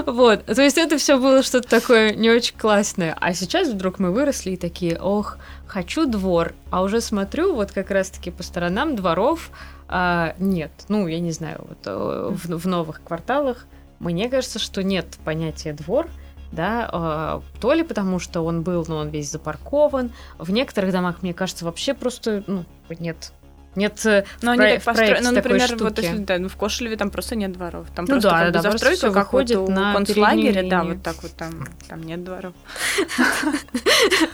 Вот, 0.05 0.45
то 0.45 0.63
есть 0.63 0.79
это 0.79 0.99
все 0.99 1.19
было 1.19 1.43
что-то 1.43 1.69
такое 1.69 2.13
не 2.15 2.31
очень 2.31 2.57
классное. 2.57 3.17
А 3.21 3.33
сейчас 3.35 3.69
вдруг 3.69 3.99
мы 3.99 4.13
выросли 4.13 4.53
и 4.53 4.57
такие, 4.57 4.99
ох, 5.01 5.39
хочу 5.67 6.07
двор, 6.07 6.55
а 6.71 6.83
уже 6.83 7.01
смотрю 7.01 7.55
вот 7.55 7.73
как 7.73 7.91
раз-таки 7.91 8.31
по 8.31 8.43
сторонам 8.43 8.97
дворов 8.97 9.51
а, 9.89 10.35
нет. 10.39 10.73
Ну, 10.89 11.07
я 11.07 11.21
не 11.21 11.33
знаю, 11.33 11.65
вот 11.69 11.79
э, 11.87 12.31
в, 12.33 12.59
в 12.59 12.67
новых 12.67 13.03
кварталах 13.03 13.67
мне 13.99 14.29
кажется, 14.29 14.59
что 14.59 14.83
нет 14.83 15.19
понятия 15.25 15.73
двор, 15.73 16.09
да, 16.53 16.89
а, 16.93 17.43
то 17.61 17.73
ли 17.73 17.83
потому, 17.83 18.19
что 18.19 18.43
он 18.43 18.63
был, 18.63 18.85
но 18.89 18.99
он 18.99 19.09
весь 19.09 19.31
запаркован. 19.31 20.13
В 20.39 20.51
некоторых 20.51 20.93
домах, 20.93 21.23
мне 21.23 21.35
кажется, 21.35 21.65
вообще 21.65 21.95
просто, 21.95 22.45
ну, 22.47 22.65
нет 22.99 23.33
нет 23.77 24.05
э, 24.07 24.25
Но 24.43 24.53
они 24.53 24.63
так 24.63 24.83
построены. 24.83 25.21
Ну, 25.23 25.33
например, 25.33 25.77
вот 25.79 25.99
если 25.99 26.17
да, 26.19 26.39
ну, 26.39 26.49
в 26.49 26.57
Кошелеве 26.57 26.97
там 26.97 27.11
просто 27.11 27.37
нет 27.37 27.53
дворов. 27.53 27.87
Там 27.95 28.07
ну, 28.07 28.15
просто 28.15 28.31
да, 28.31 28.39
как 28.39 28.53
да, 28.53 28.59
бы 28.59 28.79
застройка, 28.79 29.59
у 29.59 29.71
на 29.71 29.93
концлагеря, 29.95 30.69
да, 30.69 30.85
вот 30.85 31.03
так 31.03 31.23
вот 31.23 31.33
там, 31.33 31.67
там 31.89 32.03
нет 32.03 32.25
дворов. 32.25 32.55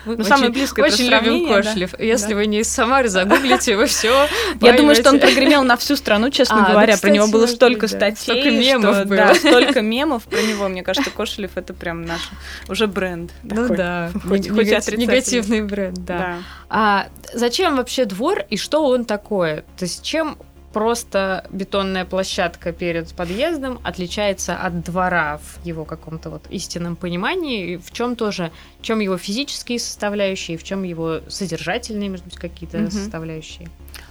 Ну, 0.05 0.25
самое 0.25 0.51
близкое 0.51 0.85
Очень 0.85 1.07
любим 1.07 1.49
Кошелев. 1.49 1.99
Если 1.99 2.35
вы 2.35 2.47
не 2.47 2.61
из 2.61 2.69
Самары, 2.69 3.09
загуглите, 3.09 3.77
вы 3.77 3.87
все. 3.87 4.27
Я 4.61 4.73
думаю, 4.73 4.97
что 4.97 5.11
он 5.11 5.21
прогремел 5.21 5.63
на 5.63 5.77
всю 5.77 5.97
страну, 5.97 6.31
честно 6.31 6.67
а, 6.67 6.71
говоря. 6.71 6.97
Про 6.97 7.11
него 7.11 7.29
было 7.29 7.47
столько 7.47 7.89
статей. 7.89 8.17
Столько 8.17 8.51
мемов 8.51 9.07
было. 9.07 9.35
столько 9.35 9.81
мемов 9.81 10.25
про 10.25 10.43
него. 10.43 10.69
Мне 10.69 10.83
кажется, 10.83 11.11
Кошелев 11.17 11.53
это 11.57 11.75
прям 11.75 12.05
наш 12.05 12.31
уже 12.69 12.87
бренд. 12.87 13.33
Ну 13.43 13.69
да, 13.75 14.11
негативный 14.25 15.63
бренд, 15.63 15.99
да. 16.05 16.39
А 16.75 17.09
зачем 17.35 17.77
вообще 17.77 18.07
двор 18.07 18.47
и 18.49 18.57
что 18.57 18.87
он 18.87 19.05
такое? 19.05 19.61
То 19.77 19.85
есть 19.85 20.03
чем 20.03 20.39
просто 20.73 21.47
бетонная 21.51 22.07
площадка 22.07 22.73
перед 22.73 23.13
подъездом 23.13 23.79
отличается 23.85 24.57
от 24.57 24.83
двора 24.83 25.37
в 25.37 25.67
его 25.67 25.85
каком-то 25.85 26.31
вот 26.31 26.47
истинном 26.49 26.97
понимании, 26.97 27.77
в 27.77 27.93
чем 27.93 28.17
тоже, 28.17 28.53
в 28.81 28.83
чем 28.83 29.01
его 29.01 29.19
физические 29.19 29.79
составляющие, 29.79 30.57
в 30.57 30.65
чем 30.65 30.83
его 30.83 31.21
содержательные, 31.29 32.09
может 32.09 32.25
быть, 32.25 32.37
какие-то 32.37 32.79
угу. 32.79 32.91
составляющие. 32.91 33.69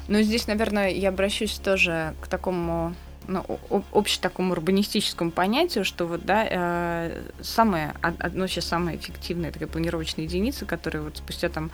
Ну, 0.07 0.21
здесь, 0.21 0.45
наверное, 0.45 0.89
я 0.89 1.09
обращусь 1.09 1.57
тоже 1.57 2.13
к 2.21 2.27
такому 2.27 2.93
ну, 3.27 3.43
общему 3.91 4.21
такому 4.21 4.51
урбанистическому 4.51 5.31
понятию, 5.31 5.83
что 5.83 6.05
вот, 6.05 6.25
да, 6.25 6.45
э, 6.47 7.21
самое, 7.41 7.95
одно 8.01 8.45
сейчас 8.45 8.65
самое 8.65 8.97
эффективное 8.97 9.51
такая 9.51 9.67
планировочная 9.67 10.25
единица, 10.25 10.65
которая 10.65 11.01
вот 11.01 11.17
спустя 11.17 11.49
там 11.49 11.71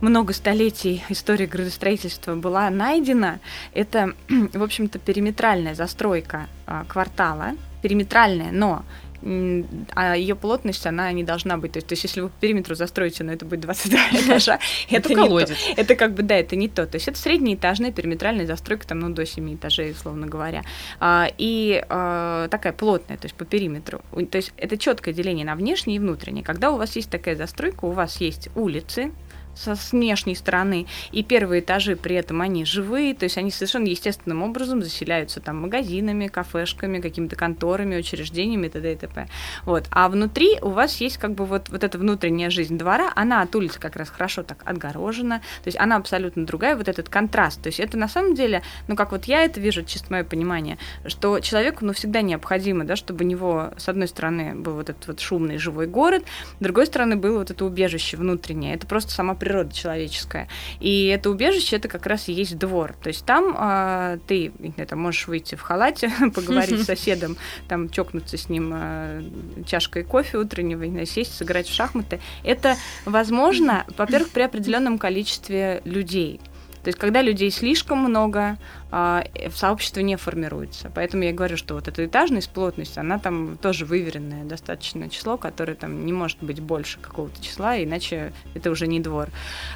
много 0.00 0.32
столетий 0.32 1.02
истории 1.08 1.46
градостроительства 1.46 2.34
была 2.34 2.70
найдена, 2.70 3.40
это, 3.74 4.14
в 4.28 4.62
общем-то, 4.62 4.98
периметральная 4.98 5.74
застройка 5.74 6.48
а, 6.66 6.84
квартала, 6.84 7.52
периметральная, 7.82 8.52
но 8.52 8.84
а 9.22 10.16
ее 10.16 10.34
плотность, 10.34 10.86
она 10.86 11.12
не 11.12 11.24
должна 11.24 11.58
быть. 11.58 11.72
То 11.72 11.76
есть, 11.76 11.88
то 11.88 11.92
есть 11.92 12.04
если 12.04 12.22
вы 12.22 12.30
по 12.30 12.40
периметру 12.40 12.74
застроите, 12.74 13.22
но 13.22 13.32
это 13.32 13.44
будет 13.44 13.60
22 13.60 13.98
этажа, 14.12 14.58
это 14.90 15.14
колодец. 15.14 15.56
Это 15.76 15.94
как 15.94 16.14
бы, 16.14 16.22
да, 16.22 16.36
это 16.36 16.56
не 16.56 16.68
то. 16.68 16.86
То 16.86 16.96
есть 16.96 17.06
это 17.06 17.18
среднеэтажная 17.18 17.92
периметральная 17.92 18.46
застройка, 18.46 18.86
там, 18.86 19.00
ну, 19.00 19.10
до 19.10 19.26
7 19.26 19.56
этажей, 19.56 19.92
условно 19.92 20.26
говоря. 20.26 20.62
А, 21.00 21.28
и 21.36 21.84
а, 21.90 22.48
такая 22.48 22.72
плотная, 22.72 23.18
то 23.18 23.26
есть 23.26 23.34
по 23.34 23.44
периметру. 23.44 24.00
То 24.30 24.36
есть 24.36 24.52
это 24.56 24.78
четкое 24.78 25.12
деление 25.12 25.44
на 25.44 25.54
внешнее 25.54 25.96
и 25.96 25.98
внутреннее. 25.98 26.42
Когда 26.42 26.70
у 26.70 26.76
вас 26.76 26.96
есть 26.96 27.10
такая 27.10 27.36
застройка, 27.36 27.84
у 27.84 27.90
вас 27.90 28.22
есть 28.22 28.48
улицы, 28.54 29.12
со 29.54 29.74
внешней 29.90 30.34
стороны, 30.34 30.86
и 31.12 31.22
первые 31.22 31.60
этажи 31.60 31.96
при 31.96 32.16
этом 32.16 32.40
они 32.40 32.64
живые, 32.64 33.14
то 33.14 33.24
есть 33.24 33.38
они 33.38 33.50
совершенно 33.50 33.86
естественным 33.86 34.42
образом 34.42 34.82
заселяются 34.82 35.40
там 35.40 35.62
магазинами, 35.62 36.28
кафешками, 36.28 37.00
какими-то 37.00 37.36
конторами, 37.36 37.96
учреждениями 37.96 38.66
и 38.66 38.70
т.д. 38.70 38.92
и 38.92 38.96
т.п. 38.96 39.28
Вот. 39.64 39.86
А 39.90 40.08
внутри 40.08 40.58
у 40.62 40.70
вас 40.70 40.96
есть 41.00 41.18
как 41.18 41.34
бы 41.34 41.44
вот, 41.44 41.68
вот 41.68 41.84
эта 41.84 41.98
внутренняя 41.98 42.50
жизнь 42.50 42.78
двора, 42.78 43.12
она 43.14 43.42
от 43.42 43.54
улицы 43.54 43.78
как 43.78 43.96
раз 43.96 44.08
хорошо 44.10 44.42
так 44.42 44.62
отгорожена, 44.64 45.38
то 45.38 45.68
есть 45.68 45.78
она 45.78 45.96
абсолютно 45.96 46.46
другая, 46.46 46.76
вот 46.76 46.88
этот 46.88 47.08
контраст. 47.08 47.60
То 47.62 47.68
есть 47.68 47.80
это 47.80 47.96
на 47.98 48.08
самом 48.08 48.34
деле, 48.34 48.62
ну 48.88 48.96
как 48.96 49.12
вот 49.12 49.24
я 49.24 49.44
это 49.44 49.60
вижу, 49.60 49.82
чисто 49.82 50.12
мое 50.12 50.24
понимание, 50.24 50.78
что 51.06 51.40
человеку 51.40 51.84
ну 51.84 51.92
всегда 51.92 52.22
необходимо, 52.22 52.84
да, 52.84 52.96
чтобы 52.96 53.24
у 53.24 53.28
него 53.28 53.72
с 53.76 53.88
одной 53.88 54.08
стороны 54.08 54.54
был 54.54 54.74
вот 54.74 54.90
этот 54.90 55.06
вот 55.06 55.20
шумный 55.20 55.58
живой 55.58 55.86
город, 55.86 56.24
с 56.58 56.62
другой 56.62 56.86
стороны 56.86 57.16
было 57.16 57.38
вот 57.38 57.50
это 57.50 57.64
убежище 57.64 58.16
внутреннее. 58.16 58.74
Это 58.74 58.86
просто 58.86 59.10
сама 59.10 59.34
природа 59.40 59.74
человеческая. 59.74 60.46
И 60.78 61.06
это 61.06 61.30
убежище, 61.30 61.76
это 61.76 61.88
как 61.88 62.06
раз 62.06 62.28
и 62.28 62.32
есть 62.32 62.56
двор. 62.58 62.94
То 63.02 63.08
есть 63.08 63.24
там 63.24 63.56
э, 63.58 64.18
ты 64.28 64.52
это, 64.76 64.94
можешь 64.94 65.26
выйти 65.26 65.56
в 65.56 65.62
халате, 65.62 66.12
поговорить 66.34 66.82
с 66.82 66.84
соседом, 66.90 67.36
там 67.66 67.88
чокнуться 67.88 68.36
с 68.36 68.48
ним 68.48 68.72
э, 68.74 69.22
чашкой 69.66 70.04
кофе 70.04 70.38
утреннего, 70.38 71.04
сесть, 71.06 71.34
сыграть 71.34 71.66
в 71.66 71.74
шахматы. 71.74 72.20
Это 72.44 72.76
возможно, 73.04 73.84
во-первых, 73.96 74.30
при 74.30 74.42
определенном 74.42 74.98
количестве 74.98 75.80
людей. 75.84 76.40
То 76.82 76.88
есть, 76.88 76.98
когда 76.98 77.20
людей 77.20 77.50
слишком 77.50 77.98
много, 77.98 78.56
в 78.90 79.52
сообщество 79.54 80.00
не 80.00 80.16
формируется. 80.16 80.90
Поэтому 80.94 81.22
я 81.22 81.32
говорю, 81.32 81.56
что 81.56 81.74
вот 81.74 81.88
эта 81.88 82.04
этажность, 82.04 82.50
плотность, 82.50 82.98
она 82.98 83.18
там 83.18 83.56
тоже 83.56 83.84
выверенное 83.84 84.44
достаточное 84.44 85.08
число, 85.08 85.36
которое 85.36 85.74
там 85.74 86.04
не 86.04 86.12
может 86.12 86.38
быть 86.40 86.60
больше 86.60 86.98
какого-то 86.98 87.42
числа, 87.42 87.82
иначе 87.82 88.32
это 88.54 88.70
уже 88.70 88.86
не 88.86 89.00
двор. 89.00 89.28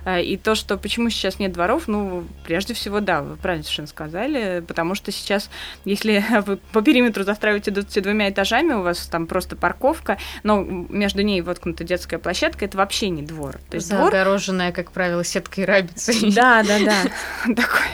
А, 0.05 0.19
и 0.21 0.37
то, 0.37 0.55
что 0.55 0.77
почему 0.77 1.11
сейчас 1.11 1.39
нет 1.39 1.53
дворов, 1.53 1.87
ну, 1.87 2.25
прежде 2.45 2.75
всего, 2.75 3.01
да, 3.01 3.23
вы 3.23 3.37
правильно 3.37 3.63
совершенно 3.63 3.89
сказали, 3.89 4.65
потому 4.67 4.95
что 4.95 5.13
сейчас, 5.13 5.51
если 5.85 6.25
вы 6.47 6.57
по 6.57 6.83
периметру 6.83 7.25
застраиваете 7.25 7.71
22 7.71 8.31
этажами, 8.31 8.73
у 8.73 8.83
вас 8.83 9.07
там 9.07 9.27
просто 9.27 9.57
парковка, 9.57 10.19
но 10.43 10.63
между 10.63 11.23
ней 11.23 11.41
воткнута 11.41 11.85
детская 11.85 12.19
площадка, 12.19 12.65
это 12.65 12.77
вообще 12.77 13.09
не 13.11 13.23
двор. 13.23 13.59
То 13.71 13.77
есть 13.77 13.89
Загороженная, 13.89 14.73
двор... 14.73 14.85
как 14.85 14.93
правило, 14.93 15.25
сеткой 15.25 15.65
рабицы. 15.65 16.15
Да, 16.35 16.63
да, 16.63 16.79
да. 16.81 17.03
Такой. 17.55 17.87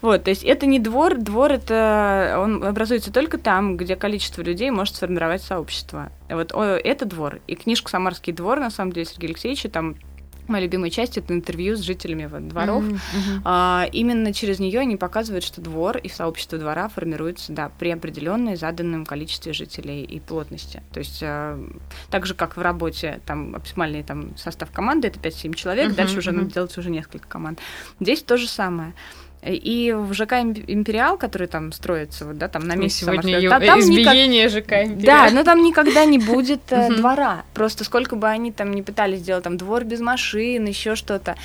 Вот, 0.00 0.24
то 0.24 0.30
есть 0.30 0.37
есть 0.38 0.44
это 0.44 0.66
не 0.66 0.78
двор, 0.78 1.16
двор 1.16 1.52
это 1.52 2.38
он 2.38 2.64
образуется 2.64 3.12
только 3.12 3.38
там, 3.38 3.76
где 3.76 3.96
количество 3.96 4.42
людей 4.42 4.70
может 4.70 4.96
сформировать 4.96 5.42
сообщество. 5.42 6.10
Вот 6.28 6.52
о, 6.54 6.76
это 6.76 7.04
двор. 7.04 7.40
И 7.46 7.54
книжка 7.54 7.90
«Самарский 7.90 8.32
двор», 8.32 8.60
на 8.60 8.70
самом 8.70 8.92
деле, 8.92 9.06
Сергея 9.06 9.30
Алексеевича, 9.30 9.68
там 9.68 9.96
Моя 10.48 10.64
любимая 10.64 10.88
часть 10.88 11.18
это 11.18 11.34
интервью 11.34 11.76
с 11.76 11.80
жителями 11.80 12.24
вот, 12.24 12.48
дворов. 12.48 12.82
Mm-hmm, 12.82 12.94
mm-hmm. 12.94 13.40
А, 13.44 13.86
именно 13.92 14.32
через 14.32 14.58
нее 14.58 14.80
они 14.80 14.96
показывают, 14.96 15.44
что 15.44 15.60
двор 15.60 15.98
и 15.98 16.08
сообщество 16.08 16.56
двора 16.56 16.88
формируются 16.88 17.52
да, 17.52 17.70
при 17.78 17.90
определенной 17.90 18.56
заданном 18.56 19.04
количестве 19.04 19.52
жителей 19.52 20.02
и 20.04 20.20
плотности. 20.20 20.82
То 20.90 21.00
есть 21.00 21.20
а, 21.22 21.62
так 22.10 22.24
же, 22.24 22.32
как 22.32 22.56
в 22.56 22.62
работе, 22.62 23.20
там 23.26 23.54
оптимальный 23.54 24.02
там, 24.02 24.38
состав 24.38 24.70
команды 24.70 25.08
это 25.08 25.20
5-7 25.20 25.54
человек, 25.54 25.90
mm-hmm, 25.90 25.94
дальше 25.94 26.18
уже 26.18 26.30
mm-hmm. 26.30 26.34
надо 26.34 26.50
делать 26.50 26.78
уже 26.78 26.90
несколько 26.90 27.28
команд. 27.28 27.60
Здесь 28.00 28.22
то 28.22 28.38
же 28.38 28.48
самое. 28.48 28.94
И 29.42 29.94
в 29.96 30.12
ЖК 30.14 30.32
Империал, 30.34 31.16
который 31.16 31.46
там 31.46 31.72
строится, 31.72 32.26
вот, 32.26 32.38
да, 32.38 32.48
там 32.48 32.66
на 32.66 32.74
месте 32.74 33.04
Сегодня 33.04 33.38
ее 33.38 33.50
там 33.50 33.80
избиение 33.80 34.46
никак... 34.46 34.64
ЖК 34.64 34.72
Империал. 34.84 35.28
Да, 35.28 35.34
но 35.34 35.44
там 35.44 35.62
никогда 35.62 36.04
не 36.04 36.18
будет 36.18 36.60
э, 36.70 36.92
двора. 36.94 37.44
Просто 37.54 37.84
сколько 37.84 38.16
бы 38.16 38.26
они 38.26 38.50
там 38.50 38.72
не 38.72 38.82
пытались 38.82 39.20
сделать 39.20 39.44
там 39.44 39.56
двор 39.56 39.84
без 39.84 40.00
машин, 40.00 40.66
еще 40.66 40.96
что-то. 40.96 41.36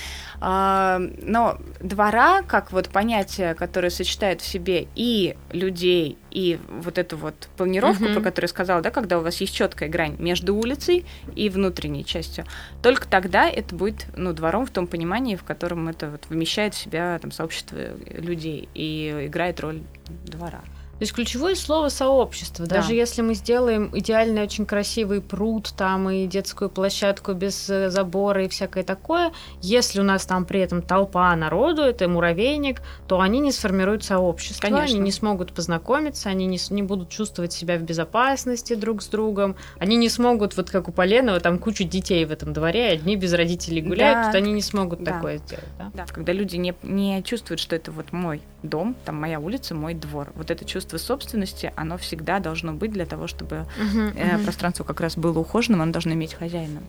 А, 0.41 1.01
но 1.21 1.57
двора, 1.79 2.41
как 2.41 2.71
вот 2.71 2.89
понятие, 2.89 3.53
которое 3.53 3.91
сочетает 3.91 4.41
в 4.41 4.45
себе 4.45 4.87
и 4.95 5.35
людей, 5.51 6.17
и 6.33 6.59
вот 6.67 6.97
эту 6.97 7.15
вот 7.15 7.35
планировку, 7.57 8.03
mm-hmm. 8.03 8.13
про 8.13 8.21
которую 8.21 8.45
я 8.45 8.49
сказала, 8.49 8.81
да, 8.81 8.89
когда 8.89 9.19
у 9.19 9.21
вас 9.21 9.39
есть 9.39 9.53
четкая 9.53 9.87
грань 9.87 10.15
между 10.17 10.55
улицей 10.55 11.05
и 11.35 11.49
внутренней 11.49 12.03
частью, 12.03 12.45
только 12.81 13.07
тогда 13.07 13.47
это 13.47 13.75
будет, 13.75 14.07
ну, 14.17 14.33
двором 14.33 14.65
в 14.65 14.71
том 14.71 14.87
понимании, 14.87 15.35
в 15.35 15.43
котором 15.43 15.87
это 15.87 16.09
вот 16.09 16.25
вмещает 16.29 16.73
в 16.73 16.77
себя 16.77 17.19
там 17.19 17.31
сообщество 17.31 17.77
людей 18.09 18.67
и 18.73 19.27
играет 19.27 19.59
роль 19.59 19.81
двора. 20.25 20.61
То 21.03 21.05
есть 21.05 21.15
ключевое 21.15 21.55
слово 21.55 21.89
сообщество. 21.89 22.65
Да. 22.65 22.77
Даже 22.77 22.93
если 22.93 23.21
мы 23.21 23.33
сделаем 23.33 23.89
идеальный, 23.93 24.41
очень 24.41 24.65
красивый 24.65 25.19
пруд 25.19 25.73
там 25.75 26.09
и 26.09 26.27
детскую 26.27 26.69
площадку 26.69 27.33
без 27.33 27.69
э, 27.69 27.89
забора 27.89 28.45
и 28.45 28.47
всякое 28.47 28.85
такое, 28.85 29.33
если 29.61 29.99
у 29.99 30.03
нас 30.05 30.25
там 30.25 30.45
при 30.45 30.61
этом 30.61 30.81
толпа 30.81 31.35
народу, 31.35 31.81
это 31.81 32.07
муравейник, 32.07 32.81
то 33.05 33.19
они 33.19 33.41
не 33.41 33.51
сформируют 33.51 34.05
сообщество, 34.05 34.61
Конечно. 34.61 34.95
они 34.95 34.99
не 34.99 35.11
смогут 35.11 35.51
познакомиться, 35.51 36.29
они 36.29 36.45
не, 36.45 36.57
не 36.69 36.83
будут 36.83 37.09
чувствовать 37.09 37.51
себя 37.51 37.77
в 37.77 37.81
безопасности 37.81 38.73
друг 38.73 39.01
с 39.01 39.07
другом, 39.07 39.57
они 39.79 39.97
не 39.97 40.07
смогут, 40.07 40.55
вот 40.55 40.69
как 40.69 40.87
у 40.87 40.93
Поленова, 40.93 41.41
там 41.41 41.59
кучу 41.59 41.83
детей 41.83 42.23
в 42.23 42.31
этом 42.31 42.53
дворе, 42.53 42.87
одни 42.87 43.17
без 43.17 43.33
родителей 43.33 43.81
гуляют, 43.81 44.31
да. 44.31 44.37
они 44.37 44.53
не 44.53 44.61
смогут 44.61 45.03
да. 45.03 45.15
такое 45.15 45.39
сделать. 45.39 45.65
Да? 45.77 45.91
да, 45.93 46.05
когда 46.05 46.31
люди 46.31 46.55
не, 46.55 46.73
не 46.81 47.21
чувствуют, 47.23 47.59
что 47.59 47.75
это 47.75 47.91
вот 47.91 48.13
мой 48.13 48.41
дом, 48.63 48.95
там 49.03 49.19
моя 49.19 49.41
улица, 49.41 49.75
мой 49.75 49.93
двор. 49.93 50.31
Вот 50.35 50.49
это 50.49 50.63
чувство 50.63 50.92
собственности, 50.97 51.71
оно 51.75 51.97
всегда 51.97 52.39
должно 52.39 52.73
быть 52.73 52.91
для 52.91 53.05
того, 53.05 53.27
чтобы 53.27 53.67
uh-huh, 53.79 54.15
uh-huh. 54.15 54.43
пространство 54.43 54.83
как 54.83 55.01
раз 55.01 55.17
было 55.17 55.39
ухоженным, 55.39 55.81
оно 55.81 55.91
должно 55.91 56.13
иметь 56.13 56.33
хозяина. 56.33 56.81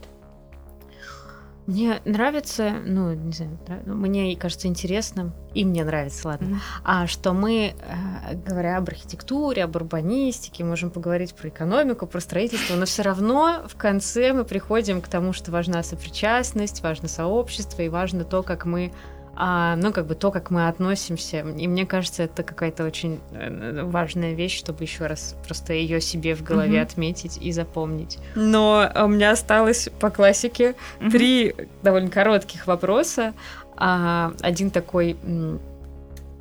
Мне 1.67 2.03
нравится, 2.05 2.75
ну, 2.85 3.15
не 3.15 3.33
знаю, 3.33 3.59
ну, 3.87 3.95
мне 3.95 4.37
кажется 4.37 4.69
интересным, 4.69 5.33
и 5.55 5.65
мне 5.65 5.83
нравится, 5.83 6.29
ладно, 6.29 6.47
mm-hmm. 6.47 6.81
а 6.85 7.07
что 7.07 7.33
мы, 7.33 7.75
э, 7.75 8.35
говоря 8.47 8.77
об 8.77 8.89
архитектуре, 8.89 9.65
об 9.65 9.75
урбанистике, 9.75 10.63
можем 10.63 10.91
поговорить 10.91 11.35
про 11.35 11.49
экономику, 11.49 12.07
про 12.07 12.21
строительство, 12.21 12.77
но 12.77 12.85
все 12.85 13.01
равно 13.01 13.63
в 13.67 13.77
конце 13.77 14.35
мы 14.35 14.45
приходим 14.45 15.01
к 15.01 15.09
тому, 15.09 15.33
что 15.33 15.51
важна 15.53 15.83
сопричастность, 15.83 16.83
важно 16.83 17.09
сообщество, 17.09 17.81
и 17.81 17.89
важно 17.89 18.25
то, 18.25 18.43
как 18.43 18.67
мы 18.67 18.93
а, 19.37 19.77
ну, 19.77 19.93
как 19.93 20.07
бы 20.07 20.15
то, 20.15 20.31
как 20.31 20.51
мы 20.51 20.69
относимся. 20.69 21.41
И 21.41 21.67
мне 21.67 21.87
кажется, 21.87 22.25
это 22.25 22.43
какая-то 22.43 22.85
очень 22.85 23.21
э, 23.33 23.83
важная 23.85 24.35
вещь, 24.35 24.59
чтобы 24.59 24.85
еще 24.85 25.07
раз 25.07 25.37
просто 25.47 25.73
ее 25.73 26.01
себе 26.01 26.35
в 26.35 26.43
голове 26.43 26.79
mm-hmm. 26.79 26.83
отметить 26.83 27.39
и 27.41 27.53
запомнить. 27.53 28.19
Но 28.35 28.91
у 28.97 29.09
меня 29.09 29.33
осталось 29.33 29.89
по 30.01 30.11
классике 30.11 30.75
mm-hmm. 31.01 31.11
три 31.11 31.55
довольно 31.83 32.11
коротких 32.11 32.67
вопроса. 32.67 33.35
А, 33.77 34.33
один 34.41 34.71
такой 34.71 35.17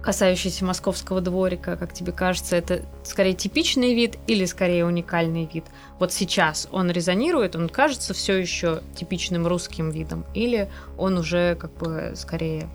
касающийся 0.03 0.65
московского 0.65 1.21
дворика, 1.21 1.77
как 1.77 1.93
тебе 1.93 2.11
кажется, 2.11 2.57
это 2.57 2.81
скорее 3.03 3.33
типичный 3.33 3.95
вид 3.95 4.17
или 4.27 4.43
скорее 4.45 4.85
уникальный 4.85 5.49
вид? 5.51 5.63
Вот 5.97 6.11
сейчас 6.11 6.67
он 6.71 6.91
резонирует, 6.91 7.55
он 7.55 7.69
кажется 7.69 8.13
все 8.13 8.33
еще 8.33 8.81
типичным 8.95 9.47
русским 9.47 9.89
видом, 9.89 10.25
или 10.33 10.69
он 10.97 11.17
уже 11.17 11.55
как 11.55 11.73
бы 11.77 12.11
скорее 12.15 12.69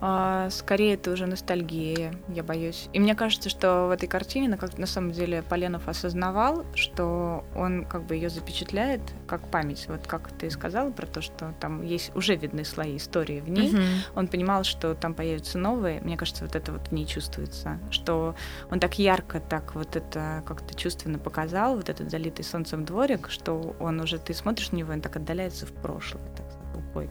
а, 0.00 0.48
скорее, 0.50 0.94
это 0.94 1.10
уже 1.10 1.26
ностальгия, 1.26 2.14
я 2.28 2.42
боюсь. 2.42 2.88
И 2.92 3.00
мне 3.00 3.14
кажется, 3.14 3.50
что 3.50 3.86
в 3.86 3.90
этой 3.90 4.08
картине, 4.08 4.48
на, 4.48 4.56
как, 4.56 4.78
на 4.78 4.86
самом 4.86 5.12
деле, 5.12 5.42
Поленов 5.42 5.88
осознавал, 5.88 6.64
что 6.74 7.44
он 7.54 7.84
как 7.84 8.04
бы 8.04 8.14
ее 8.14 8.30
запечатляет 8.30 9.02
как 9.26 9.46
память. 9.48 9.84
Вот 9.88 10.06
как 10.06 10.30
ты 10.32 10.50
сказала 10.50 10.90
про 10.90 11.06
то, 11.06 11.20
что 11.20 11.54
там 11.60 11.82
есть 11.82 12.12
уже 12.14 12.34
видны 12.34 12.64
слои 12.64 12.96
истории 12.96 13.40
в 13.40 13.50
ней. 13.50 13.72
Uh-huh. 13.72 13.86
Он 14.16 14.26
понимал, 14.26 14.64
что 14.64 14.94
там 14.94 15.12
появятся 15.12 15.58
новые. 15.58 16.00
Мне 16.00 16.16
кажется, 16.16 16.44
вот 16.44 16.56
это 16.56 16.72
вот 16.72 16.88
в 16.88 16.92
ней 16.92 17.04
чувствуется. 17.04 17.78
Что 17.90 18.34
он 18.70 18.80
так 18.80 18.98
ярко, 18.98 19.38
так 19.38 19.74
вот 19.74 19.96
это 19.96 20.42
как-то 20.46 20.74
чувственно 20.74 21.18
показал, 21.18 21.76
вот 21.76 21.90
этот 21.90 22.10
залитый 22.10 22.44
солнцем 22.44 22.86
дворик, 22.86 23.28
что 23.28 23.76
он 23.78 24.00
уже, 24.00 24.18
ты 24.18 24.32
смотришь 24.32 24.72
на 24.72 24.76
него, 24.76 24.92
он 24.92 25.02
так 25.02 25.16
отдаляется 25.16 25.66
в 25.66 25.72
прошлое, 25.72 26.24
так 26.36 26.46
уходит. 26.74 27.10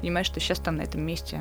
Понимаешь, 0.00 0.26
что 0.26 0.40
сейчас 0.40 0.58
там 0.58 0.76
на 0.76 0.82
этом 0.82 1.02
месте 1.02 1.40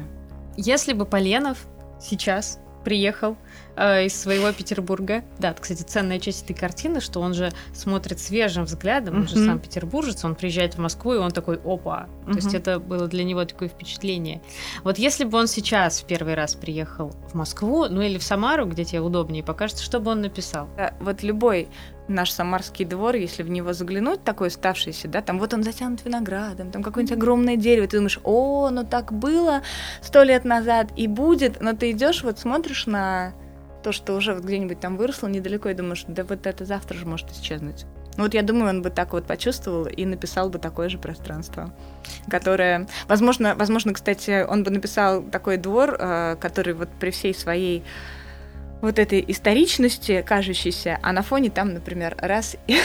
если 0.58 0.93
бы 0.93 1.06
Поленов 1.06 1.66
сейчас 1.99 2.60
приехал 2.84 3.38
э, 3.76 4.06
из 4.06 4.20
своего 4.20 4.51
Петербурга. 4.51 5.24
Да, 5.39 5.54
кстати, 5.54 5.82
ценная 5.82 6.20
часть 6.20 6.43
этой 6.43 6.54
картины, 6.54 7.01
что 7.01 7.22
он 7.22 7.34
же 7.34 7.51
смотрит 7.74 8.20
свежим 8.20 8.66
взглядом, 8.66 9.16
он 9.16 9.22
mm-hmm. 9.24 9.30
же 9.30 9.45
сам 9.45 9.60
петербуржец, 9.60 10.24
он 10.26 10.36
приезжает 10.36 10.76
в 10.76 10.80
Москву, 10.80 11.14
и 11.14 11.18
он 11.18 11.32
такой, 11.32 11.58
опа. 11.64 12.08
Mm-hmm. 12.08 12.32
То 12.32 12.36
есть 12.36 12.54
это 12.54 12.80
было 12.80 13.08
для 13.08 13.24
него 13.24 13.43
такое 13.45 13.70
впечатление. 13.70 14.41
Вот 14.84 14.97
если 14.97 15.24
бы 15.24 15.38
он 15.38 15.47
сейчас 15.47 16.01
в 16.01 16.06
первый 16.06 16.36
раз 16.36 16.56
приехал 16.56 17.14
в 17.32 17.34
Москву, 17.34 17.88
ну 17.89 18.01
или 18.01 18.18
в 18.18 18.24
Самару, 18.24 18.66
где 18.66 18.84
тебе 18.86 19.01
удобнее 19.01 19.43
покажется, 19.43 19.84
что 19.84 19.99
бы 19.99 20.12
он 20.12 20.22
написал? 20.22 20.68
Да, 20.78 20.93
вот 20.99 21.24
любой 21.24 21.70
наш 22.08 22.32
самарский 22.32 22.86
двор, 22.86 23.16
если 23.16 23.43
в 23.43 23.49
него 23.49 23.74
заглянуть, 23.74 24.24
такой 24.24 24.47
оставшийся, 24.47 25.08
да, 25.08 25.22
там 25.22 25.39
вот 25.39 25.54
он 25.54 25.64
затянут 25.64 26.04
виноградом, 26.04 26.72
там 26.72 26.84
какое-нибудь 26.84 27.18
огромное 27.18 27.56
дерево, 27.56 27.88
ты 27.88 27.97
думаешь, 27.97 28.20
о, 28.24 28.70
ну 28.70 28.84
так 28.84 29.14
было 29.14 29.62
сто 30.01 30.24
лет 30.24 30.45
назад 30.45 30.89
и 30.95 31.08
будет, 31.08 31.62
но 31.62 31.74
ты 31.74 31.91
идешь, 31.91 32.24
вот 32.24 32.39
смотришь 32.39 32.86
на 32.88 33.34
то, 33.84 33.91
что 33.91 34.16
уже 34.16 34.34
вот 34.34 34.43
где-нибудь 34.43 34.80
там 34.80 34.97
выросло 34.97 35.28
недалеко, 35.28 35.70
и 35.70 35.74
думаешь, 35.74 36.06
да 36.08 36.24
вот 36.24 36.47
это 36.47 36.66
завтра 36.66 36.97
же 36.97 37.06
может 37.06 37.32
исчезнуть. 37.32 37.86
Ну 38.16 38.24
вот 38.24 38.34
я 38.34 38.43
думаю, 38.43 38.70
он 38.70 38.82
бы 38.82 38.89
так 38.89 39.14
вот 39.14 39.26
почувствовал 39.26 39.86
и 39.88 40.06
написал 40.06 40.49
бы 40.49 40.60
такое 40.60 40.88
же 40.88 40.97
пространство, 40.97 41.74
которое, 42.30 42.88
возможно, 43.08 43.56
возможно, 43.56 43.93
кстати, 43.93 44.45
он 44.47 44.64
бы 44.64 44.72
написал 44.72 45.24
такой 45.24 45.58
двор, 45.58 45.95
э, 45.97 46.36
который 46.39 46.74
вот 46.74 46.89
при 46.99 47.10
всей 47.10 47.34
своей 47.34 47.84
вот 48.84 49.00
этой 49.00 49.24
историчности 49.26 50.24
кажущейся, 50.28 51.00
а 51.02 51.14
на 51.14 51.24
фоне 51.24 51.50
там, 51.50 51.74
например, 51.74 52.16
раз 52.20 52.58
и, 52.68 52.78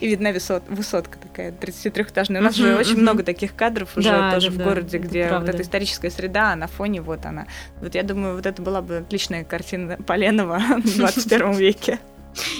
и 0.00 0.06
видна 0.06 0.32
высот, 0.32 0.62
высотка 0.68 1.18
такая 1.18 1.50
33-этажная. 1.50 2.40
У 2.40 2.42
нас 2.42 2.54
же 2.54 2.76
очень 2.76 2.98
много 2.98 3.22
таких 3.22 3.56
кадров 3.56 3.96
уже 3.96 4.10
да, 4.10 4.34
тоже 4.34 4.50
да, 4.50 4.54
в 4.54 4.58
да, 4.58 4.64
городе, 4.64 4.98
где 4.98 5.28
правда. 5.28 5.46
вот 5.46 5.54
эта 5.54 5.62
историческая 5.62 6.10
среда, 6.10 6.52
а 6.52 6.56
на 6.56 6.66
фоне 6.66 7.00
вот 7.00 7.24
она. 7.24 7.46
Вот 7.80 7.94
я 7.94 8.02
думаю, 8.02 8.36
вот 8.36 8.44
это 8.44 8.60
была 8.60 8.82
бы 8.82 8.98
отличная 8.98 9.44
картина 9.44 9.96
Поленова 10.06 10.58
в 10.84 10.96
21 10.96 11.52
веке. 11.52 11.98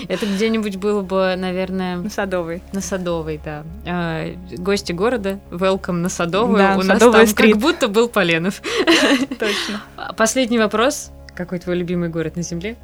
Это 0.09 0.27
где-нибудь 0.27 0.77
было 0.77 1.03
бы, 1.03 1.35
наверное... 1.37 1.97
На 1.97 2.11
Садовой. 2.11 2.63
На 2.73 2.81
Садовой, 2.81 3.41
да. 3.45 3.65
А, 3.87 4.35
гости 4.57 4.93
города, 4.93 5.39
welcome 5.51 5.93
на 5.93 6.09
Садовую. 6.09 6.59
Да, 6.59 6.75
У 6.75 6.79
нас 6.79 6.99
Садовая 6.99 7.21
там 7.21 7.27
стрит. 7.29 7.53
как 7.53 7.61
будто 7.61 7.89
был 7.89 8.09
Поленов. 8.09 8.63
Точно. 9.39 9.83
Последний 10.17 10.59
вопрос. 10.59 11.13
Какой 11.41 11.59
твой 11.59 11.77
любимый 11.77 12.11
город 12.11 12.37
на 12.37 12.43
Земле? 12.43 12.77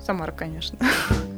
Самара, 0.00 0.32
конечно. 0.32 0.78